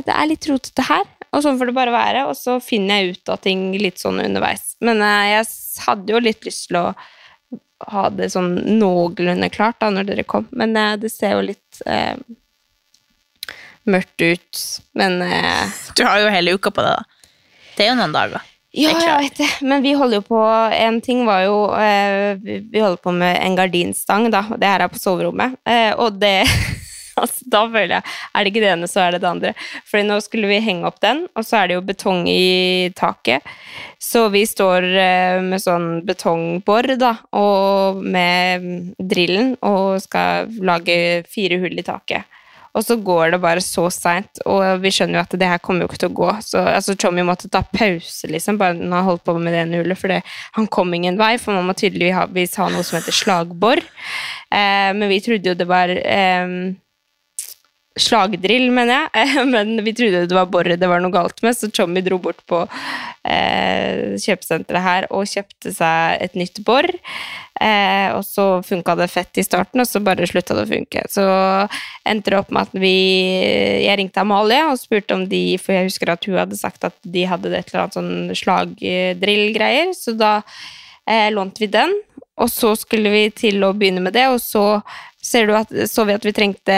Det 0.06 0.14
er 0.16 0.30
litt 0.30 0.48
rotete 0.50 0.86
her, 0.88 1.08
og 1.32 1.44
sånn 1.44 1.58
får 1.60 1.70
det 1.70 1.78
bare 1.78 1.94
være. 1.94 2.26
Og 2.30 2.36
så 2.38 2.58
finner 2.62 3.00
jeg 3.00 3.16
ut 3.16 3.34
av 3.34 3.42
ting 3.46 3.70
litt 3.80 4.02
sånn 4.02 4.20
underveis. 4.24 4.74
Men 4.84 5.02
uh, 5.04 5.24
jeg 5.30 5.48
hadde 5.86 6.14
jo 6.16 6.22
litt 6.22 6.46
lyst 6.48 6.68
til 6.70 6.82
å 6.82 6.86
ha 7.92 8.04
det 8.14 8.28
sånn 8.30 8.54
noenlunde 8.78 9.48
klart 9.50 9.80
da 9.82 9.88
når 9.90 10.12
dere 10.12 10.24
kom, 10.28 10.44
men 10.54 10.76
det 11.02 11.08
ser 11.10 11.32
jo 11.34 11.48
litt 11.48 11.80
mørkt 13.88 14.22
ut. 14.22 14.62
Men 14.98 15.20
eh, 15.22 15.68
Du 15.96 16.04
har 16.06 16.22
jo 16.22 16.32
hele 16.32 16.56
uka 16.56 16.70
på 16.70 16.84
det, 16.84 16.96
da. 16.96 17.04
Det 17.76 17.86
er 17.86 17.92
jo 17.92 17.98
noen 18.00 18.14
dager. 18.14 18.44
ja, 18.72 18.92
jeg 18.96 19.18
vet 19.26 19.40
det. 19.42 19.48
Men 19.68 19.82
vi 19.84 19.92
holder 19.96 20.20
jo 20.20 20.24
på 20.28 20.42
En 20.76 21.00
ting 21.04 21.26
var 21.28 21.42
jo 21.44 21.56
eh, 21.76 22.38
Vi 22.40 22.58
vi 22.72 22.80
holder 22.80 23.00
på 23.04 23.12
med 23.12 23.36
en 23.40 23.56
gardinstang, 23.58 24.30
da. 24.32 24.44
Det 24.56 24.68
her 24.68 24.84
er 24.84 24.92
på 24.92 25.00
soverommet. 25.00 25.58
Eh, 25.68 25.92
og 25.96 26.20
det 26.20 26.46
altså, 27.20 27.44
Da 27.52 27.64
føler 27.68 27.96
jeg 27.98 28.02
Er 28.32 28.44
det 28.44 28.52
ikke 28.52 28.64
det 28.64 28.72
ene, 28.72 28.88
så 28.88 29.02
er 29.04 29.12
det 29.12 29.22
det 29.24 29.30
andre. 29.30 29.54
Fordi 29.90 30.06
nå 30.08 30.18
skulle 30.24 30.48
vi 30.48 30.60
henge 30.64 30.88
opp 30.88 31.00
den, 31.04 31.26
og 31.36 31.44
så 31.48 31.62
er 31.62 31.68
det 31.68 31.76
jo 31.76 31.86
betong 31.92 32.24
i 32.30 32.92
taket. 32.96 33.44
Så 34.02 34.26
vi 34.32 34.44
står 34.48 34.86
eh, 34.88 35.40
med 35.44 35.62
sånn 35.62 36.02
betongbor, 36.08 36.94
da, 37.00 37.14
og 37.36 38.00
med 38.02 38.94
drillen, 38.98 39.54
og 39.62 40.00
skal 40.02 40.48
lage 40.64 40.96
fire 41.30 41.60
hull 41.62 41.76
i 41.78 41.84
taket. 41.86 42.24
Og 42.72 42.84
så 42.86 42.96
går 42.96 43.34
det 43.34 43.40
bare 43.42 43.60
så 43.60 43.84
seint, 43.92 44.40
og 44.48 44.80
vi 44.80 44.92
skjønner 44.94 45.18
jo 45.18 45.22
at 45.26 45.34
det 45.36 45.48
her 45.48 45.60
kommer 45.60 45.84
jo 45.84 45.90
ikke 45.90 46.00
til 46.00 46.12
å 46.12 46.16
gå. 46.22 46.28
Så 46.46 46.62
altså, 46.62 46.94
Tommy 46.96 47.24
måtte 47.28 47.50
ta 47.52 47.60
pause, 47.68 48.30
liksom, 48.32 48.56
bare 48.60 48.78
når 48.78 48.94
han 48.96 49.08
holdt 49.10 49.24
på 49.28 49.34
med 49.36 49.52
det 49.52 49.64
ene 49.66 49.82
hullet, 49.82 50.00
for 50.00 50.32
han 50.56 50.70
kom 50.72 50.94
ingen 50.96 51.20
vei, 51.20 51.34
for 51.42 51.58
man 51.58 51.68
må 51.68 51.76
tydeligvis 51.76 52.56
ha 52.60 52.70
noe 52.72 52.86
som 52.86 52.96
heter 52.96 53.16
slagbor. 53.16 53.82
Eh, 53.82 54.88
men 54.96 55.04
vi 55.12 55.20
trodde 55.24 55.52
jo 55.52 55.58
det 55.58 55.68
var 55.68 55.92
eh, 55.92 56.56
slagdrill, 58.00 58.70
mener 58.72 59.08
jeg, 59.12 59.46
men 59.54 59.76
vi 59.84 59.94
trodde 59.96 60.24
det 60.28 60.36
var 60.36 60.50
boret 60.52 60.80
det 60.80 60.88
var 60.90 61.02
noe 61.02 61.12
galt 61.14 61.42
med, 61.44 61.56
så 61.56 61.70
Tommy 61.72 62.02
dro 62.04 62.18
bort 62.22 62.40
på 62.48 62.62
eh, 63.28 64.14
kjøpesenteret 64.22 64.84
her 64.86 65.08
og 65.12 65.28
kjøpte 65.28 65.74
seg 65.76 66.24
et 66.24 66.38
nytt 66.38 66.62
bor. 66.66 66.88
Eh, 67.62 68.08
og 68.16 68.24
så 68.26 68.46
funka 68.66 68.96
det 68.98 69.10
fett 69.12 69.38
i 69.38 69.44
starten, 69.46 69.82
og 69.82 69.88
så 69.88 70.00
bare 70.02 70.26
slutta 70.26 70.56
det 70.56 70.64
å 70.64 70.70
funke. 70.72 71.04
Så 71.12 71.24
endte 72.08 72.32
det 72.32 72.40
opp 72.40 72.50
med 72.50 72.66
at 72.66 72.78
vi 72.80 72.94
Jeg 73.84 73.98
ringte 74.00 74.22
Amalie 74.22 74.64
og 74.70 74.80
spurte 74.80 75.14
om 75.14 75.26
de 75.28 75.58
For 75.60 75.76
jeg 75.76 75.86
husker 75.86 76.10
at 76.10 76.24
hun 76.26 76.40
hadde 76.40 76.58
sagt 76.58 76.86
at 76.88 76.96
de 77.04 77.26
hadde 77.28 77.52
et 77.52 77.68
eller 77.70 77.84
annet 77.84 77.98
sånn 77.98 78.36
slagdrill-greier, 78.40 79.92
så 79.94 80.16
da 80.16 80.34
eh, 81.06 81.28
lånte 81.34 81.62
vi 81.62 81.70
den. 81.70 81.94
Og 82.40 82.50
så 82.50 82.72
skulle 82.78 83.12
vi 83.12 83.26
til 83.36 83.62
å 83.62 83.74
begynne 83.76 84.02
med 84.02 84.16
det, 84.16 84.26
og 84.32 84.40
så 84.42 84.82
du 85.22 85.52
at, 85.54 85.70
så 85.88 86.04
vi 86.08 86.16
at 86.16 86.24
vi 86.26 86.34
trengte 86.34 86.76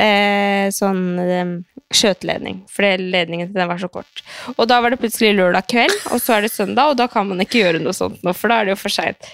eh, 0.00 0.68
sånn 0.74 1.02
eh, 1.22 1.54
skjøteledning, 1.94 2.62
fordi 2.72 3.10
ledningen 3.14 3.50
til 3.50 3.60
den 3.60 3.70
var 3.70 3.80
så 3.82 3.90
kort. 3.92 4.22
Og 4.56 4.66
da 4.70 4.80
var 4.82 4.92
det 4.94 5.00
plutselig 5.02 5.34
lørdag 5.36 5.68
kveld, 5.70 5.96
og 6.12 6.22
så 6.22 6.38
er 6.38 6.46
det 6.46 6.54
søndag, 6.54 6.92
og 6.92 6.98
da 7.00 7.08
kan 7.10 7.28
man 7.28 7.42
ikke 7.44 7.62
gjøre 7.62 7.82
noe 7.82 7.96
sånt 7.96 8.22
nå, 8.24 8.34
for 8.36 8.50
da 8.50 8.60
er 8.60 8.68
det 8.68 8.74
jo 8.74 8.82
for 8.84 8.94
seint. 8.94 9.30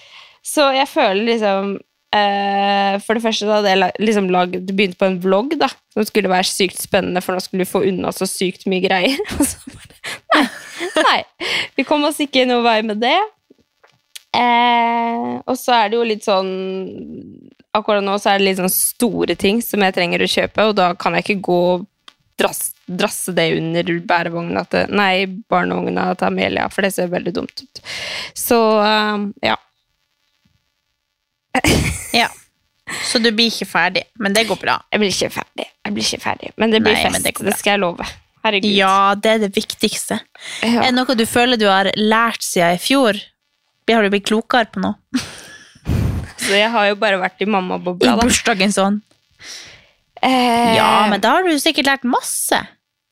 Så 0.46 0.70
jeg 0.72 0.88
føler 0.88 1.20
liksom 1.26 1.74
eh, 2.16 2.94
For 3.04 3.12
det 3.12 3.20
første 3.20 3.44
hadde 3.44 3.74
jeg 3.74 3.90
liksom 4.00 4.30
lagd, 4.32 4.70
begynt 4.72 4.96
på 4.96 5.04
en 5.04 5.18
vlogg 5.20 5.52
da, 5.60 5.68
som 5.92 6.06
skulle 6.08 6.32
være 6.32 6.48
sykt 6.48 6.80
spennende, 6.80 7.20
for 7.24 7.36
nå 7.36 7.44
skulle 7.44 7.66
vi 7.66 7.72
få 7.72 7.84
unna 7.90 8.12
så 8.16 8.28
sykt 8.28 8.64
mye 8.70 8.84
greier. 8.84 9.20
Og 9.36 9.44
så 9.44 9.74
bare, 9.74 10.00
nei, 10.34 10.46
nei, 10.96 11.20
vi 11.76 11.84
kom 11.88 12.08
oss 12.08 12.20
ikke 12.24 12.48
noe 12.48 12.64
vei 12.64 12.80
med 12.86 13.02
det. 13.04 13.18
Eh, 14.30 15.30
og 15.42 15.56
så 15.58 15.74
er 15.74 15.88
det 15.90 15.96
jo 15.98 16.04
litt 16.06 16.22
sånn 16.22 16.50
Akkurat 17.76 18.02
nå 18.02 18.16
så 18.18 18.32
er 18.32 18.40
det 18.40 18.48
litt 18.48 18.58
sånn 18.58 18.72
store 18.72 19.36
ting 19.38 19.60
som 19.62 19.82
jeg 19.84 19.94
trenger 19.94 20.24
å 20.24 20.30
kjøpe, 20.30 20.66
og 20.70 20.76
da 20.80 20.90
kan 20.98 21.14
jeg 21.14 21.26
ikke 21.26 21.42
gå 21.46 21.58
og 21.76 21.86
drass, 22.40 22.72
drasse 22.86 23.34
det 23.36 23.46
under 23.58 23.92
bærevogna 24.08 24.64
til 24.72 24.90
Nei, 24.96 25.26
barnevogna 25.50 26.08
til 26.18 26.30
Amelia, 26.30 26.66
for 26.72 26.86
det 26.86 26.92
ser 26.96 27.12
veldig 27.12 27.34
dumt 27.36 27.62
ut. 27.62 27.82
Så 28.34 28.58
eh, 28.82 29.26
ja. 29.50 29.58
Ja. 32.22 32.28
Så 33.06 33.20
du 33.22 33.30
blir 33.30 33.52
ikke 33.52 33.68
ferdig, 33.70 34.02
men 34.18 34.34
det 34.34 34.48
går 34.48 34.58
bra. 34.58 34.80
Jeg 34.90 35.02
blir 35.02 35.12
ikke 35.12 35.30
ferdig. 35.36 35.66
Jeg 35.86 35.94
blir 35.94 36.06
ikke 36.08 36.24
ferdig. 36.24 36.50
Men 36.58 36.72
det 36.74 36.80
blir 36.82 36.96
Nei, 36.96 37.04
fest, 37.06 37.22
det 37.22 37.34
det, 37.46 37.54
skal 37.60 37.76
jeg 37.76 37.82
love. 37.84 38.06
Herregud. 38.42 38.72
Ja, 38.74 39.14
det 39.14 39.34
er 39.36 39.44
det 39.44 39.50
viktigste. 39.54 40.18
Ja. 40.64 40.80
Er 40.80 40.88
det 40.88 40.96
noe 40.96 41.14
du 41.14 41.22
føler 41.28 41.60
du 41.60 41.68
har 41.70 41.92
lært 41.94 42.42
siden 42.42 42.74
i 42.74 42.82
fjor? 42.82 43.20
Har 43.90 44.06
du 44.06 44.10
blitt 44.10 44.26
klokere 44.26 44.70
på 44.74 44.82
noe? 44.82 44.98
Så 46.50 46.58
jeg 46.58 46.70
har 46.74 46.90
jo 46.90 46.98
bare 46.98 47.20
vært 47.20 47.42
i 47.44 47.46
mammabobla, 47.46 48.16
I 48.16 48.24
bursdagen 48.24 48.74
sånn? 48.74 48.98
Eh, 50.20 50.74
Ja, 50.76 51.06
men 51.10 51.22
da 51.22 51.36
har 51.38 51.46
du 51.46 51.54
sikkert 51.62 51.86
lært 51.86 52.04
masse. 52.04 52.58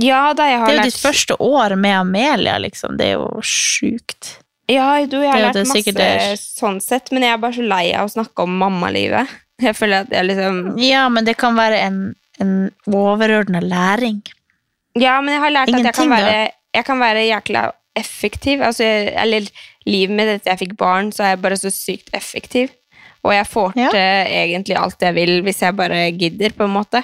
ja, 0.03 0.33
da 0.35 0.48
jeg 0.48 0.59
har 0.59 0.66
Det 0.66 0.74
er 0.74 0.77
jo 0.77 0.83
lært 0.83 0.92
ditt 0.92 1.07
første 1.07 1.37
år 1.38 1.77
med 1.79 1.96
Amelia, 2.01 2.59
liksom. 2.59 2.98
Det 2.98 3.12
er 3.12 3.16
jo 3.16 3.40
sjukt. 3.46 4.35
Ja, 4.68 4.98
du, 5.07 5.20
jeg 5.22 5.31
har 5.33 5.46
lært 5.46 5.62
masse 5.70 5.94
er... 5.96 6.37
sånn 6.37 6.83
sett, 6.85 7.12
men 7.14 7.24
jeg 7.24 7.37
er 7.37 7.40
bare 7.40 7.57
så 7.57 7.64
lei 7.64 7.85
av 7.96 8.11
å 8.11 8.12
snakke 8.18 8.44
om 8.44 8.59
mammalivet. 8.61 9.31
Jeg 9.59 9.74
føler 9.74 10.05
at 10.05 10.12
jeg 10.14 10.22
liksom 10.22 10.59
Ja, 10.79 11.09
men 11.11 11.27
det 11.27 11.33
kan 11.35 11.57
være 11.59 11.81
en, 11.83 11.96
en 12.38 12.53
overordna 12.94 13.59
læring. 13.59 14.20
Ja, 14.94 15.16
men 15.18 15.35
jeg 15.35 15.42
har 15.42 15.51
lært 15.51 15.72
at 15.74 15.83
jeg 15.83 15.94
kan 15.96 16.12
være, 16.12 16.37
jeg 16.79 16.87
kan 16.87 17.01
være 17.03 17.25
jækla 17.27 17.65
effektiv. 17.98 18.63
Altså, 18.63 18.87
jeg, 18.87 19.08
eller 19.19 19.48
livet 19.88 20.15
mitt 20.15 20.31
etter 20.37 20.52
jeg 20.52 20.60
fikk 20.63 20.77
barn, 20.79 21.10
så 21.10 21.25
er 21.25 21.35
jeg 21.35 21.42
bare 21.42 21.58
så 21.58 21.73
sykt 21.75 22.15
effektiv. 22.15 22.71
Og 23.25 23.33
jeg 23.35 23.46
får 23.50 23.73
Ja. 23.77 23.88
til 23.90 24.33
egentlig 24.42 24.77
alt 24.79 25.00
jeg 25.02 25.14
vil, 25.14 25.42
hvis 25.42 25.60
jeg 25.62 25.77
bare 25.77 26.10
gidder, 26.12 26.50
på 26.56 26.64
en 26.64 26.75
måte. 26.77 27.02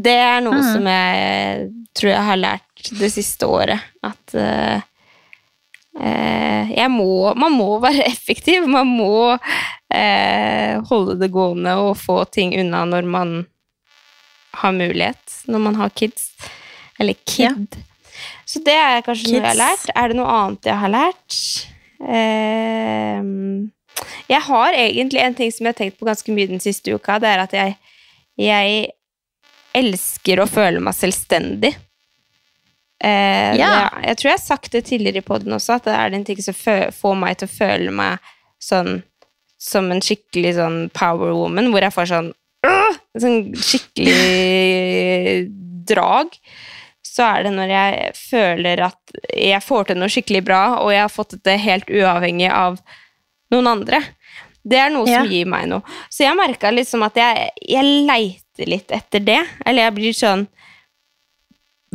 Det 0.00 0.14
er 0.16 0.40
noe 0.40 0.54
Mm. 0.60 0.72
som 0.72 0.86
jeg 0.86 1.70
tror 1.94 2.10
jeg 2.10 2.24
har 2.24 2.36
lært 2.36 2.90
det 2.98 3.10
siste 3.12 3.46
året. 3.46 3.80
At 4.02 4.34
uh, 4.34 4.80
jeg 6.70 6.88
må 6.90 7.34
Man 7.36 7.52
må 7.58 7.78
være 7.82 8.06
effektiv. 8.14 8.66
Man 8.68 8.86
må 8.86 9.34
uh, 9.34 10.74
holde 10.88 11.18
det 11.20 11.30
gående 11.34 11.74
og 11.76 11.96
få 11.98 12.24
ting 12.30 12.54
unna 12.60 12.84
når 12.86 13.04
man 13.04 13.34
har 14.62 14.72
mulighet. 14.72 15.42
Når 15.50 15.58
man 15.66 15.74
har 15.74 15.90
kids. 15.90 16.30
Eller 16.98 17.14
kid. 17.26 17.76
Så 18.46 18.60
det 18.64 18.74
er 18.74 19.02
kanskje 19.06 19.30
noe 19.32 19.40
jeg 19.40 19.46
har 19.46 19.58
lært. 19.60 19.90
Er 19.96 20.08
det 20.08 20.16
noe 20.18 20.32
annet 20.38 20.66
jeg 20.68 20.76
har 20.80 20.90
lært? 20.92 21.36
Eh, 22.00 23.20
Jeg 24.30 24.40
har 24.46 24.72
egentlig 24.78 25.20
en 25.24 25.34
ting 25.38 25.52
som 25.52 25.66
jeg 25.66 25.74
har 25.74 25.78
tenkt 25.82 25.98
på 26.00 26.06
ganske 26.08 26.32
mye 26.34 26.48
den 26.50 26.60
siste 26.62 26.92
uka. 26.94 27.18
Det 27.22 27.28
er 27.28 27.42
at 27.44 27.52
jeg, 27.56 27.76
jeg 28.40 28.90
elsker 29.76 30.40
å 30.42 30.48
føle 30.50 30.80
meg 30.82 30.94
selvstendig. 30.98 31.74
Eh, 33.02 33.56
Ja. 33.56 33.68
det, 33.70 34.06
jeg 34.08 34.16
tror 34.20 34.28
jeg 34.30 34.38
har 34.38 34.44
sagt 34.44 34.72
det 34.72 34.84
tidligere 34.90 35.22
i 35.22 35.26
poden 35.26 35.52
også, 35.56 35.78
at 35.78 35.84
det 35.88 35.94
er 35.96 36.10
den 36.12 36.24
ting 36.28 36.40
som 36.44 36.54
får 36.54 37.14
meg 37.16 37.38
til 37.40 37.48
å 37.48 37.54
føle 37.54 37.90
meg 37.94 38.18
sånn 38.60 39.02
som 39.60 39.90
en 39.92 40.00
skikkelig 40.04 40.54
sånn 40.56 40.78
power 40.96 41.32
woman, 41.36 41.70
hvor 41.72 41.84
jeg 41.84 41.92
får 41.92 42.06
sånn 42.12 42.28
øh, 42.66 42.98
sånn 43.20 43.38
skikkelig 43.56 45.48
drag. 45.90 46.36
Så 47.10 47.24
er 47.26 47.42
det 47.46 47.52
når 47.56 47.72
jeg 47.72 48.10
føler 48.16 48.82
at 48.86 49.14
jeg 49.34 49.62
får 49.64 49.88
til 49.90 49.98
noe 50.00 50.12
skikkelig 50.12 50.42
bra, 50.46 50.62
og 50.84 50.92
jeg 50.94 51.02
har 51.02 51.12
fått 51.12 51.34
det 51.44 51.56
helt 51.64 51.88
uavhengig 51.90 52.50
av 52.52 52.78
noen 53.50 53.66
andre. 53.66 54.02
Det 54.62 54.76
er 54.78 54.90
noe 54.92 55.08
Ja. 55.08 55.22
som 55.22 55.30
gir 55.32 55.46
meg 55.48 55.68
noe. 55.70 55.80
Så 56.12 56.24
jeg 56.26 56.36
merka 56.36 56.70
liksom 56.70 57.02
at 57.06 57.16
jeg, 57.16 57.50
jeg 57.64 57.84
leiter 58.06 58.68
litt 58.68 58.90
etter 58.92 59.20
det. 59.24 59.40
Eller 59.64 59.86
jeg 59.88 59.94
blir 59.96 60.12
sånn 60.12 60.46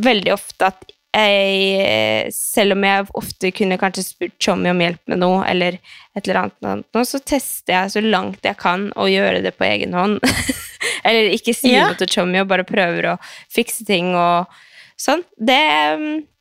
veldig 0.01 0.33
ofte 0.35 0.67
at 0.73 0.85
jeg 1.15 2.31
Selv 2.35 2.75
om 2.75 2.83
jeg 2.83 3.05
ofte 3.15 3.51
kunne 3.55 3.77
kanskje 3.79 4.03
spurt 4.03 4.33
Tjommi 4.43 4.67
om 4.73 4.81
hjelp 4.83 4.99
med 5.07 5.21
noe, 5.21 5.45
eller 5.47 5.77
et 6.11 6.25
eller 6.27 6.41
annet, 6.41 6.85
nå, 6.91 7.03
så 7.07 7.21
tester 7.23 7.71
jeg 7.71 7.93
så 7.93 8.01
langt 8.03 8.43
jeg 8.43 8.57
kan 8.59 8.89
å 8.99 9.05
gjøre 9.07 9.39
det 9.45 9.53
på 9.55 9.63
egen 9.63 9.93
hånd. 9.95 10.19
eller 11.07 11.31
ikke 11.31 11.53
si 11.55 11.71
Ja. 11.71 11.85
noe 11.87 11.95
til 11.95 12.07
Tjommi 12.11 12.41
og 12.43 12.49
bare 12.51 12.67
prøver 12.67 13.13
å 13.13 13.15
fikse 13.47 13.85
ting 13.87 14.11
og 14.11 14.51
sånn. 14.99 15.23
Det 15.39 15.55
mm, 16.01 16.17
det 16.19 16.34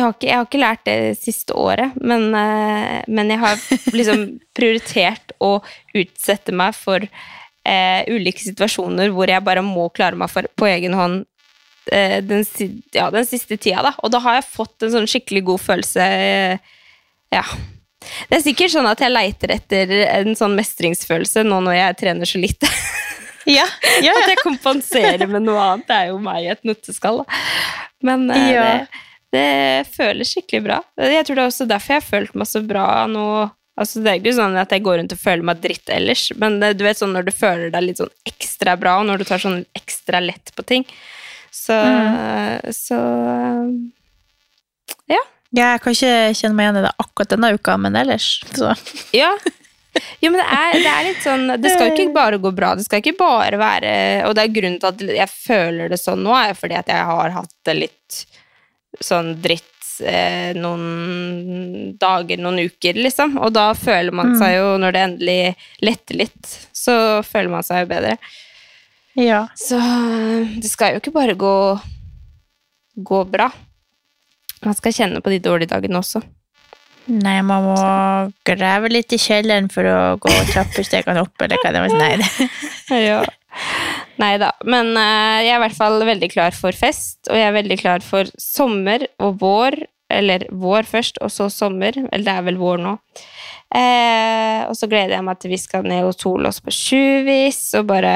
har 0.00 0.14
ikke, 0.14 0.26
jeg 0.30 0.36
har 0.38 0.46
ikke 0.46 0.60
lært 0.62 0.84
det 0.88 1.18
siste 1.20 1.52
året, 1.58 1.92
men, 2.00 2.28
eh, 2.34 3.02
men 3.08 3.28
jeg 3.30 3.38
har 3.42 3.56
liksom 3.98 4.22
prioritert 4.56 5.34
å 5.42 5.56
utsette 5.98 6.52
meg 6.56 6.72
for 6.78 7.04
eh, 7.04 8.00
ulike 8.08 8.40
situasjoner 8.40 9.10
hvor 9.12 9.28
jeg 9.28 9.44
bare 9.44 9.62
må 9.66 9.88
klare 9.94 10.16
meg 10.16 10.30
for, 10.32 10.48
på 10.56 10.66
egen 10.70 10.94
hånd 10.96 11.24
eh, 11.92 12.20
den, 12.24 12.46
ja, 12.94 13.10
den 13.12 13.26
siste 13.28 13.58
tida. 13.58 13.82
Da. 13.90 13.94
Og 14.02 14.10
da 14.14 14.22
har 14.24 14.38
jeg 14.40 14.48
fått 14.54 14.86
en 14.86 14.94
sånn 14.96 15.10
skikkelig 15.10 15.44
god 15.50 15.60
følelse. 15.66 16.08
eh, 16.08 16.58
ja. 17.34 17.44
Det 18.28 18.38
er 18.40 18.42
sikkert 18.42 18.72
sånn 18.74 18.88
at 18.90 18.98
jeg 19.02 19.12
leiter 19.14 19.52
etter 19.54 19.92
en 20.08 20.32
sånn 20.38 20.56
mestringsfølelse 20.58 21.44
nå 21.46 21.60
når 21.62 21.76
jeg 21.78 21.98
trener 22.02 22.28
så 22.32 22.40
lite. 22.42 22.70
Ja, 23.42 23.64
ja, 23.98 24.12
At 24.20 24.28
jeg 24.30 24.38
kompenserer 24.38 25.26
med 25.26 25.42
noe 25.42 25.58
annet. 25.58 25.88
Det 25.88 25.94
er 25.96 26.10
jo 26.12 26.18
meg 26.22 26.44
i 26.44 26.50
et 26.52 26.60
nøtteskall. 26.62 27.24
Men 28.06 28.28
eh, 28.30 28.52
Ja. 28.52 28.66
det, 28.86 29.00
det 29.32 29.88
føles 29.94 30.34
skikkelig 30.34 30.62
bra. 30.66 30.78
Jeg 31.00 31.24
tror 31.26 31.38
det 31.38 31.44
er 31.44 31.50
også 31.50 31.66
derfor 31.68 31.94
jeg 31.94 32.02
har 32.02 32.08
følt 32.08 32.34
meg 32.38 32.48
så 32.50 32.60
bra 32.66 32.86
nå. 33.08 33.26
Altså, 33.80 34.02
det 34.04 34.10
er 34.10 34.18
ikke 34.20 34.34
sånn 34.36 34.58
at 34.60 34.72
jeg 34.74 34.84
går 34.84 34.98
rundt 35.00 35.14
og 35.14 35.20
føler 35.22 35.46
meg 35.48 35.62
dritt 35.62 35.88
ellers, 35.90 36.26
men 36.36 36.58
det, 36.60 36.74
du 36.76 36.84
vet 36.84 36.98
sånn 37.00 37.14
når 37.16 37.24
du 37.30 37.32
føler 37.32 37.72
deg 37.72 37.86
litt 37.86 38.02
sånn 38.02 38.12
ekstra 38.28 38.76
bra, 38.76 38.98
og 39.00 39.08
når 39.08 39.22
du 39.22 39.26
tar 39.30 39.40
sånn 39.40 39.62
ekstra 39.78 40.20
lett 40.20 40.52
på 40.52 40.64
ting. 40.68 40.84
Så, 41.52 41.76
så 42.76 42.98
Ja, 45.12 45.22
jeg 45.52 45.80
kan 45.84 45.96
ikke 45.96 46.12
kjenne 46.36 46.56
meg 46.56 46.68
igjen 46.68 46.78
i 46.80 46.84
det 46.84 46.92
akkurat 47.04 47.32
denne 47.32 47.52
uka, 47.56 47.78
men 47.80 47.96
ellers 48.00 48.28
så. 48.52 48.74
Ja. 49.16 49.32
Jo, 50.22 50.30
men 50.32 50.38
det 50.40 50.46
er, 50.48 50.76
det 50.80 50.88
er 50.88 51.02
litt 51.04 51.18
sånn 51.20 51.42
Det 51.60 51.68
skal 51.74 51.90
jo 51.90 51.96
ikke 51.98 52.14
bare 52.14 52.38
gå 52.40 52.52
bra. 52.56 52.70
Det 52.78 52.86
skal 52.86 53.02
ikke 53.02 53.18
bare 53.18 53.58
være 53.60 53.90
Og 54.24 54.32
det 54.32 54.46
er 54.46 54.54
grunnen 54.54 54.78
til 54.80 54.88
at 54.88 55.02
jeg 55.18 55.28
føler 55.28 55.92
det 55.92 55.98
sånn 56.00 56.22
nå, 56.24 56.32
er 56.32 56.56
fordi 56.56 56.78
at 56.78 56.88
jeg 56.88 57.04
har 57.10 57.34
hatt 57.36 57.52
det 57.68 57.74
litt 57.76 58.22
sånn 59.00 59.34
dritt 59.42 59.68
eh, 60.04 60.52
noen 60.58 61.94
dager, 62.00 62.40
noen 62.42 62.64
uker, 62.66 62.98
liksom. 62.98 63.38
Og 63.42 63.52
da 63.56 63.70
føler 63.78 64.14
man 64.14 64.36
seg 64.40 64.56
jo, 64.58 64.76
når 64.82 64.94
det 64.94 65.04
endelig 65.06 65.38
letter 65.84 66.20
litt, 66.24 66.54
så 66.76 66.94
føler 67.26 67.52
man 67.56 67.66
seg 67.66 67.84
jo 67.84 67.92
bedre. 67.94 68.16
Ja. 69.18 69.46
Så 69.58 69.80
det 70.56 70.70
skal 70.72 70.94
jo 70.94 71.02
ikke 71.02 71.14
bare 71.14 71.36
gå, 71.38 71.56
gå 72.96 73.24
bra. 73.28 73.50
Man 74.62 74.78
skal 74.78 74.94
kjenne 74.94 75.20
på 75.24 75.32
de 75.32 75.42
dårlige 75.42 75.74
dagene 75.74 76.00
også. 76.00 76.22
Nei, 77.10 77.40
man 77.42 77.64
må 77.66 77.76
grave 78.46 78.90
litt 78.92 79.12
i 79.12 79.18
kjelleren 79.18 79.66
for 79.72 79.86
å 79.90 79.98
gå 80.22 80.30
trappestegene 80.52 81.24
opp, 81.24 81.34
eller 81.42 81.58
hva 81.58 81.72
det 81.74 81.82
var. 81.82 81.96
Nei, 81.98 82.12
det. 82.20 82.50
ja. 83.08 83.22
Nei 84.20 84.34
da. 84.40 84.50
Men 84.68 84.90
uh, 84.96 85.38
jeg 85.40 85.54
er 85.54 85.58
i 85.60 85.62
hvert 85.64 85.78
fall 85.78 86.02
veldig 86.04 86.28
klar 86.32 86.52
for 86.56 86.76
fest, 86.76 87.20
og 87.30 87.38
jeg 87.38 87.46
er 87.48 87.54
veldig 87.56 87.78
klar 87.80 88.04
for 88.04 88.28
sommer 88.40 89.06
og 89.22 89.38
vår. 89.40 89.78
Eller 90.12 90.42
vår 90.52 90.84
først, 90.84 91.16
og 91.24 91.30
så 91.32 91.46
sommer. 91.48 91.96
Eller 92.12 92.26
det 92.26 92.32
er 92.36 92.42
vel 92.50 92.58
vår 92.60 92.82
nå. 92.84 92.90
Eh, 93.72 94.58
og 94.68 94.74
så 94.76 94.84
gleder 94.90 95.14
jeg 95.16 95.24
meg 95.24 95.38
til 95.40 95.48
vi 95.54 95.56
skal 95.56 95.86
ned 95.88 96.04
og 96.04 96.12
sole 96.20 96.50
oss 96.50 96.58
på 96.60 96.68
Tjuvis, 96.76 97.60
og 97.80 97.86
bare 97.88 98.10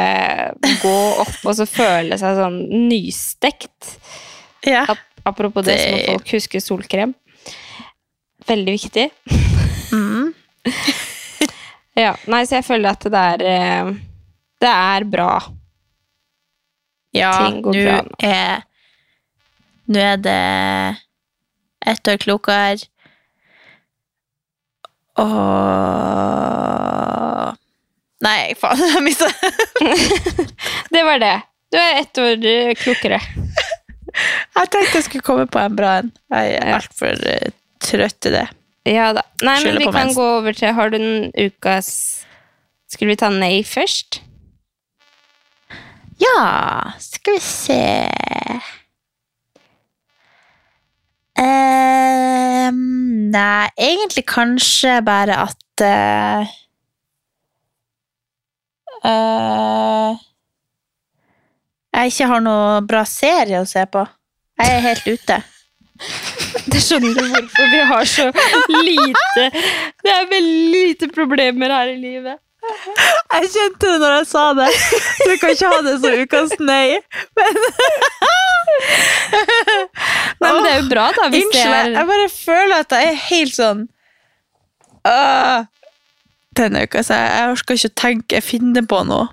gå 0.82 0.92
opp 1.22 1.46
og 1.48 1.54
så 1.56 1.64
føle 1.64 2.18
seg 2.20 2.36
sånn 2.36 2.58
nystekt. 2.90 3.94
Ja. 4.68 4.82
Ap- 4.92 5.24
Apropos 5.26 5.64
det, 5.66 5.78
så 5.80 5.88
må 5.94 6.02
folk 6.18 6.28
huske 6.36 6.60
solkrem. 6.62 7.16
Veldig 8.46 8.76
viktig. 8.76 9.08
Mm. 9.96 10.34
Ja, 11.96 12.10
nei, 12.28 12.42
så 12.44 12.58
jeg 12.58 12.66
føler 12.66 12.92
at 12.92 13.06
det 13.08 13.20
er 13.32 13.42
eh, 13.48 13.86
Det 14.60 14.68
er 14.68 15.04
bra. 15.08 15.30
Ja, 17.16 17.32
Ting 17.40 17.62
går 17.64 17.72
bra 17.80 17.96
nå. 18.06 18.16
er 18.26 18.64
Nå 19.86 20.02
er 20.02 20.16
det 20.18 20.38
ett 21.86 22.08
år 22.10 22.16
klokere. 22.18 22.80
Og 25.22 25.26
Nei, 28.24 28.54
faen, 28.58 28.80
jeg 28.94 29.04
mista 29.04 29.28
Det 30.94 31.02
var 31.06 31.20
det. 31.22 31.36
Du 31.72 31.78
er 31.80 32.00
ett 32.00 32.18
år 32.22 32.46
eh, 32.46 32.74
klokere. 32.78 33.20
Jeg 34.16 34.70
tenkte 34.72 34.96
jeg 34.96 35.04
skulle 35.04 35.26
komme 35.26 35.46
på 35.50 35.60
en 35.60 35.76
bra 35.76 35.98
en. 36.00 36.12
Jeg 36.32 36.54
er 36.56 36.76
altfor 36.78 37.18
uh, 37.20 37.48
trøtt 37.84 38.18
til 38.24 38.32
det. 38.38 38.46
Ja 38.88 39.10
da. 39.16 39.22
Nei, 39.44 39.58
men 39.64 39.80
vi 39.82 39.90
kan 39.92 40.14
gå 40.14 40.26
over 40.38 40.54
til 40.56 40.70
Har 40.76 40.92
du 40.92 40.96
en 41.00 41.32
ukas 41.34 41.88
Skulle 42.86 43.10
vi 43.10 43.18
ta 43.18 43.28
nei 43.34 43.64
først? 43.66 44.20
Ja, 46.22 46.92
skal 47.02 47.36
vi 47.36 47.40
se 47.44 47.80
Ehm, 51.36 53.30
Nei, 53.30 53.68
egentlig 53.76 54.24
kanskje 54.30 55.00
bare 55.04 55.36
at 55.44 55.82
eh, 55.84 56.54
eh, 59.04 60.22
Jeg 61.96 62.12
ikke 62.12 62.30
har 62.30 62.44
noe 62.44 62.80
bra 62.88 63.02
serie 63.08 63.60
å 63.60 63.68
se 63.68 63.84
på. 63.92 64.04
Jeg 64.60 64.72
er 64.78 64.84
helt 64.86 65.06
ute. 65.12 65.38
Det 66.72 66.80
skjønner 66.84 67.14
du 67.16 67.22
hvorfor 67.32 67.70
vi 67.72 67.78
har 67.88 68.08
så 68.10 68.26
lite 68.84 69.44
Det 70.04 70.12
er 70.12 70.26
veldig 70.28 70.72
lite 70.72 71.08
problemer 71.12 71.72
her 71.72 71.92
i 71.92 72.00
livet. 72.00 72.40
Jeg 72.66 73.50
kjente 73.52 73.90
det 73.90 73.98
når 74.00 74.14
jeg 74.18 74.26
sa 74.30 74.44
det. 74.56 74.68
Du 75.20 75.32
kan 75.40 75.52
ikke 75.54 75.70
ha 75.72 75.80
det 75.86 75.94
som 76.02 76.16
ukas 76.22 76.54
nei. 76.62 76.96
Nei, 80.40 80.50
men 80.50 80.64
det 80.64 80.70
er 80.70 80.80
jo 80.80 80.88
bra, 80.90 81.06
da. 81.16 81.28
Hvis 81.32 81.46
Unnskyld, 81.46 81.62
jeg, 81.62 81.86
er... 81.86 81.94
jeg 81.96 82.08
bare 82.10 82.26
føler 82.32 82.82
at 82.84 82.92
jeg 82.92 83.08
er 83.08 83.22
helt 83.26 83.54
sånn 83.56 83.80
øh, 85.08 85.60
Denne 86.60 86.82
uka, 86.84 87.02
så 87.06 87.16
jeg, 87.16 87.30
jeg 87.38 87.54
orker 87.54 87.78
ikke 87.78 87.90
å 87.92 87.96
tenke 88.02 88.36
Jeg 88.36 88.46
finner 88.46 88.84
på 88.88 89.00
noe 89.08 89.30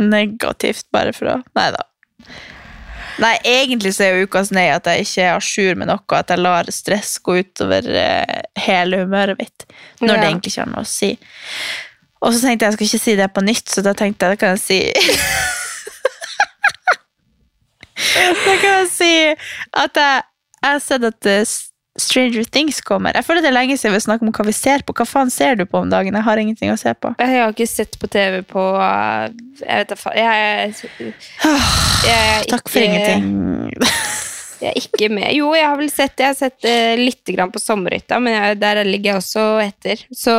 negativt 0.00 0.86
bare 0.94 1.12
for 1.16 1.34
å 1.34 1.36
Nei 1.58 1.68
da. 1.74 1.84
Nei, 3.20 3.34
egentlig 3.44 3.92
så 3.96 4.06
er 4.06 4.16
jo 4.16 4.28
ukas 4.30 4.48
nei 4.54 4.70
at 4.72 4.86
jeg 4.88 5.04
ikke 5.04 5.24
er 5.26 5.34
à 5.34 5.40
jour 5.44 5.76
med 5.76 5.90
noe, 5.90 6.00
at 6.16 6.30
jeg 6.32 6.40
lar 6.40 6.70
stress 6.72 7.18
gå 7.20 7.36
utover 7.42 7.84
eh, 7.84 8.38
hele 8.64 9.02
humøret 9.02 9.36
mitt. 9.40 9.66
Når 10.00 10.14
det 10.14 10.28
egentlig 10.30 10.52
ikke 10.54 10.62
har 10.62 10.70
noe 10.70 10.86
å 10.86 10.88
si. 10.88 11.10
Og 12.20 12.34
så 12.34 12.40
tenkte 12.42 12.66
jeg 12.66 12.70
jeg 12.70 12.76
skal 12.76 12.86
ikke 12.86 13.04
si 13.04 13.16
det 13.16 13.30
på 13.32 13.44
nytt, 13.44 13.66
så 13.72 13.82
da 13.84 13.92
tenkte 13.96 14.26
jeg 14.26 14.36
det 14.36 14.40
kan 14.42 14.56
jeg 14.56 14.62
si 14.64 14.80
Da 18.44 18.54
kan 18.60 18.72
jeg 18.80 18.88
si 18.92 19.12
at 19.76 19.96
jeg, 19.96 20.22
jeg 20.60 20.70
har 20.70 20.82
sett 20.84 21.04
at 21.08 21.28
eh, 21.28 21.44
Stranger 22.00 22.44
Things 22.44 22.80
kommer. 22.80 23.14
Jeg 23.16 23.26
føler 23.26 23.42
det 23.44 23.50
er 23.50 23.56
lenge 23.56 23.76
siden 23.78 23.94
vi 23.96 24.00
snakker 24.02 24.26
om 24.26 24.32
hva 24.34 24.44
vi 24.46 24.54
ser 24.54 24.84
på. 24.86 24.94
Hva 24.96 25.06
faen 25.08 25.32
ser 25.32 25.58
du 25.58 25.64
på 25.68 25.80
om 25.82 25.90
dagen? 25.90 26.14
Jeg 26.16 26.26
har 26.26 26.40
ingenting 26.40 26.72
å 26.72 26.78
se 26.80 26.92
på. 26.94 27.12
Jeg 27.18 27.32
har 27.34 27.52
ikke 27.52 27.66
sett 27.68 27.98
på 28.00 28.08
TV 28.10 28.40
på 28.46 28.62
uh, 28.78 29.26
Jeg 29.60 29.82
vet 29.82 29.90
da 29.90 29.98
faen 29.98 30.20
jeg, 30.20 30.28
jeg, 30.30 31.14
jeg, 32.06 32.14
er 32.14 32.46
Takk 32.52 32.70
for 32.70 32.84
ingenting. 32.84 33.26
Jeg 34.60 34.70
er 34.70 34.78
ikke 34.78 35.10
med. 35.12 35.28
Jo, 35.34 35.50
jeg 35.56 35.66
har 35.66 35.78
vel 35.80 35.90
sett 35.92 36.20
Jeg 36.20 36.30
har 36.30 36.38
sett 36.38 36.68
uh, 36.68 36.94
litt 37.00 37.34
grann 37.34 37.52
på 37.52 37.62
Sommerhytta, 37.62 38.20
men 38.22 38.38
jeg, 38.38 38.60
der 38.62 38.84
ligger 38.86 39.14
jeg 39.14 39.24
også 39.24 39.46
etter. 39.64 40.06
Så 40.14 40.36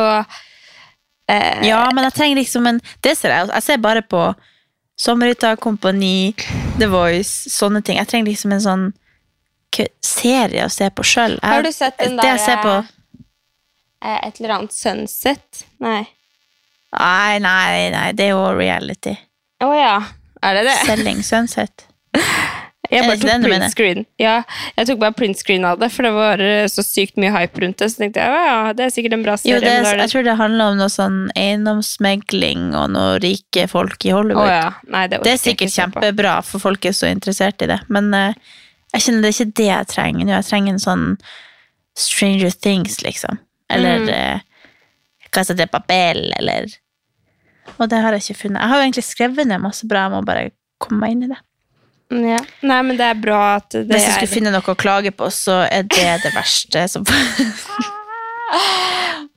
eh, 1.28 1.66
Ja, 1.68 1.90
men 1.94 2.04
jeg 2.04 2.14
trenger 2.14 2.36
liksom 2.40 2.66
en 2.66 2.80
Det 3.02 3.16
ser 3.18 3.30
jeg. 3.30 3.48
Jeg 3.54 3.62
ser 3.62 3.76
bare 3.78 4.02
på 4.02 4.34
Sommerhytta, 4.98 5.56
Kompani, 5.56 6.34
The 6.78 6.86
Voice, 6.86 7.48
sånne 7.50 7.82
ting. 7.82 7.96
Jeg 7.98 8.06
trenger 8.10 8.30
liksom 8.30 8.52
en 8.52 8.60
sånn 8.60 8.88
serie 10.04 10.66
å 10.66 10.70
se 10.70 10.90
på 10.92 11.02
sjøl. 11.02 11.38
Har 11.42 11.62
du 11.64 11.72
sett 11.72 11.96
den 11.98 12.16
Det 12.20 12.26
jeg 12.28 12.42
der, 12.46 12.62
på 12.62 12.74
Eh, 14.04 14.26
Et 14.26 14.40
eller 14.40 14.56
annet 14.56 14.72
Sunset. 14.74 15.64
Nei. 15.78 16.02
Nei, 16.98 17.38
nei, 17.38 17.90
nei, 17.94 18.08
det 18.12 18.24
er 18.26 18.32
jo 18.34 18.48
reality. 18.56 19.14
Å 19.62 19.70
ja. 19.78 19.94
Er 20.42 20.58
det 20.58 20.64
det? 20.66 20.74
Selling 20.88 21.22
Sunset. 21.22 21.86
Jeg 22.92 23.06
bare 23.08 23.16
tok 23.18 23.30
den 23.30 23.42
print 23.46 23.66
screen. 23.72 24.00
Ja, 24.20 24.34
jeg 24.76 24.86
tok 24.90 24.98
bare 25.00 25.14
print 25.16 25.38
screen 25.40 25.64
av 25.64 25.78
det, 25.80 25.88
for 25.94 26.02
det 26.06 26.12
var 26.12 26.42
eh, 26.44 26.66
så 26.68 26.82
sykt 26.84 27.16
mye 27.16 27.32
hype 27.32 27.62
rundt 27.64 27.78
det. 27.80 27.88
Så 27.92 28.02
tenkte 28.02 28.20
jeg 28.20 28.46
ja, 28.48 28.72
det 28.76 28.84
er 28.84 28.92
sikkert 28.92 29.16
en 29.16 29.22
bra 29.24 29.36
serie. 29.40 29.58
Jo, 29.58 29.72
er- 29.80 30.02
jeg 30.04 30.12
tror 30.12 30.26
det 30.28 30.34
handler 30.40 30.72
om 30.74 30.76
noe 30.82 30.90
sånn 30.92 31.18
eiendomsmegling 31.40 32.74
og 32.78 32.90
noe 32.94 33.18
rike 33.22 33.64
folk 33.70 34.04
i 34.04 34.12
Hollywood. 34.12 34.42
Hollywood. 34.44 34.52
ja. 34.52 34.92
Nei, 34.92 35.06
det, 35.08 35.22
Det 35.24 35.32
er 35.32 35.40
sikkert 35.40 35.72
kjempebra, 35.74 36.34
for 36.44 36.58
folk 36.62 36.84
er 36.84 36.92
så 36.96 37.08
interessert 37.10 37.62
i 37.64 37.70
det. 37.72 37.80
Men 37.88 38.12
uh, 38.14 38.34
jeg 38.94 39.06
kjenner 39.06 39.24
det 39.24 39.32
er 39.32 39.38
ikke 39.38 39.56
det 39.62 39.68
jeg 39.70 39.90
trenger 39.94 40.24
nå. 40.28 40.34
Jeg 40.36 40.48
trenger 40.50 40.76
en 40.76 40.82
sånn 40.84 41.06
Stranger 41.98 42.50
Things, 42.50 43.00
liksom. 43.04 43.38
Eller 43.72 43.98
Mm. 44.04 44.08
uh, 44.12 44.40
Casa 45.32 45.54
de 45.56 45.66
Papel, 45.66 46.26
eller 46.38 46.66
Og 47.78 47.88
det 47.88 47.98
har 48.02 48.12
jeg 48.12 48.22
ikke 48.26 48.40
funnet. 48.42 48.60
Jeg 48.60 48.68
har 48.68 48.76
jo 48.76 48.84
egentlig 48.84 49.04
skrevet 49.06 49.46
ned 49.48 49.60
masse 49.62 49.86
bra, 49.88 50.02
jeg 50.08 50.12
må 50.12 50.24
bare 50.26 50.50
komme 50.82 51.00
meg 51.00 51.12
inn 51.14 51.22
i 51.24 51.28
det. 51.32 51.38
Ja. 52.12 52.38
Nei, 52.68 52.78
men 52.84 52.98
det 52.98 53.06
er 53.08 53.16
bra 53.16 53.40
at 53.56 53.70
det 53.72 53.86
Hvis 53.88 54.04
er 54.04 54.16
skulle 54.18 54.34
finne 54.34 54.52
noe 54.52 54.60
å 54.68 54.76
klage 54.76 55.12
på, 55.16 55.30
så 55.32 55.62
er 55.64 55.86
det 55.88 56.10
det 56.26 56.32
verste 56.34 56.84
som 56.92 57.06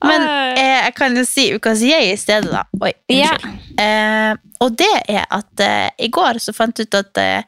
Men 0.06 0.22
eh, 0.58 0.82
jeg 0.84 0.94
kan 0.98 1.16
jo 1.16 1.22
si 1.24 1.46
ukas 1.56 1.80
jeg 1.84 2.10
i 2.12 2.16
stedet, 2.20 2.50
da. 2.52 2.66
Oi, 2.84 2.92
Ja. 3.08 3.30
unnskyld. 3.32 3.62
Eh, 3.80 4.32
og 4.64 4.76
det 4.76 4.92
er 5.08 5.24
at 5.32 5.60
eh, 5.64 5.88
i 6.04 6.08
går 6.12 6.38
så 6.42 6.52
fant 6.56 6.76
jeg 6.78 6.88
ut 6.90 6.98
at, 7.00 7.16
eh, 7.20 7.42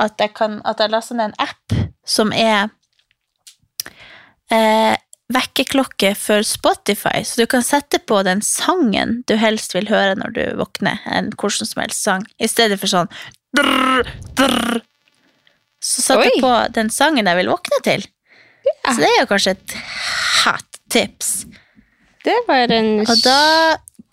at 0.00 0.20
jeg 0.20 0.32
kan 0.36 0.60
At 0.64 0.80
jeg 0.80 0.92
lasta 0.92 1.16
ned 1.16 1.32
en 1.32 1.40
app 1.44 1.74
som 2.08 2.32
er 2.32 2.68
eh, 4.52 4.96
vekkerklokke 5.30 6.14
for 6.18 6.42
Spotify, 6.46 7.20
så 7.24 7.42
du 7.42 7.46
kan 7.46 7.62
sette 7.62 8.00
på 8.02 8.18
den 8.26 8.40
sangen 8.42 9.20
du 9.30 9.36
helst 9.38 9.76
vil 9.76 9.86
høre 9.92 10.16
når 10.18 10.32
du 10.34 10.42
våkner, 10.58 10.98
en 11.06 11.30
hvordan 11.38 11.68
som 11.70 11.82
helst 11.84 12.02
sang, 12.02 12.24
i 12.42 12.48
stedet 12.50 12.80
for 12.82 12.90
sånn 12.90 13.12
drr, 13.56 14.10
drr. 14.38 14.80
Så 15.80 16.04
satte 16.04 16.26
jeg 16.28 16.42
på 16.44 16.52
den 16.76 16.90
sangen 16.92 17.28
jeg 17.30 17.38
vil 17.40 17.52
våkne 17.52 17.80
til. 17.86 18.04
Så 18.84 18.98
det 19.00 19.08
er 19.08 19.22
jo 19.22 19.30
kanskje 19.30 19.54
et 19.56 19.76
hot 20.42 20.80
tips. 20.92 21.30
Det 22.24 22.36
var 22.48 22.72
en 22.74 23.00
Og 23.06 23.22
da 23.24 23.38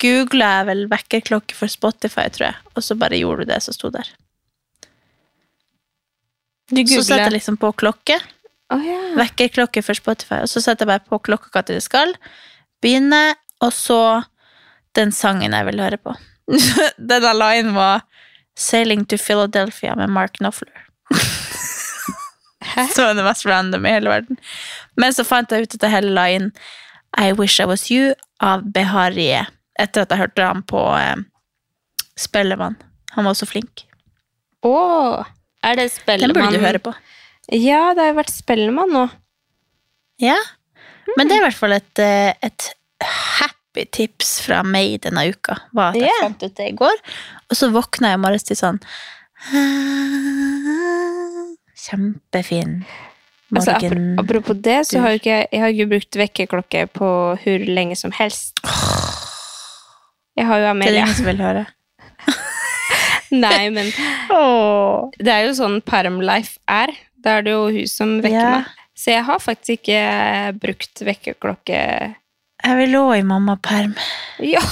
googla 0.00 0.48
jeg 0.60 0.68
vel 0.70 0.86
vekkerklokke 0.88 1.56
for 1.58 1.70
Spotify, 1.70 2.28
tror 2.32 2.50
jeg, 2.50 2.56
og 2.74 2.84
så 2.86 2.96
bare 2.98 3.18
gjorde 3.20 3.44
du 3.44 3.52
det 3.52 3.60
som 3.64 3.76
sto 3.76 3.90
der. 3.92 4.08
Du 6.68 6.80
Så 6.84 7.02
setter 7.02 7.28
jeg 7.28 7.38
liksom 7.38 7.56
på 7.60 7.72
klokke, 7.80 8.18
Oh, 8.68 8.82
yeah. 8.84 9.14
vekkerklokke 9.16 9.80
for 9.80 9.96
Spotify, 9.96 10.42
og 10.44 10.50
så 10.52 10.60
setter 10.60 10.84
jeg 10.84 10.90
bare 10.90 11.08
på 11.08 11.18
klokka 11.24 11.48
hva 11.54 11.62
det 11.64 11.78
skal, 11.80 12.10
begynne, 12.84 13.32
og 13.64 13.72
så 13.72 14.00
den 14.98 15.08
sangen 15.16 15.56
jeg 15.56 15.68
vil 15.70 15.80
høre 15.80 15.96
på. 15.96 16.12
den 17.10 17.24
jeg 17.24 17.38
la 17.38 17.48
inn 17.56 17.72
var 17.72 18.04
Sailing 18.58 19.04
to 19.06 19.18
Philadelphia 19.22 19.94
med 19.96 20.10
Mark 20.10 20.38
Knopfler. 20.40 20.84
Som 22.94 23.04
er 23.04 23.14
det 23.14 23.24
mest 23.24 23.46
random 23.46 23.86
i 23.86 23.92
hele 23.94 24.10
verden. 24.10 24.38
Men 24.98 25.14
så 25.14 25.24
fant 25.26 25.52
jeg 25.54 25.66
ut 25.66 25.76
at 25.78 25.86
jeg 25.86 25.94
heller 25.94 26.16
la 26.16 26.26
inn 26.34 26.50
I 27.18 27.30
Wish 27.38 27.62
I 27.62 27.68
Was 27.70 27.86
You 27.94 28.12
av 28.44 28.66
Beharie, 28.74 29.44
etter 29.78 30.04
at 30.04 30.12
jeg 30.12 30.22
hørte 30.24 30.48
ham 30.50 30.64
på 30.66 30.82
eh, 30.98 31.22
Spellemann. 32.18 32.76
Han 33.14 33.26
var 33.30 33.38
så 33.38 33.46
flink. 33.48 33.86
Å, 34.66 34.74
er 35.64 35.78
det 35.78 35.88
Den 36.10 36.34
burde 36.34 36.58
du 36.58 36.62
høre 36.62 36.82
på. 36.82 36.94
Ja, 37.54 37.94
det 37.94 38.02
har 38.02 38.12
jo 38.12 38.18
vært 38.18 38.34
Spellemann 38.34 38.92
nå. 38.92 39.06
Ja, 40.22 40.36
men 41.16 41.30
det 41.30 41.38
er 41.38 41.40
i 41.40 41.46
hvert 41.46 41.56
fall 41.56 41.72
et, 41.78 42.02
et, 42.02 42.42
et 42.44 43.06
happy 43.06 43.57
tips 43.94 44.38
fra 44.44 44.62
meg 44.66 44.98
denne 45.04 45.26
uka. 45.30 45.58
Var 45.76 45.92
at 45.92 46.00
jeg 46.00 46.10
yeah. 46.10 46.24
fant 46.26 46.42
ut 46.44 46.56
det 46.60 46.70
i 46.70 46.76
går, 46.78 47.02
og 47.48 47.60
så 47.60 47.70
våkna 47.74 48.12
jeg 48.12 48.20
i 48.20 48.24
morges 48.24 48.48
til 48.48 48.58
sånn 48.58 48.82
Kjempefin 51.78 52.82
Altså, 53.48 53.72
morgen. 53.72 54.10
Altså, 54.12 54.20
apropos 54.20 54.56
det, 54.64 54.86
så 54.86 55.00
har 55.00 55.14
jo 55.14 55.20
ikke 55.22 55.30
jeg, 55.30 55.46
jeg 55.52 55.60
har 55.62 55.72
ikke 55.72 55.90
brukt 55.92 56.16
vekkerklokke 56.20 56.82
på 56.92 57.10
hvor 57.40 57.64
lenge 57.64 57.96
som 57.96 58.12
helst. 58.12 58.60
Jeg 60.36 60.46
har 60.46 60.60
jo 60.60 60.66
det 60.66 60.88
er 60.88 60.92
det 60.92 61.00
ingen 61.00 61.16
som 61.16 61.28
vil 61.30 61.40
høre. 61.40 61.64
Nei, 63.44 63.70
men 63.72 63.88
det 65.16 65.32
er 65.32 65.46
jo 65.46 65.54
sånn 65.56 65.80
Parmlife 65.86 66.60
er. 66.68 66.92
Da 67.18 67.38
er 67.38 67.46
det 67.46 67.56
jo 67.56 67.64
hun 67.72 67.88
som 67.90 68.18
vekker 68.20 68.36
yeah. 68.36 68.60
meg. 68.60 68.84
Så 68.98 69.14
jeg 69.14 69.24
har 69.28 69.40
faktisk 69.40 69.78
ikke 69.78 70.02
brukt 70.58 71.02
vekkerklokke 71.06 71.82
Jeg 72.64 72.76
vil 72.80 72.96
òg 72.98 73.12
i 73.20 73.22
mammaperm. 73.26 73.92
Ja. 74.42 74.62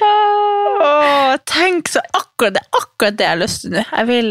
oh, 0.00 1.34
tenk 1.48 1.88
så 1.92 2.00
akkurat 2.16 2.54
det, 2.54 2.62
akkurat 2.70 3.18
det 3.18 3.24
jeg 3.26 3.34
har 3.34 3.40
lyst 3.42 3.62
til 3.64 3.74
nå. 3.76 3.82
Jeg 3.92 4.08
vil 4.08 4.30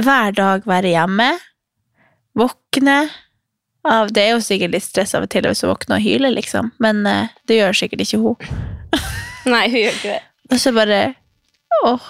hver 0.00 0.32
dag 0.36 0.64
være 0.68 0.92
hjemme, 0.94 1.30
våkne 2.38 3.00
av 3.90 4.10
Det 4.12 4.20
er 4.26 4.34
jo 4.34 4.40
sikkert 4.44 4.74
litt 4.74 4.84
stress 4.84 5.14
av 5.16 5.24
og 5.24 5.30
til 5.32 5.46
hvis 5.48 5.62
hun 5.64 5.70
våkner 5.72 5.96
og 5.96 6.04
hyler, 6.04 6.32
liksom, 6.36 6.66
men 6.84 6.98
eh, 7.08 7.30
det 7.48 7.56
gjør 7.62 7.78
sikkert 7.78 8.02
ikke 8.04 8.18
hun. 8.20 8.50
Nei, 9.52 9.62
hun 9.72 9.78
gjør 9.80 9.94
ikke 9.96 10.10
det. 10.10 10.20
Og 10.52 10.60
så 10.60 10.72
bare 10.76 10.98
Åh. 11.88 12.08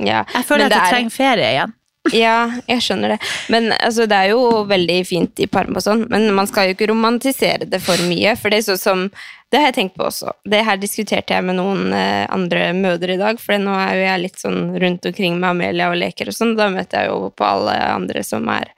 Ja. 0.00 0.22
Jeg 0.32 0.46
føler 0.48 0.64
men 0.64 0.70
at 0.70 0.72
det 0.72 0.78
jeg 0.78 0.86
er- 0.86 0.94
trenger 0.94 1.12
ferie 1.12 1.50
igjen. 1.52 1.74
Ja, 2.16 2.50
jeg 2.68 2.82
skjønner 2.84 3.14
det. 3.14 3.18
Men 3.52 3.70
altså, 3.76 4.06
det 4.08 4.16
er 4.16 4.30
jo 4.32 4.64
veldig 4.70 4.98
fint 5.08 5.40
i 5.42 5.48
Parma 5.50 5.80
og 5.80 5.84
sånn, 5.84 6.06
men 6.10 6.28
man 6.36 6.46
skal 6.50 6.68
jo 6.70 6.76
ikke 6.76 6.88
romantisere 6.92 7.66
det 7.68 7.80
for 7.84 8.00
mye. 8.08 8.36
For 8.38 8.50
det 8.52 8.62
er 8.62 8.68
sånn 8.70 8.80
som 8.84 9.04
Det 9.50 9.56
har 9.62 9.70
jeg 9.70 9.76
tenkt 9.78 9.94
på 9.96 10.04
også. 10.04 10.32
Det 10.44 10.58
her 10.66 10.76
diskuterte 10.76 11.32
jeg 11.32 11.44
med 11.48 11.56
noen 11.56 11.92
eh, 11.96 12.26
andre 12.28 12.66
mødre 12.76 13.14
i 13.14 13.20
dag, 13.20 13.38
for 13.40 13.56
nå 13.56 13.72
er 13.80 13.94
jo 13.96 14.02
jeg 14.04 14.20
litt 14.26 14.42
sånn 14.42 14.58
rundt 14.82 15.06
omkring 15.08 15.38
med 15.40 15.48
Amelia 15.54 15.86
og 15.88 15.96
leker 15.96 16.28
og 16.28 16.36
sånn. 16.36 16.52
Da 16.58 16.66
møter 16.68 17.00
jeg 17.06 17.08
jo 17.08 17.30
på 17.32 17.46
alle 17.48 17.72
andre 17.94 18.20
som 18.28 18.44
er 18.52 18.68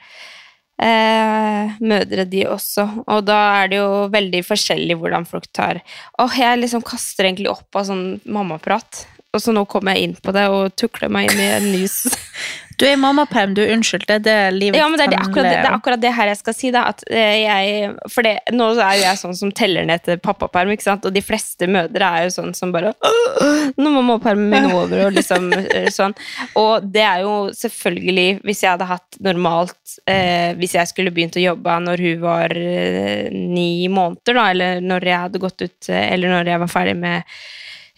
eh, 0.81 1.75
mødre, 1.83 2.25
de 2.31 2.45
også. 2.49 2.87
Og 3.11 3.25
da 3.27 3.39
er 3.63 3.73
det 3.73 3.81
jo 3.81 3.91
veldig 4.15 4.43
forskjellig 4.47 4.97
hvordan 5.01 5.27
folk 5.29 5.49
tar 5.57 5.81
Åh, 6.23 6.39
jeg 6.39 6.63
liksom 6.63 6.85
kaster 6.87 7.29
egentlig 7.29 7.51
opp 7.53 7.75
av 7.81 7.89
sånn 7.91 8.05
mammaprat. 8.31 9.05
Og 9.35 9.43
så 9.43 9.53
nå 9.55 9.63
kommer 9.71 9.95
jeg 9.95 10.09
inn 10.09 10.17
på 10.23 10.33
det 10.35 10.47
og 10.51 10.73
tukler 10.79 11.11
meg 11.13 11.31
inn 11.31 11.43
i 11.43 11.51
en 11.59 11.69
ny 11.73 11.85
s- 11.87 12.15
Du 12.81 12.87
er 12.89 12.95
i 12.95 13.01
mammaperm, 13.01 13.53
du. 13.55 13.61
Unnskyld. 13.75 14.07
Det 14.09 14.15
er 14.15 14.23
det 14.25 14.37
livet 14.57 14.79
Ja, 14.81 14.87
men 14.89 14.97
det 14.97 15.05
er, 15.05 15.13
det, 15.13 15.21
akkurat, 15.21 15.45
det, 15.45 15.53
det 15.53 15.69
er 15.69 15.77
akkurat 15.77 16.01
det 16.01 16.13
her 16.17 16.31
jeg 16.31 16.39
skal 16.41 16.57
si, 16.57 16.71
da. 16.73 16.87
At 16.95 17.05
eh, 17.13 17.43
jeg 17.43 17.91
For 18.09 18.25
det, 18.25 18.33
nå 18.57 18.71
er 18.73 18.97
jo 18.97 19.05
jeg 19.05 19.21
sånn 19.21 19.37
som 19.37 19.53
teller 19.57 19.85
ned 19.89 20.05
til 20.07 20.21
pappaperm, 20.23 20.73
ikke 20.73 20.87
sant. 20.87 21.05
Og 21.05 21.13
de 21.13 21.23
fleste 21.25 21.69
mødre 21.69 22.09
er 22.09 22.27
jo 22.27 22.35
sånn 22.39 22.57
som 22.57 22.73
bare 22.73 22.95
Nå 23.77 23.85
må 23.91 24.01
mammapermen 24.01 24.49
min 24.49 24.71
over, 24.73 25.07
og 25.11 25.15
liksom 25.19 25.51
eh, 25.59 25.91
sånn. 25.93 26.17
Og 26.61 26.89
det 26.89 27.05
er 27.05 27.25
jo 27.27 27.37
selvfølgelig 27.57 28.29
Hvis 28.49 28.65
jeg 28.65 28.73
hadde 28.73 28.89
hatt 28.89 29.21
normalt 29.25 29.99
eh, 30.09 30.57
Hvis 30.59 30.79
jeg 30.79 30.89
skulle 30.89 31.13
begynt 31.15 31.37
å 31.37 31.45
jobbe 31.45 31.79
når 31.85 32.05
hun 32.07 32.25
var 32.25 32.57
eh, 32.57 33.29
ni 33.31 33.89
måneder, 33.93 34.41
da, 34.41 34.51
eller 34.55 34.85
når 34.85 35.11
jeg 35.13 35.27
hadde 35.27 35.43
gått 35.43 35.67
ut 35.67 35.91
eh, 35.93 36.07
Eller 36.15 36.33
når 36.33 36.55
jeg 36.55 36.65
var 36.65 36.73
ferdig 36.79 36.97
med 37.05 37.37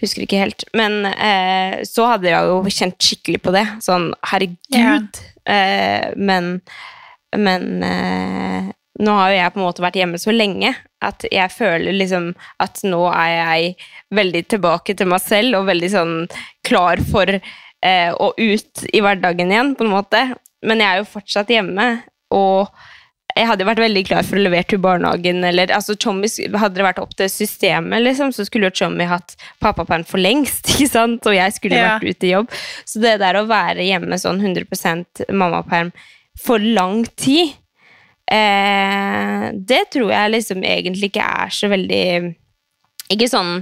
Husker 0.03 0.24
ikke 0.24 0.42
helt. 0.42 0.66
Men 0.76 1.07
eh, 1.12 1.82
så 1.88 2.09
hadde 2.14 2.30
jeg 2.32 2.50
jo 2.50 2.74
kjent 2.74 2.98
skikkelig 2.98 3.42
på 3.44 3.55
det. 3.55 3.66
Sånn, 3.84 4.11
herregud. 4.32 5.22
Eh, 5.46 6.11
men 6.18 6.57
men 7.32 7.82
eh, 7.82 8.72
nå 9.00 9.12
har 9.16 9.32
jo 9.32 9.36
jeg 9.38 9.53
på 9.55 9.61
en 9.61 9.64
måte 9.64 9.84
vært 9.84 9.96
hjemme 9.96 10.20
så 10.20 10.34
lenge 10.34 10.74
at 11.03 11.24
jeg 11.32 11.55
føler 11.55 11.96
liksom 11.96 12.28
at 12.62 12.82
nå 12.84 13.00
er 13.09 13.30
jeg 13.32 13.70
veldig 14.14 14.42
tilbake 14.53 14.96
til 14.98 15.09
meg 15.11 15.22
selv 15.24 15.59
og 15.59 15.68
veldig 15.70 15.90
sånn 15.94 16.14
klar 16.66 17.00
for 17.09 17.32
eh, 17.32 18.11
å 18.12 18.28
ut 18.36 18.84
i 18.92 19.03
hverdagen 19.03 19.53
igjen, 19.55 19.72
på 19.78 19.86
en 19.86 19.94
måte. 19.94 20.22
Men 20.62 20.84
jeg 20.84 20.90
er 20.90 21.00
jo 21.00 21.12
fortsatt 21.16 21.50
hjemme, 21.50 21.88
og 22.32 22.68
jeg 23.37 23.47
hadde 23.49 23.64
vært 23.64 23.80
veldig 23.80 24.03
klar 24.09 24.26
for 24.28 24.37
å 24.37 24.43
levere 24.45 24.66
til 24.68 24.80
barnehagen. 24.85 25.43
Eller, 25.49 25.70
altså, 25.72 25.95
Tommy, 25.97 26.28
hadde 26.53 26.76
det 26.78 26.85
vært 26.85 27.01
opp 27.03 27.14
til 27.16 27.30
systemet, 27.33 28.03
liksom, 28.05 28.33
så 28.37 28.45
skulle 28.49 28.68
jo 28.68 28.76
Tommy 28.83 29.07
hatt 29.09 29.37
pappaperm 29.64 30.05
for 30.09 30.20
lengst. 30.22 30.68
ikke 30.74 30.91
sant? 30.91 31.26
Og 31.26 31.37
jeg 31.37 31.57
skulle 31.57 31.80
Ja. 31.80 31.95
vært 31.99 32.11
ute 32.16 32.28
i 32.28 32.35
jobb. 32.35 32.53
Så 32.85 33.01
det 33.03 33.18
der 33.24 33.41
å 33.41 33.47
være 33.49 33.87
hjemme 33.89 34.18
sånn 34.20 34.41
100% 34.45 35.24
mammaperm 35.33 35.93
for 36.39 36.59
lang 36.62 37.05
tid, 37.16 37.55
eh, 38.30 39.51
det 39.53 39.83
tror 39.93 40.11
jeg 40.12 40.33
liksom 40.37 40.62
egentlig 40.64 41.11
ikke 41.12 41.26
er 41.45 41.53
så 41.53 41.68
veldig 41.72 42.05
Ikke 43.12 43.28
sånn 43.28 43.59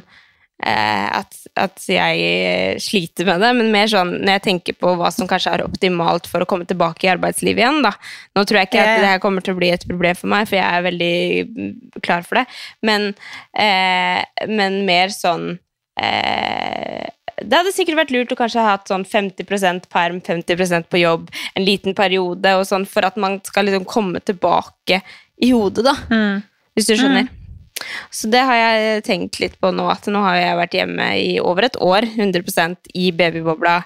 at, 0.60 1.36
at 1.56 1.84
jeg 1.88 2.80
sliter 2.84 3.24
med 3.28 3.40
det, 3.40 3.50
men 3.56 3.70
mer 3.72 3.88
sånn 3.90 4.12
når 4.18 4.36
jeg 4.36 4.44
tenker 4.44 4.76
på 4.76 4.92
hva 4.98 5.08
som 5.14 5.28
kanskje 5.30 5.54
er 5.56 5.64
optimalt 5.64 6.28
for 6.28 6.44
å 6.44 6.48
komme 6.48 6.68
tilbake 6.68 7.06
i 7.06 7.12
arbeidslivet 7.12 7.62
igjen. 7.62 7.80
da. 7.84 7.94
Nå 8.36 8.44
tror 8.44 8.60
jeg 8.60 8.70
ikke 8.70 8.82
at 8.82 9.00
det 9.00 9.12
her 9.14 9.22
kommer 9.22 9.44
til 9.44 9.56
å 9.56 9.60
bli 9.60 9.70
et 9.72 9.86
problem 9.88 10.18
for 10.18 10.32
meg, 10.32 10.50
for 10.50 10.60
jeg 10.60 10.66
er 10.66 10.84
veldig 10.84 11.16
mm, 11.48 11.72
klar 12.04 12.26
for 12.26 12.40
det. 12.40 12.44
Men, 12.86 13.08
eh, 13.56 14.20
men 14.50 14.82
mer 14.88 15.14
sånn 15.14 15.54
eh, 16.00 17.08
Det 17.40 17.56
hadde 17.56 17.72
sikkert 17.72 18.02
vært 18.02 18.14
lurt 18.14 18.32
å 18.34 18.38
kanskje 18.38 18.60
ha 18.60 18.76
hatt 18.76 18.90
sånn 18.92 19.06
50% 19.08 19.88
perm, 19.92 20.20
50% 20.20 20.92
på 20.92 21.00
jobb, 21.00 21.30
en 21.56 21.64
liten 21.64 21.96
periode, 21.96 22.52
og 22.58 22.68
sånn, 22.68 22.84
for 22.84 23.08
at 23.08 23.16
man 23.16 23.40
skal 23.48 23.70
liksom 23.70 23.88
komme 23.88 24.20
tilbake 24.20 25.00
i 25.40 25.54
hodet, 25.56 25.88
da. 25.88 25.96
Hvis 26.76 26.92
du 26.92 26.98
skjønner. 26.98 27.32
Så 28.10 28.30
det 28.32 28.42
har 28.46 28.56
jeg 28.58 29.02
tenkt 29.06 29.40
litt 29.42 29.56
på 29.60 29.72
nå, 29.74 29.88
at 29.90 30.06
nå 30.12 30.20
har 30.24 30.36
jeg 30.40 30.58
vært 30.60 30.76
hjemme 30.78 31.08
i 31.18 31.34
over 31.40 31.68
et 31.68 31.76
år, 31.80 32.06
100% 32.16 32.92
i 32.94 33.10
babybobla. 33.16 33.78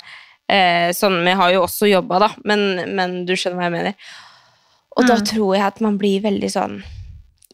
Eh, 0.51 0.91
sånn, 0.97 1.21
vi 1.25 1.33
har 1.39 1.53
jo 1.55 1.63
også 1.65 1.89
jobba, 1.89 2.19
da, 2.27 2.31
men, 2.45 2.65
men 2.97 3.21
du 3.29 3.33
skjønner 3.37 3.63
hva 3.63 3.69
jeg 3.71 3.77
mener. 3.79 3.95
Og 4.95 5.09
da 5.09 5.17
tror 5.27 5.57
jeg 5.57 5.65
at 5.67 5.81
man 5.83 5.97
blir 5.99 6.21
veldig 6.23 6.51
sånn 6.53 6.77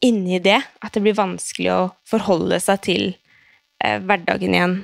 inni 0.04 0.38
det, 0.40 0.58
at 0.84 0.92
det 0.96 1.02
blir 1.04 1.16
vanskelig 1.16 1.70
å 1.72 1.80
forholde 2.08 2.58
seg 2.60 2.80
til 2.86 3.04
eh, 3.84 3.98
hverdagen 4.00 4.56
igjen. 4.56 4.74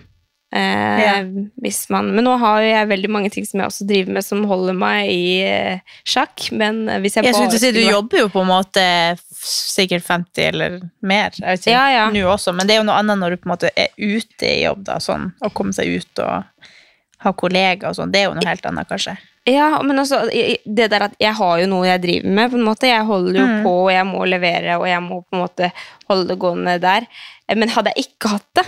Eh, 0.55 1.01
Ja. 1.03 1.15
hvis 1.61 1.83
man, 1.93 2.13
men 2.15 2.25
nå 2.25 2.37
har 2.41 2.61
jeg 2.63 2.89
veldig 2.89 3.11
mange 3.13 3.31
ting 3.35 3.45
som 3.45 3.61
jeg 3.61 3.67
også 3.69 3.87
driver 3.89 4.15
med, 4.15 4.25
som 4.25 4.45
holder 4.49 4.77
meg 4.79 5.11
i 5.11 5.41
eh, 5.45 5.81
sjakk. 6.07 6.47
Men 6.53 6.85
eh, 6.89 7.01
hvis 7.03 7.17
jeg, 7.19 7.27
Jeg 7.27 7.35
skulle 7.35 7.51
til 7.51 7.59
å 7.59 7.65
si, 7.65 7.73
Du 7.77 7.83
jobber 7.83 8.23
jo 8.23 8.29
på 8.33 8.45
en 8.45 8.53
måte 8.53 8.85
sikkert 9.47 10.05
50 10.07 10.43
eller 10.51 10.79
mer, 11.07 11.35
jeg 11.39 11.47
vet 11.47 11.63
ikke, 11.67 11.75
Ja, 11.77 11.85
ja. 11.95 12.07
nå 12.15 12.25
også, 12.33 12.53
men 12.57 12.67
det 12.69 12.77
er 12.77 12.83
jo 12.83 12.89
noe 12.89 12.99
annet 13.01 13.21
når 13.21 13.35
du 13.37 13.43
på 13.43 13.49
en 13.49 13.55
måte 13.55 13.71
er 13.79 13.93
ute 13.97 14.49
i 14.49 14.65
jobb, 14.65 14.83
da, 14.89 14.99
sånn, 15.03 15.31
å 15.47 15.51
komme 15.55 15.73
seg 15.77 15.93
ut 16.01 16.23
og 16.25 16.67
ha 17.25 17.33
kollegaer 17.33 17.91
og 17.91 17.97
sånn, 17.99 18.13
det 18.13 18.21
er 18.23 18.29
jo 18.29 18.37
noe 18.37 18.47
helt 18.49 18.67
annet, 18.69 18.89
kanskje. 18.91 19.17
Ja, 19.47 19.69
men 19.87 19.99
også 20.03 20.25
det 20.67 20.89
der 20.91 21.05
at 21.07 21.15
jeg 21.23 21.33
har 21.39 21.61
jo 21.63 21.69
noe 21.71 21.87
jeg 21.87 22.03
driver 22.03 22.33
med, 22.35 22.51
på 22.51 22.59
en 22.59 22.65
måte. 22.67 22.89
Jeg 22.91 23.05
holder 23.07 23.37
jo 23.39 23.45
på, 23.63 23.75
og 23.85 23.93
jeg 23.95 24.07
må 24.09 24.25
levere, 24.27 24.75
og 24.81 24.89
jeg 24.91 25.03
må 25.05 25.21
på 25.23 25.37
en 25.37 25.43
måte 25.45 25.69
holde 26.11 26.27
det 26.33 26.37
gående 26.43 26.75
der. 26.83 27.07
Men 27.55 27.71
hadde 27.71 27.93
jeg 27.95 28.09
ikke 28.09 28.33
hatt 28.35 28.49
det, 28.59 28.67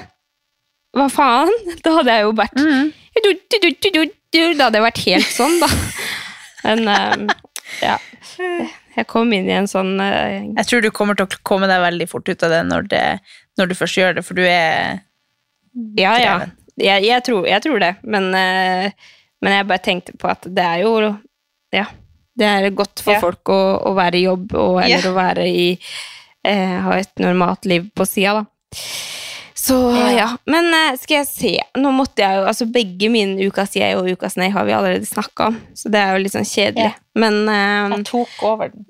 hva 0.96 1.08
faen? 1.12 1.50
Da 1.84 1.96
hadde 1.98 2.14
jeg 2.14 2.24
jo 2.28 2.32
vært 2.38 2.54
du, 2.62 3.26
du, 3.26 3.32
du, 3.50 3.58
du, 3.58 3.88
du, 3.90 4.02
du. 4.06 4.40
Da 4.54 4.68
hadde 4.68 4.78
jeg 4.78 4.86
vært 4.86 5.02
helt 5.08 5.32
sånn, 5.34 5.58
da. 5.60 5.68
Men 6.64 6.86
um, 6.94 7.28
ja. 7.82 7.98
Jeg 8.98 9.06
kom 9.10 9.30
inn 9.36 9.46
i 9.46 9.54
en 9.54 9.68
sånn 9.70 9.94
uh, 10.02 10.38
Jeg 10.58 10.66
tror 10.66 10.82
du 10.82 10.90
kommer 10.94 11.14
til 11.18 11.28
å 11.28 11.40
komme 11.46 11.68
deg 11.70 11.82
veldig 11.84 12.08
fort 12.10 12.28
ut 12.28 12.42
av 12.46 12.50
det 12.54 12.62
når, 12.66 12.88
det, 12.90 13.02
når 13.60 13.70
du 13.70 13.76
først 13.78 13.98
gjør 14.00 14.16
det, 14.18 14.24
for 14.26 14.38
du 14.38 14.42
er 14.44 14.98
Ja, 15.98 16.16
ja. 16.18 16.34
Jeg, 16.78 17.04
jeg, 17.06 17.22
tror, 17.26 17.46
jeg 17.46 17.62
tror 17.64 17.80
det, 17.82 17.92
men, 18.06 18.28
uh, 18.34 19.14
men 19.42 19.56
jeg 19.56 19.66
bare 19.70 19.82
tenkte 19.84 20.14
på 20.18 20.30
at 20.30 20.46
det 20.50 20.64
er 20.66 20.84
jo 20.86 20.92
Ja. 21.74 21.86
Det 22.38 22.46
er 22.46 22.68
godt 22.70 23.02
for 23.02 23.16
Ja. 23.16 23.20
folk 23.22 23.50
å, 23.50 23.60
å 23.90 23.94
være 23.98 24.18
i 24.20 24.26
jobb, 24.28 24.52
og, 24.54 24.76
eller 24.84 25.02
Ja. 25.02 25.10
å 25.10 25.14
være 25.16 25.46
i 25.50 25.64
uh, 26.46 26.76
Ha 26.86 26.98
et 27.00 27.14
normalt 27.22 27.66
liv 27.66 27.88
på 27.94 28.06
sida, 28.06 28.40
da. 28.40 28.44
Så 29.68 29.76
ja. 29.92 30.10
Ja. 30.16 30.26
Men 30.48 30.68
eh, 30.72 30.94
skal 30.96 31.18
jeg 31.18 31.26
se 31.28 31.50
Nå 31.82 31.90
måtte 31.92 32.22
jeg 32.22 32.38
jo 32.38 32.44
Altså 32.48 32.64
begge 32.72 33.10
mine 33.12 33.48
ukas 33.50 33.74
jeg 33.76 33.98
og 33.98 34.06
ukas 34.08 34.38
nei 34.40 34.46
har 34.54 34.64
vi 34.64 34.72
allerede 34.72 35.04
snakka 35.08 35.50
om, 35.50 35.58
så 35.76 35.90
det 35.92 36.00
er 36.00 36.14
jo 36.14 36.22
litt 36.24 36.32
sånn 36.36 36.46
kjedelig. 36.48 36.92
Ja. 36.94 37.18
Men 37.18 37.40
um, 37.44 37.96
Jeg 37.98 38.06
tok 38.08 38.42
over 38.48 38.70
den. 38.72 38.86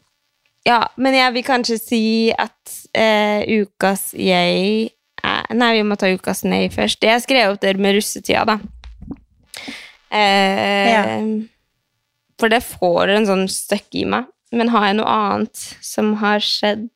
ja, 0.69 0.83
men 1.01 1.17
jeg 1.17 1.33
vil 1.39 1.47
kanskje 1.49 1.79
si 1.81 2.03
at 2.37 2.77
uh, 2.95 3.41
ukas 3.63 4.13
jeg 4.15 4.93
er 5.25 5.55
Nei, 5.59 5.73
vi 5.81 5.83
må 5.89 5.97
ta 5.99 6.07
ukas 6.15 6.45
nei 6.47 6.69
først. 6.71 7.03
Jeg 7.03 7.21
skrev 7.25 7.57
opp 7.57 7.61
det 7.65 7.73
med 7.83 7.97
russetida, 7.99 8.45
da. 8.47 8.59
Uh, 10.15 10.89
Ja. 10.89 11.03
For 12.39 12.53
det 12.53 12.61
får 12.63 13.11
en 13.17 13.27
sånn 13.27 13.49
støkk 13.51 13.97
i 13.99 14.05
meg. 14.07 14.29
Men 14.55 14.71
har 14.71 14.87
jeg 14.87 14.99
noe 15.01 15.11
annet 15.11 15.63
som 15.85 16.13
har 16.23 16.39
skjedd? 16.45 16.87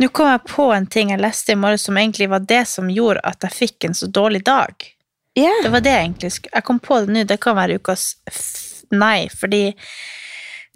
Nå 0.00 0.08
kom 0.16 0.30
jeg 0.30 0.46
på 0.48 0.70
en 0.72 0.86
ting 0.88 1.10
jeg 1.12 1.20
leste 1.20 1.52
i 1.52 1.58
morges 1.60 1.84
som 1.88 1.98
egentlig 2.00 2.30
var 2.32 2.46
det 2.48 2.62
som 2.70 2.88
gjorde 2.92 3.20
at 3.28 3.44
jeg 3.44 3.56
fikk 3.56 3.88
en 3.88 3.96
så 3.98 4.08
dårlig 4.08 4.44
dag. 4.48 4.72
Yeah. 5.38 5.60
Det 5.62 5.72
var 5.74 5.84
det 5.84 5.92
jeg 5.92 6.06
egentlig 6.06 6.32
skulle... 6.32 6.54
Jeg 6.56 6.66
kom 6.66 6.80
på 6.82 7.02
det 7.04 7.14
nå, 7.14 7.26
det 7.28 7.36
kan 7.42 7.58
være 7.58 7.76
ukas 7.80 8.14
nei, 8.90 9.28
fordi 9.28 9.62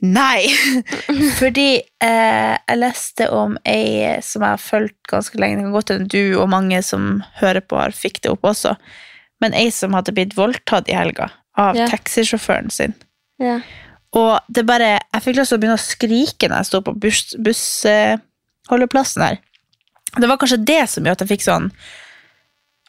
Nei! 0.05 0.51
fordi 1.41 1.68
eh, 2.03 2.55
jeg 2.59 2.81
leste 2.81 3.29
om 3.33 3.55
ei 3.68 4.18
som 4.27 4.43
jeg 4.43 4.57
har 4.57 4.61
fulgt 4.61 4.99
ganske 5.09 5.39
lenge. 5.41 5.57
Det 5.57 5.64
kan 5.64 5.77
godt 5.77 5.93
hende 5.95 6.11
du 6.12 6.37
og 6.43 6.51
mange 6.53 6.81
som 6.85 7.22
hører 7.39 7.62
på, 7.64 7.79
har 7.79 7.95
fikk 7.97 8.20
det 8.25 8.33
opp 8.35 8.45
også. 8.51 8.75
Men 9.41 9.57
ei 9.57 9.70
som 9.72 9.95
hadde 9.97 10.12
blitt 10.16 10.37
voldtatt 10.37 10.91
i 10.91 10.99
helga 10.99 11.31
av 11.57 11.79
yeah. 11.79 11.89
taxisjåføren 11.89 12.75
sin. 12.75 12.97
Yeah. 13.41 13.62
Og 14.18 14.37
det 14.53 14.66
bare, 14.68 14.99
jeg 15.01 15.25
fikk 15.25 15.39
lyst 15.41 15.55
til 15.55 15.59
å 15.59 15.62
begynne 15.62 15.79
å 15.79 15.85
skrike 15.87 16.51
når 16.51 16.61
jeg 16.61 16.70
sto 16.70 16.83
på 16.85 16.97
buss- 17.07 17.39
bussholdeplassen 18.64 19.22
her. 19.22 19.38
Det 20.16 20.28
var 20.28 20.38
kanskje 20.38 20.64
det 20.64 20.88
som 20.88 21.04
gjorde 21.04 21.22
at 21.22 21.28
jeg 21.28 21.38
fikk 21.38 21.44
sånn 21.48 21.70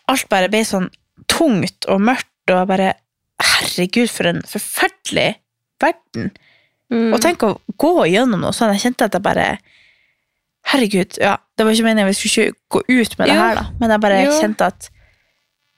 Alt 0.08 0.28
bare 0.30 0.50
ble 0.54 0.60
sånn 0.62 0.92
tungt 1.28 1.88
og 1.90 2.02
mørkt, 2.02 2.52
og 2.54 2.68
bare 2.70 2.92
Herregud, 3.42 4.08
for 4.14 4.30
en 4.30 4.44
forferdelig 4.48 5.40
verden. 5.82 6.30
Mm. 6.94 7.10
Og 7.12 7.20
tenk 7.24 7.42
å 7.44 7.56
gå 7.82 8.06
gjennom 8.12 8.44
noe 8.46 8.54
sånn. 8.54 8.72
Jeg 8.76 8.84
kjente 8.84 9.08
at 9.10 9.18
jeg 9.18 9.26
bare 9.26 9.48
Herregud, 10.70 11.18
ja, 11.18 11.40
det 11.58 11.66
var 11.66 11.74
ikke 11.74 11.88
meningen 11.88 12.08
vi 12.12 12.14
skulle 12.14 12.52
ikke 12.52 12.62
gå 12.70 12.84
ut 12.88 13.18
med 13.18 13.28
det 13.28 13.36
Jo. 13.36 13.42
her, 13.42 13.56
da. 13.56 13.66
Men 13.80 13.90
jeg 13.96 14.02
bare 14.06 14.22
Jo. 14.26 14.38
kjente 14.40 14.66
at 14.70 14.90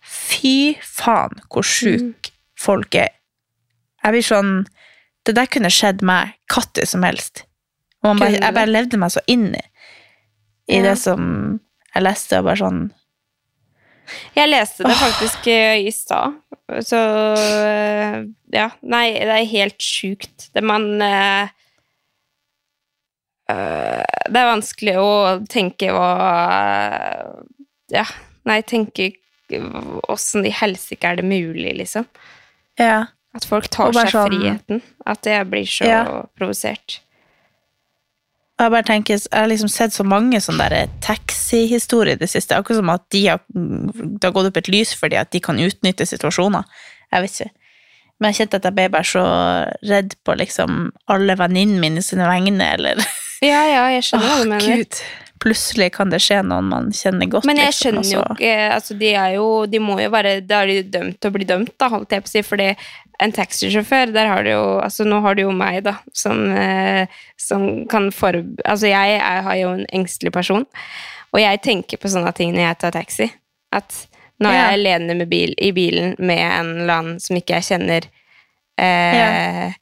fy 0.03 0.75
faen, 0.83 1.39
hvor 1.49 1.63
sjuk 1.63 2.29
folk 2.59 2.95
er. 2.95 3.09
Jeg 4.03 4.11
blir 4.11 4.23
sånn 4.23 4.67
Det 5.25 5.35
der 5.35 5.45
kunne 5.45 5.67
skjedd 5.67 6.01
meg 6.07 6.35
hva 6.47 6.85
som 6.87 7.03
helst. 7.03 7.43
Bare, 8.01 8.31
jeg 8.31 8.53
bare 8.53 8.69
levde 8.71 8.97
meg 8.97 9.11
så 9.11 9.19
inn 9.27 9.49
i, 9.55 9.61
i 10.67 10.81
det 10.83 10.95
som 10.99 11.59
jeg 11.95 12.03
leste, 12.03 12.39
og 12.39 12.45
bare 12.49 12.59
sånn 12.61 12.81
Jeg 14.35 14.47
leste 14.49 14.83
det 14.87 14.95
faktisk 14.95 15.47
eh, 15.51 15.81
i 15.87 15.91
stad. 15.91 16.35
Så 16.83 16.99
eh, 17.35 18.21
ja. 18.55 18.69
Nei, 18.81 19.05
det 19.19 19.33
er 19.35 19.49
helt 19.51 19.83
sjukt. 19.83 20.49
Det 20.55 20.63
man 20.63 20.85
eh, 21.03 21.49
Det 23.47 24.35
er 24.41 24.49
vanskelig 24.51 24.95
å 24.99 25.09
tenke 25.51 25.91
hva 25.95 26.09
Ja, 27.93 28.03
nei, 28.47 28.61
tenke 28.67 29.13
åssen 30.11 30.43
i 30.47 30.51
helsike 30.51 31.07
er 31.07 31.21
det 31.21 31.23
mulig, 31.27 31.71
liksom? 31.79 32.03
Ja. 32.79 33.05
At 33.35 33.45
folk 33.47 33.69
tar 33.71 33.93
seg 33.95 34.09
sånn- 34.11 34.27
friheten. 34.27 34.81
At 35.07 35.23
jeg 35.25 35.47
blir 35.47 35.63
så 35.67 35.85
Ja. 35.87 36.01
provosert. 36.35 36.99
Jeg 38.57 38.73
bare 38.73 38.85
tenker, 38.87 39.19
jeg 39.21 39.29
har 39.37 39.49
liksom 39.51 39.69
sett 39.69 39.93
så 39.93 40.01
mange 40.07 40.39
sånne 40.41 40.65
der 40.73 40.89
taxihistorier 41.05 42.17
i 42.17 42.21
det 42.23 42.29
siste. 42.31 42.57
Akkurat 42.57 42.79
som 42.79 42.89
at 42.89 43.03
de 43.13 43.21
har, 43.27 43.43
det 43.53 44.25
har 44.25 44.33
gått 44.33 44.49
opp 44.49 44.57
et 44.57 44.71
lys 44.73 44.95
for 44.97 45.13
dem 45.13 45.21
at 45.21 45.29
de 45.33 45.41
kan 45.45 45.59
utnytte 45.61 46.07
situasjoner. 46.09 46.65
Jeg 47.13 47.23
vet 47.23 47.35
ikke. 47.35 47.51
Men 48.17 48.33
jeg 48.33 48.39
kjente 48.39 48.57
at 48.57 48.65
jeg 48.65 48.77
ble 48.79 48.87
bare 48.95 49.05
så 49.05 49.23
redd 49.85 50.17
på 50.25 50.33
liksom 50.39 50.87
alle 51.13 51.37
venninnene 51.37 51.83
mine 51.83 52.01
sine 52.05 52.25
vegne, 52.29 52.73
eller 52.73 53.03
Ja, 53.45 53.61
ja, 53.69 53.83
jeg 53.93 54.07
skjønner 54.07 54.31
hva 54.31 54.41
du 54.41 54.49
mener. 54.49 54.81
Gud. 54.81 55.01
Plutselig 55.39 55.91
kan 55.93 56.09
det 56.09 56.19
skje 56.23 56.39
noen 56.45 56.69
man 56.71 56.87
kjenner 56.95 57.29
godt. 57.29 57.45
Men 57.45 57.59
jeg 57.61 57.71
liksom, 57.73 57.99
skjønner 58.01 58.13
jo 58.13 58.21
ikke 58.35 58.53
altså 58.75 58.95
de, 58.97 59.11
er 59.13 59.35
jo, 59.35 59.47
de 59.69 59.79
må 59.79 59.99
jo 60.01 60.09
være 60.13 60.39
Da 60.47 60.63
er 60.63 60.71
de 60.71 60.77
dømt 60.97 61.19
til 61.21 61.29
å 61.29 61.35
bli 61.35 61.45
dømt, 61.45 61.73
da, 61.77 61.89
holdt 61.93 62.11
jeg 62.15 62.23
på 62.25 62.31
å 62.31 62.33
si. 62.33 62.43
Fordi 62.47 62.69
en 63.19 63.31
taxisjåfør, 63.33 64.11
der 64.13 64.27
har 64.29 64.43
du 64.45 64.51
jo 64.51 64.63
Altså, 64.81 65.05
nå 65.05 65.21
har 65.25 65.35
du 65.37 65.43
jo 65.43 65.51
meg, 65.51 65.83
da, 65.85 65.95
som, 66.13 66.43
eh, 66.53 67.07
som 67.37 67.85
kan 67.89 68.11
for... 68.11 68.37
Altså, 68.65 68.87
jeg 68.91 69.17
er, 69.21 69.41
har 69.45 69.55
jo 69.61 69.71
en 69.77 69.85
engstelig 69.93 70.33
person, 70.33 70.65
og 71.33 71.41
jeg 71.41 71.61
tenker 71.65 71.97
på 72.01 72.09
sånne 72.13 72.33
ting 72.37 72.53
når 72.55 72.63
jeg 72.67 72.79
tar 72.83 72.93
taxi. 72.97 73.31
At 73.73 74.05
nå 74.39 74.49
er 74.49 74.53
Ja. 74.53 74.67
jeg 74.69 74.79
alene 74.79 75.15
med 75.17 75.29
bil, 75.29 75.53
i 75.57 75.71
bilen 75.73 76.13
med 76.19 76.39
en 76.45 76.69
eller 76.83 76.93
annen 76.93 77.19
som 77.19 77.35
ikke 77.37 77.57
jeg 77.57 77.69
kjenner. 77.71 78.05
Eh, 78.77 79.73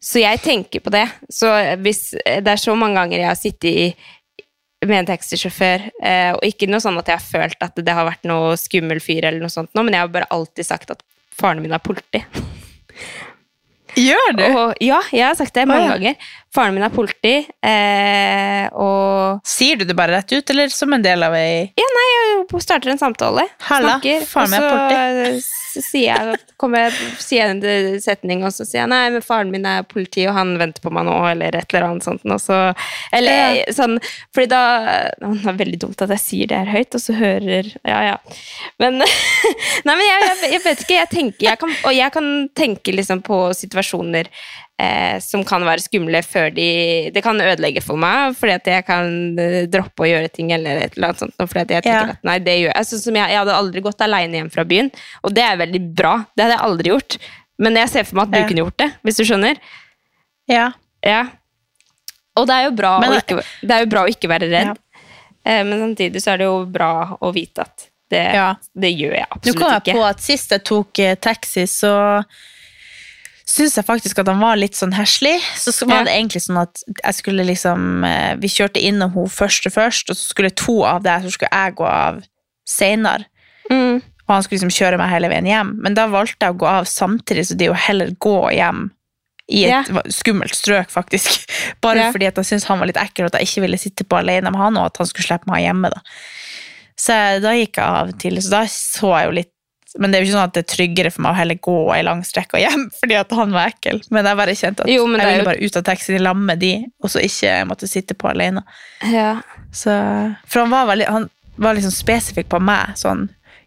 Så 0.00 0.20
jeg 0.22 0.38
tenker 0.44 0.78
på 0.80 0.92
det. 0.94 1.08
Så 1.28 1.48
hvis 1.82 2.12
Det 2.22 2.46
er 2.46 2.60
så 2.62 2.76
mange 2.78 2.94
ganger 2.94 3.18
jeg 3.18 3.26
har 3.26 3.34
sittet 3.34 3.64
i 3.70 3.96
med 4.86 5.00
en 5.00 5.08
taxisjåfør, 5.08 5.88
eh, 6.06 6.32
og 6.36 6.44
ikke 6.46 6.68
noe 6.70 6.82
sånn 6.82 6.98
at 7.00 7.08
jeg 7.10 7.18
har 7.18 7.24
følt 7.24 7.64
at 7.64 7.80
det 7.82 7.94
har 7.94 8.06
vært 8.06 8.28
noe 8.28 8.54
skummel 8.60 9.00
fyr, 9.02 9.26
eller 9.26 9.42
noe 9.42 9.52
sånt, 9.52 9.72
nå, 9.74 9.82
men 9.82 9.96
jeg 9.96 10.04
har 10.04 10.12
bare 10.14 10.30
alltid 10.34 10.68
sagt 10.68 10.92
at 10.94 11.02
faren 11.34 11.62
min 11.64 11.74
er 11.74 11.82
politi. 11.82 12.22
Gjør 13.98 14.34
du? 14.36 14.44
Og, 14.46 14.74
ja, 14.84 14.98
jeg 15.10 15.24
har 15.24 15.36
sagt 15.38 15.56
det 15.56 15.64
mange 15.66 15.86
Å, 15.86 15.88
ja. 15.88 15.94
ganger. 15.96 16.26
Faren 16.54 16.76
min 16.76 16.84
er 16.86 16.92
politi, 16.94 17.34
eh, 17.66 18.66
og 18.78 19.40
Sier 19.48 19.80
du 19.80 19.86
det 19.88 19.96
bare 19.98 20.20
rett 20.20 20.34
ut, 20.36 20.52
eller 20.54 20.70
som 20.72 20.92
en 20.94 21.02
del 21.04 21.24
av 21.26 21.34
ei 21.36 21.72
Ja, 21.78 21.88
nei, 21.96 22.06
jeg 22.12 22.62
starter 22.62 22.92
en 22.94 23.00
samtale. 23.00 23.48
Halla, 23.66 23.96
snakker, 23.96 24.28
faren 24.28 24.54
min 24.54 24.68
er 24.68 24.70
og 24.70 25.42
så 25.78 25.84
sier 25.84 26.10
jeg, 26.10 26.38
kommer 26.58 26.88
jeg, 26.88 27.10
sier 27.22 27.52
en 27.52 28.00
setning, 28.02 28.42
og 28.42 28.50
så 28.54 28.66
sier 28.66 28.82
jeg 28.82 28.90
nei, 28.90 29.04
men 29.14 29.24
faren 29.24 29.52
min 29.54 29.66
er 29.68 29.86
politi, 29.86 30.24
og 30.26 30.34
han 30.34 30.56
venter 30.58 30.82
på 30.82 30.90
meg 30.94 31.06
nå, 31.06 31.14
eller 31.30 31.54
et 31.54 31.70
eller 31.70 31.86
annet 31.86 32.06
sånt. 32.06 32.24
Og 32.26 32.40
så, 32.42 32.58
eller 33.14 33.62
sånn, 33.74 33.98
fordi 34.34 34.50
da 34.50 34.62
Det 35.18 35.50
er 35.52 35.58
veldig 35.58 35.78
dumt 35.84 36.02
at 36.02 36.12
jeg 36.16 36.24
sier 36.24 36.50
det 36.50 36.58
her 36.62 36.72
høyt, 36.78 36.96
og 36.98 37.02
så 37.02 37.14
hører 37.16 37.70
Ja, 37.86 37.98
ja. 38.10 38.16
Men 38.82 38.98
Nei, 39.86 39.94
men 39.94 40.04
jeg, 40.04 40.24
jeg, 40.24 40.52
jeg 40.56 40.62
vet 40.64 40.82
ikke. 40.82 40.96
Jeg 40.98 41.10
tenker, 41.12 41.44
jeg 41.46 41.60
kan, 41.60 41.74
og 41.86 41.94
jeg 41.94 42.14
kan 42.14 42.30
tenke 42.58 42.94
liksom 42.94 43.22
på 43.26 43.38
situasjoner 43.56 44.30
eh, 44.78 45.18
som 45.24 45.42
kan 45.44 45.64
være 45.66 45.82
skumle 45.82 46.20
før 46.22 46.52
de 46.54 47.10
Det 47.14 47.22
kan 47.24 47.40
ødelegge 47.40 47.82
for 47.82 47.96
meg, 47.98 48.36
fordi 48.38 48.52
at 48.54 48.66
jeg 48.70 48.84
kan 48.86 49.08
eh, 49.38 49.66
droppe 49.66 50.04
å 50.04 50.08
gjøre 50.10 50.30
ting 50.32 50.52
eller 50.54 50.84
et 50.84 50.96
eller 50.96 51.08
annet 51.10 51.18
sånt. 51.24 51.34
Fordi 51.40 51.60
at 51.66 51.70
jeg 51.76 51.82
tenker 51.88 52.12
Ja. 52.12 52.16
at 52.18 52.24
nei, 52.24 52.38
det 52.38 52.54
gjør 52.60 52.70
jeg. 52.72 52.76
Altså, 52.82 52.98
som 53.02 53.14
jeg, 53.18 53.30
jeg 53.34 53.38
hadde 53.42 53.56
aldri 53.58 53.80
gått 53.82 54.00
alene 54.06 54.38
hjem 54.40 54.50
fra 54.54 54.64
byen, 54.64 54.90
og 55.24 55.34
det 55.34 55.42
er 55.44 55.56
veldig 55.64 55.82
bra. 55.98 56.14
Det 56.36 56.44
hadde 56.46 56.56
jeg 56.56 56.66
aldri 56.70 56.92
gjort. 56.94 57.18
Men 57.58 57.74
jeg 57.74 57.88
ser 57.90 58.04
for 58.06 58.14
meg 58.20 58.28
at 58.28 58.32
du 58.32 58.38
Ja. 58.38 58.46
kunne 58.52 58.64
gjort 58.66 58.76
det, 58.78 58.90
hvis 59.02 59.16
du 59.18 59.24
skjønner. 59.26 59.56
Ja. 60.48 60.68
Ja. 61.04 61.24
Og 62.38 62.46
det 62.46 62.54
er 62.54 62.64
jo 62.68 62.74
bra, 62.78 62.92
Men 63.02 63.10
å, 63.16 63.18
ikke, 63.18 63.42
det 63.66 63.74
er 63.74 63.80
jo 63.82 63.90
bra 63.90 64.04
å 64.06 64.10
ikke 64.12 64.28
være 64.30 64.46
redd. 64.52 64.76
Eh, 65.44 65.64
Men 65.66 65.80
samtidig 65.82 66.22
så 66.22 66.32
er 66.34 66.38
det 66.38 66.46
jo 66.46 66.64
bra 66.70 67.16
å 67.20 67.32
vite 67.34 67.64
at 67.66 67.88
det, 68.10 68.22
det 68.78 68.90
gjør 68.96 69.16
jeg 69.18 69.26
Nå 69.44 69.52
kom 69.58 69.68
jeg 69.72 69.82
ikke. 69.82 69.94
på 69.98 70.04
at 70.06 70.20
sist 70.24 70.50
jeg 70.54 70.62
tok 70.64 70.98
eh, 71.04 71.14
taxi, 71.20 71.66
så 71.68 71.90
syns 73.48 73.76
jeg 73.78 73.86
faktisk 73.88 74.18
at 74.20 74.28
han 74.28 74.42
var 74.42 74.58
litt 74.60 74.76
sånn 74.76 74.92
heslig. 74.92 75.38
Så 75.56 75.72
var 75.72 75.88
var 75.88 75.96
Ja. 76.02 76.04
det 76.04 76.14
egentlig 76.18 76.42
sånn 76.44 76.60
at 76.60 76.82
jeg 77.04 77.14
skulle 77.14 77.44
liksom 77.48 78.04
eh, 78.04 78.34
Vi 78.36 78.48
kjørte 78.48 78.82
innom 78.82 79.14
hun 79.14 79.28
og 79.68 79.72
først, 79.72 80.10
og 80.12 80.16
så 80.16 80.28
skulle 80.34 80.50
to 80.54 80.82
av 80.84 81.02
deg, 81.02 81.22
så 81.24 81.32
skulle 81.32 81.50
jeg 81.52 81.74
gå 81.80 81.86
av 81.88 82.22
seinere. 82.68 83.24
Mm. 83.70 84.02
Og 84.28 84.34
han 84.34 84.42
skulle 84.44 84.60
liksom 84.60 84.74
kjøre 84.76 84.98
meg 85.00 85.08
hele 85.08 85.28
veien 85.32 85.46
hjem. 85.48 85.72
Men 85.82 85.94
da 85.96 86.06
valgte 86.12 86.44
jeg 86.44 86.54
å 86.54 86.58
gå 86.60 86.66
av 86.68 86.84
samtidig, 86.84 87.46
så 87.48 87.56
det 87.56 87.64
er 87.66 87.72
jo 87.72 87.82
heller 87.88 88.10
gå 88.20 88.36
hjem 88.52 88.90
i 89.48 89.64
et 89.64 89.88
Ja. 89.88 90.02
skummelt 90.12 90.52
strøk, 90.52 90.90
faktisk. 90.92 91.48
Bare 91.80 91.96
Ja. 91.96 92.12
fordi 92.12 92.26
at 92.28 92.36
jeg 92.36 92.44
syntes 92.44 92.66
han 92.68 92.78
var 92.78 92.86
litt 92.86 93.00
ekkel, 93.00 93.24
og 93.24 93.32
at 93.34 93.40
jeg 93.40 93.48
ikke 93.48 93.62
ville 93.64 93.78
sitte 93.80 94.04
på 94.04 94.18
alene 94.18 94.50
med 94.52 94.60
han, 94.60 94.76
og 94.76 94.86
at 94.92 94.98
han 94.98 95.06
skulle 95.06 95.24
slippe 95.24 95.48
meg 95.48 95.64
hjemme. 95.64 95.88
da. 95.90 96.00
Så 96.98 97.40
da 97.40 97.52
gikk 97.56 97.76
jeg 97.80 97.84
av 97.86 98.12
til, 98.18 98.36
så 98.42 98.50
da 98.50 98.62
så 98.66 99.14
jeg 99.16 99.26
jo 99.28 99.32
litt 99.40 99.52
Men 99.98 100.12
det 100.12 100.18
er 100.18 100.22
jo 100.22 100.28
ikke 100.28 100.36
sånn 100.38 100.48
at 100.48 100.54
det 100.54 100.62
er 100.62 100.68
tryggere 100.76 101.10
for 101.10 101.24
meg 101.26 101.32
å 101.34 101.38
heller 101.40 101.58
gå 101.68 101.76
ei 101.96 102.02
lang 102.06 102.20
strekke 102.26 102.60
hjem 102.62 102.84
fordi 103.00 103.16
at 103.18 103.32
han 103.34 103.54
var 103.56 103.72
ekkel. 103.72 103.98
Men 104.14 104.28
jeg 104.30 104.38
bare 104.40 104.54
kjente 104.60 104.84
at 104.86 104.92
Jo, 104.92 105.06
jeg 105.08 105.16
ville 105.18 105.38
jo- 105.40 105.48
bare 105.48 105.64
ut 105.64 105.80
av 105.80 105.86
taxien 105.88 106.22
lag 106.22 106.36
med 106.38 106.62
de, 106.62 106.74
og 107.02 107.10
så 107.10 107.24
ikke 107.24 107.56
måtte 107.70 107.88
sitte 107.90 108.14
på 108.18 108.30
alene. 108.30 108.62
Ja. 109.10 109.32
Så, 109.74 109.90
for 110.46 110.62
han 110.64 110.70
var, 110.70 110.86
veldig, 110.92 111.08
han 111.10 111.26
var 111.58 111.74
liksom 111.76 111.92
spesifikk 111.94 112.48
på 112.54 112.60
meg. 112.62 112.94
Sånn 112.96 113.26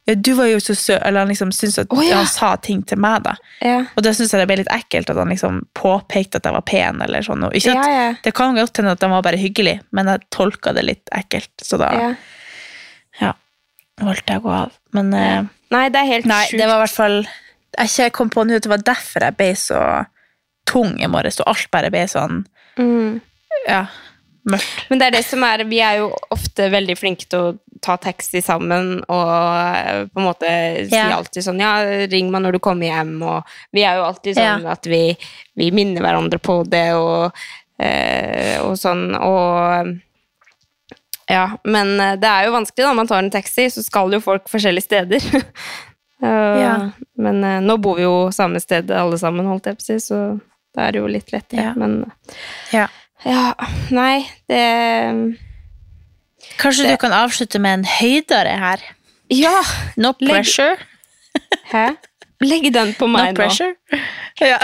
ja, 0.09 0.15
du 0.17 0.31
var 0.33 0.47
jo 0.49 0.57
så 0.57 0.73
sø 0.73 0.95
Eller 0.97 1.19
han 1.21 1.29
liksom 1.29 1.51
syntes 1.53 1.77
at 1.83 1.91
oh, 1.93 1.99
ja. 2.01 2.15
han 2.17 2.25
sa 2.25 2.55
ting 2.57 2.79
til 2.89 2.97
meg, 2.97 3.21
da. 3.27 3.35
Ja. 3.61 3.83
Og 3.93 4.01
da 4.01 4.09
syns 4.17 4.31
jeg 4.33 4.41
det 4.41 4.47
ble 4.49 4.57
litt 4.63 4.71
ekkelt 4.73 5.11
at 5.13 5.19
han 5.21 5.29
liksom 5.29 5.59
påpekte 5.77 6.39
at 6.41 6.47
jeg 6.49 6.55
var 6.55 6.65
pen. 6.65 7.03
eller 7.05 7.21
sånn. 7.21 7.45
Og 7.45 7.53
ikke 7.53 7.75
at, 7.77 7.91
Ja. 7.91 8.07
Det 8.23 8.33
kan 8.33 8.55
godt 8.57 8.77
hende 8.81 8.95
at 8.95 9.03
han 9.05 9.13
var 9.13 9.21
bare 9.27 9.37
hyggelig, 9.37 9.77
men 9.93 10.09
jeg 10.09 10.23
tolka 10.33 10.73
det 10.73 10.87
litt 10.87 11.11
ekkelt. 11.13 11.51
Så 11.61 11.77
da 11.77 11.91
Ja. 11.93 12.09
ja, 13.21 13.33
valgte 14.01 14.33
jeg 14.33 14.41
å 14.41 14.47
gå 14.47 14.55
av. 14.57 14.71
Men 14.97 15.13
eh, 15.13 15.43
Nei, 15.71 15.87
det 15.89 15.99
er 16.01 16.09
helt 16.09 16.25
nei, 16.29 16.43
sjukt. 16.49 16.57
det 16.59 16.67
var 16.67 16.75
i 16.79 16.83
hvert 16.85 16.97
fall 16.99 17.17
Jeg 17.79 18.11
kom 18.13 18.29
på 18.29 18.43
nå 18.45 18.55
at 18.59 18.63
det 18.65 18.69
var 18.73 18.83
derfor 18.83 19.23
jeg 19.27 19.37
ble 19.39 19.51
så 19.55 19.81
tung 20.67 20.97
i 21.01 21.07
morges, 21.07 21.39
og 21.41 21.47
alt 21.53 21.67
bare 21.71 21.91
ble 21.93 22.05
sånn 22.11 22.45
Mm. 22.79 23.19
ja, 23.67 23.85
mørkt. 24.47 24.85
Men 24.89 24.99
det 25.01 25.07
er 25.07 25.11
det 25.17 25.25
som 25.27 25.43
er 25.43 25.63
Vi 25.67 25.79
er 25.83 25.97
jo 25.99 26.05
ofte 26.31 26.69
veldig 26.71 26.95
flinke 26.97 27.27
til 27.27 27.39
å 27.39 27.57
ta 27.83 27.97
taxi 27.97 28.39
sammen 28.45 29.01
og 29.09 29.31
eh, 29.75 30.05
på 30.07 30.19
en 30.21 30.27
måte 30.27 30.51
si 30.87 30.95
Ja. 30.95 31.09
alltid 31.17 31.43
sånn 31.43 31.59
Ja, 31.59 31.73
ring 32.07 32.31
meg 32.31 32.41
når 32.45 32.53
du 32.53 32.59
kommer 32.59 32.85
hjem, 32.87 33.17
og 33.23 33.43
vi 33.73 33.83
er 33.83 33.95
jo 33.99 34.03
alltid 34.07 34.35
sånn 34.37 34.63
Ja. 34.67 34.71
at 34.71 34.85
vi, 34.87 35.17
vi 35.57 35.71
minner 35.71 36.01
hverandre 36.01 36.39
på 36.39 36.61
det 36.69 36.93
og, 36.93 37.33
eh, 37.79 38.59
og 38.61 38.77
sånn, 38.77 39.15
og 39.19 39.97
Ja, 41.31 41.45
men 41.63 41.93
eh, 41.99 42.15
det 42.19 42.27
er 42.29 42.45
jo 42.49 42.53
vanskelig 42.57 42.85
da 42.85 42.93
man 42.97 43.07
tar 43.09 43.23
en 43.23 43.31
taxi, 43.33 43.69
så 43.71 43.83
skal 43.85 44.11
jo 44.13 44.19
folk 44.23 44.49
forskjellige 44.51 44.87
steder. 44.89 45.29
Eh, 46.21 46.57
Ja. 46.61 46.73
Men 47.17 47.39
eh, 47.43 47.55
nå 47.65 47.79
bor 47.81 47.95
vi 47.97 48.03
jo 48.03 48.27
samme 48.29 48.59
sted 48.61 48.91
alle 48.93 49.17
sammen, 49.17 49.47
holdt 49.49 49.65
jeg 49.71 49.77
på 49.79 49.81
å 49.81 49.85
si, 49.87 49.95
så 50.05 50.17
da 50.77 50.83
er 50.85 50.93
det 50.93 50.99
jo 51.01 51.07
litt 51.09 51.31
lettere. 51.33 51.63
Ja. 51.63 51.71
Men 51.73 51.95
Ja. 52.69 52.83
ja, 53.25 53.55
nei, 53.89 54.27
det 54.45 54.61
Kanskje 56.61 56.91
du 56.91 56.97
kan 57.01 57.13
avslutte 57.15 57.57
med 57.61 57.79
en 57.79 57.87
høydere 57.89 58.53
her? 58.61 58.83
Ja! 59.33 59.55
No 59.97 60.11
Legg- 60.21 60.29
pressure. 60.29 60.77
Hæ? 61.71 61.87
Legg 62.45 62.69
den 62.73 62.93
på 62.97 63.07
No 63.09 63.17
meg 63.17 63.33
nå. 63.33 63.41
pressure. 63.41 63.73
Ja. 64.41 64.57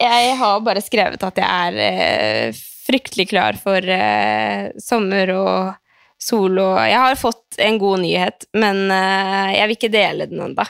Jeg 0.00 0.36
har 0.40 0.62
bare 0.66 0.80
skrevet 0.82 1.22
at 1.22 1.36
jeg 1.38 1.46
er 1.46 1.76
eh, 1.84 2.62
fryktelig 2.86 3.28
klar 3.30 3.58
for 3.58 3.78
eh, 3.82 4.70
sommer 4.82 5.30
og 5.34 5.74
sol 6.24 6.58
og 6.62 6.78
Jeg 6.88 7.00
har 7.00 7.20
fått 7.20 7.58
en 7.62 7.78
god 7.80 7.98
nyhet, 8.04 8.46
men 8.56 8.90
eh, 8.92 9.50
jeg 9.58 9.68
vil 9.68 9.78
ikke 9.78 9.92
dele 9.92 10.26
den 10.30 10.40
ennå. 10.46 10.64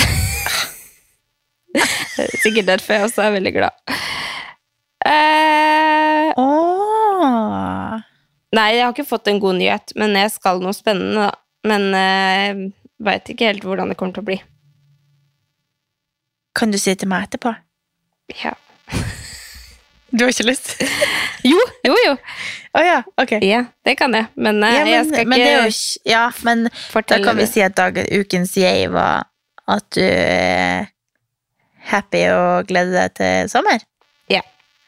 Sikkert 2.44 2.68
derfor 2.68 2.96
jeg 2.96 3.04
også 3.08 3.20
er 3.26 3.36
veldig 3.38 3.54
glad. 3.56 3.74
Uh, 5.00 6.28
oh. 6.36 7.96
nei, 8.52 8.68
jeg 8.76 8.84
har 8.84 8.92
ikke 8.92 9.08
fått 9.08 9.30
en 9.32 9.40
god 9.40 9.56
nyhet, 9.56 9.94
men 9.96 10.12
jeg 10.18 10.28
skal 10.34 10.60
noe 10.60 10.76
spennende, 10.76 11.30
da. 11.30 11.32
Men 11.70 11.82
uh, 11.96 12.52
veit 13.04 13.32
ikke 13.32 13.48
helt 13.48 13.66
hvordan 13.66 13.92
det 13.92 13.98
kommer 14.00 14.16
til 14.16 14.24
å 14.24 14.28
bli. 14.28 14.38
Kan 16.56 16.72
du 16.72 16.78
si 16.80 16.92
det 16.92 17.02
til 17.02 17.10
meg 17.12 17.28
etterpå? 17.28 17.52
Ja. 18.42 18.54
Du 20.10 20.24
har 20.24 20.32
ikke 20.32 20.48
lyst? 20.50 20.74
Jo, 21.50 21.56
jo, 21.86 21.94
jo. 22.04 22.16
Oh, 22.76 22.82
ja, 22.84 22.98
ok. 23.16 23.30
Ja, 23.42 23.62
det 23.86 23.94
kan 23.96 24.12
jeg. 24.12 24.26
Men, 24.36 24.58
eh, 24.62 24.74
Ja, 24.74 24.82
men, 24.84 24.92
jeg 24.92 25.06
skal 25.08 25.30
men 25.30 25.40
ikke 25.40 25.70
ikke 25.70 26.10
Ja, 26.10 26.24
men 26.44 26.64
da 27.08 27.18
kan 27.24 27.38
vi 27.40 27.46
si 27.48 27.62
at 27.64 27.76
dagen, 27.78 28.04
ukens 28.20 28.52
jeg 28.60 28.90
var 28.92 29.24
at 29.70 29.86
du 29.96 30.02
er 30.04 30.90
happy 31.90 32.20
og 32.34 32.68
gleder 32.68 32.92
deg 32.98 33.16
til 33.16 33.50
sommer. 33.52 33.80
Ja. 34.30 34.42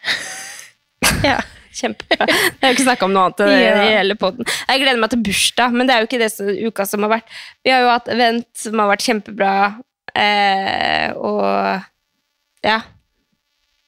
Ja. 1.22 1.38
Kjempebra. 1.72 2.26
Jeg 2.28 2.60
har 2.60 2.74
ikke 2.74 2.84
snakka 2.84 3.06
om 3.06 3.14
noe 3.14 3.30
annet 3.30 3.40
Ja. 3.48 3.76
i 3.86 3.92
hele 3.96 4.14
podden. 4.20 4.44
Jeg 4.68 4.82
gleder 4.82 5.00
meg 5.00 5.10
til 5.14 5.22
bursdag, 5.24 5.72
men 5.72 5.88
det 5.88 5.94
er 5.94 6.02
jo 6.02 6.08
ikke 6.10 6.20
det 6.20 6.28
som, 6.34 6.50
uka 6.50 6.84
som 6.86 7.06
har 7.06 7.14
vært. 7.14 7.30
Vi 7.64 7.72
har 7.72 7.80
jo 7.86 7.92
hatt 7.94 8.10
event 8.12 8.48
som 8.58 8.82
har 8.82 8.90
vært 8.90 9.06
kjempebra, 9.06 9.52
eh, 10.12 11.14
og 11.16 12.66
ja. 12.66 12.82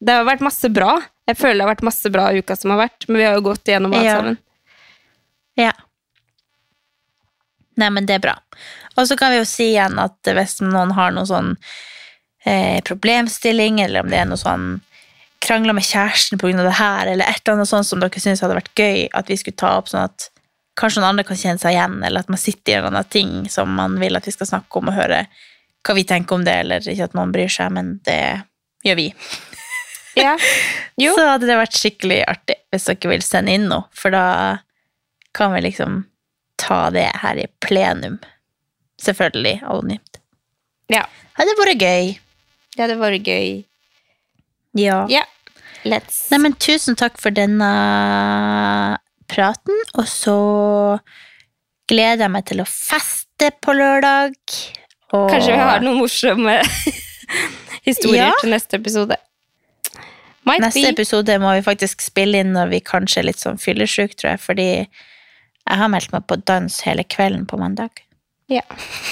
Det 0.04 0.16
har 0.16 0.24
vært 0.28 0.44
masse 0.44 0.70
bra. 0.72 0.94
Jeg 1.28 1.38
føler 1.40 1.56
det 1.60 1.64
har 1.66 1.72
vært 1.74 1.86
masse 1.88 2.10
bra 2.12 2.28
i 2.32 2.40
uka 2.42 2.56
som 2.56 2.74
har 2.74 2.82
vært, 2.84 3.06
men 3.08 3.20
vi 3.20 3.26
har 3.26 3.38
jo 3.38 3.46
gått 3.46 3.70
igjennom 3.70 3.94
alt 3.96 4.04
Ja. 4.04 4.16
sammen. 4.18 4.38
ja. 5.56 5.72
Nei, 7.76 7.90
men 7.90 8.06
det 8.06 8.14
er 8.14 8.22
bra. 8.22 8.34
Og 8.96 9.08
så 9.08 9.16
kan 9.18 9.32
vi 9.32 9.40
jo 9.40 9.46
si 9.48 9.72
igjen 9.72 9.98
at 9.98 10.22
hvis 10.22 10.60
noen 10.62 10.92
har 10.94 11.10
noen 11.10 11.26
sånn 11.26 11.56
eh, 12.46 12.80
problemstilling, 12.86 13.80
eller 13.82 14.04
om 14.04 14.12
det 14.12 14.20
er 14.20 14.28
noe 14.30 14.38
sånn 14.38 14.80
krangler 15.44 15.74
med 15.76 15.84
kjæresten 15.84 16.38
av 16.40 16.64
det 16.64 16.76
her, 16.78 17.06
eller 17.06 17.24
et 17.24 17.40
eller 17.42 17.58
annet 17.58 17.68
sånt 17.68 17.86
som 17.88 18.00
dere 18.00 18.20
syns 18.22 18.40
hadde 18.44 18.56
vært 18.56 18.74
gøy 18.78 19.08
at 19.12 19.28
vi 19.28 19.36
skulle 19.36 19.56
ta 19.60 19.74
opp, 19.78 19.88
sånn 19.88 20.06
at 20.06 20.28
kanskje 20.78 21.00
noen 21.00 21.10
andre 21.14 21.24
kan 21.24 21.36
kjenne 21.36 21.60
seg 21.60 21.74
igjen, 21.74 21.98
eller 22.04 22.20
at 22.24 22.30
man 22.32 22.40
sitter 22.40 22.72
i 22.72 22.78
en 22.78 22.88
annen 22.90 23.10
ting 23.10 23.34
som 23.50 23.74
man 23.74 23.98
vil 24.00 24.16
at 24.16 24.26
vi 24.26 24.34
skal 24.34 24.46
snakke 24.46 24.80
om, 24.80 24.88
og 24.92 24.96
høre 24.96 25.24
hva 25.84 25.94
vi 25.98 26.06
tenker 26.08 26.38
om 26.38 26.46
det, 26.46 26.54
eller 26.64 26.86
ikke 26.88 27.10
at 27.10 27.16
noen 27.18 27.34
bryr 27.34 27.50
seg, 27.52 27.74
men 27.74 27.98
det 28.06 28.20
gjør 28.86 28.96
vi. 29.02 29.08
Ja. 30.16 30.36
Så 31.16 31.24
hadde 31.26 31.48
det 31.48 31.56
vært 31.58 31.74
skikkelig 31.78 32.20
artig 32.30 32.54
hvis 32.70 32.84
dere 32.90 33.10
vil 33.10 33.22
sende 33.26 33.54
inn 33.56 33.64
noe, 33.70 33.88
for 33.94 34.14
da 34.14 34.24
kan 35.34 35.52
vi 35.54 35.64
liksom 35.66 36.04
ta 36.60 36.84
det 36.94 37.08
her 37.22 37.38
i 37.42 37.46
plenum. 37.64 38.20
Selvfølgelig 39.02 39.56
anonymt. 39.66 40.20
Ja. 40.92 41.02
Hadde 41.38 41.56
vært 41.58 41.82
gøy. 41.82 42.12
Det 42.76 42.82
hadde 42.84 42.98
vært 43.00 43.26
gøy. 43.26 43.64
Ja. 44.78 45.00
Ja. 45.10 45.24
Let's 45.84 46.22
Nei, 46.32 46.38
men 46.40 46.54
tusen 46.56 46.96
takk 46.96 47.18
for 47.20 47.34
denne 47.34 47.66
praten, 49.28 49.76
og 49.98 50.06
så 50.08 50.36
gleder 51.90 52.24
jeg 52.26 52.32
meg 52.32 52.46
til 52.48 52.62
å 52.64 52.68
feste 52.68 53.50
på 53.64 53.74
lørdag. 53.76 54.38
Og 55.14 55.28
Kanskje 55.30 55.52
vi 55.52 55.60
har 55.60 55.82
noen 55.84 55.98
morsomme 56.00 56.56
historier 57.88 58.30
Ja. 58.30 58.32
til 58.40 58.54
neste 58.54 58.78
episode. 58.80 59.18
Might 60.44 60.60
Neste 60.60 60.82
be. 60.82 60.92
episode 60.92 61.38
må 61.40 61.54
vi 61.56 61.64
faktisk 61.64 62.04
spille 62.04 62.42
inn 62.44 62.52
når 62.52 62.72
vi 62.74 62.80
kanskje 62.84 63.22
er 63.22 63.28
litt 63.30 63.40
sånn 63.40 63.60
fyllesyke, 63.60 64.16
tror 64.20 64.34
jeg, 64.34 64.42
fordi 64.44 64.68
jeg 64.68 65.80
har 65.80 65.88
meldt 65.88 66.12
meg 66.12 66.26
på 66.28 66.36
dans 66.44 66.80
hele 66.84 67.04
kvelden 67.08 67.46
på 67.48 67.58
mandag. 67.60 68.02
Ja, 68.52 68.64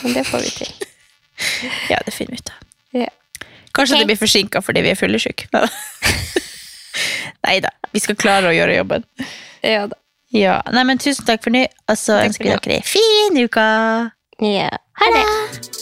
men 0.03 0.13
det 0.19 0.27
får 0.29 0.45
vi 0.45 0.57
til. 0.63 0.75
Ja, 1.91 1.97
det 2.07 2.13
finner 2.15 2.37
vi 2.37 2.43
ut 2.43 2.51
av. 2.53 2.67
Ja. 3.01 3.09
Kanskje 3.75 3.97
okay. 3.97 4.03
det 4.03 4.11
blir 4.13 4.19
forsinka 4.21 4.61
fordi 4.63 4.85
vi 4.85 4.93
er 4.93 4.99
fyllesyke. 5.01 5.49
Nei 7.49 7.57
da, 7.65 7.73
vi 7.91 8.03
skal 8.05 8.19
klare 8.21 8.53
å 8.53 8.55
gjøre 8.55 8.77
jobben. 8.77 9.09
Ja 9.65 9.89
da. 9.91 9.99
Ja, 10.33 10.63
nei, 10.73 10.87
men 10.89 11.01
Tusen 11.03 11.27
takk 11.29 11.43
for 11.45 11.53
nå, 11.53 11.67
og 11.93 11.99
så 12.01 12.23
ønsker 12.23 12.47
vi 12.47 12.55
dere 12.55 12.79
ei 12.79 12.85
fin 12.89 13.37
uke. 13.37 13.65
Ja. 14.41 14.71
Ha 15.03 15.11
det. 15.13 15.82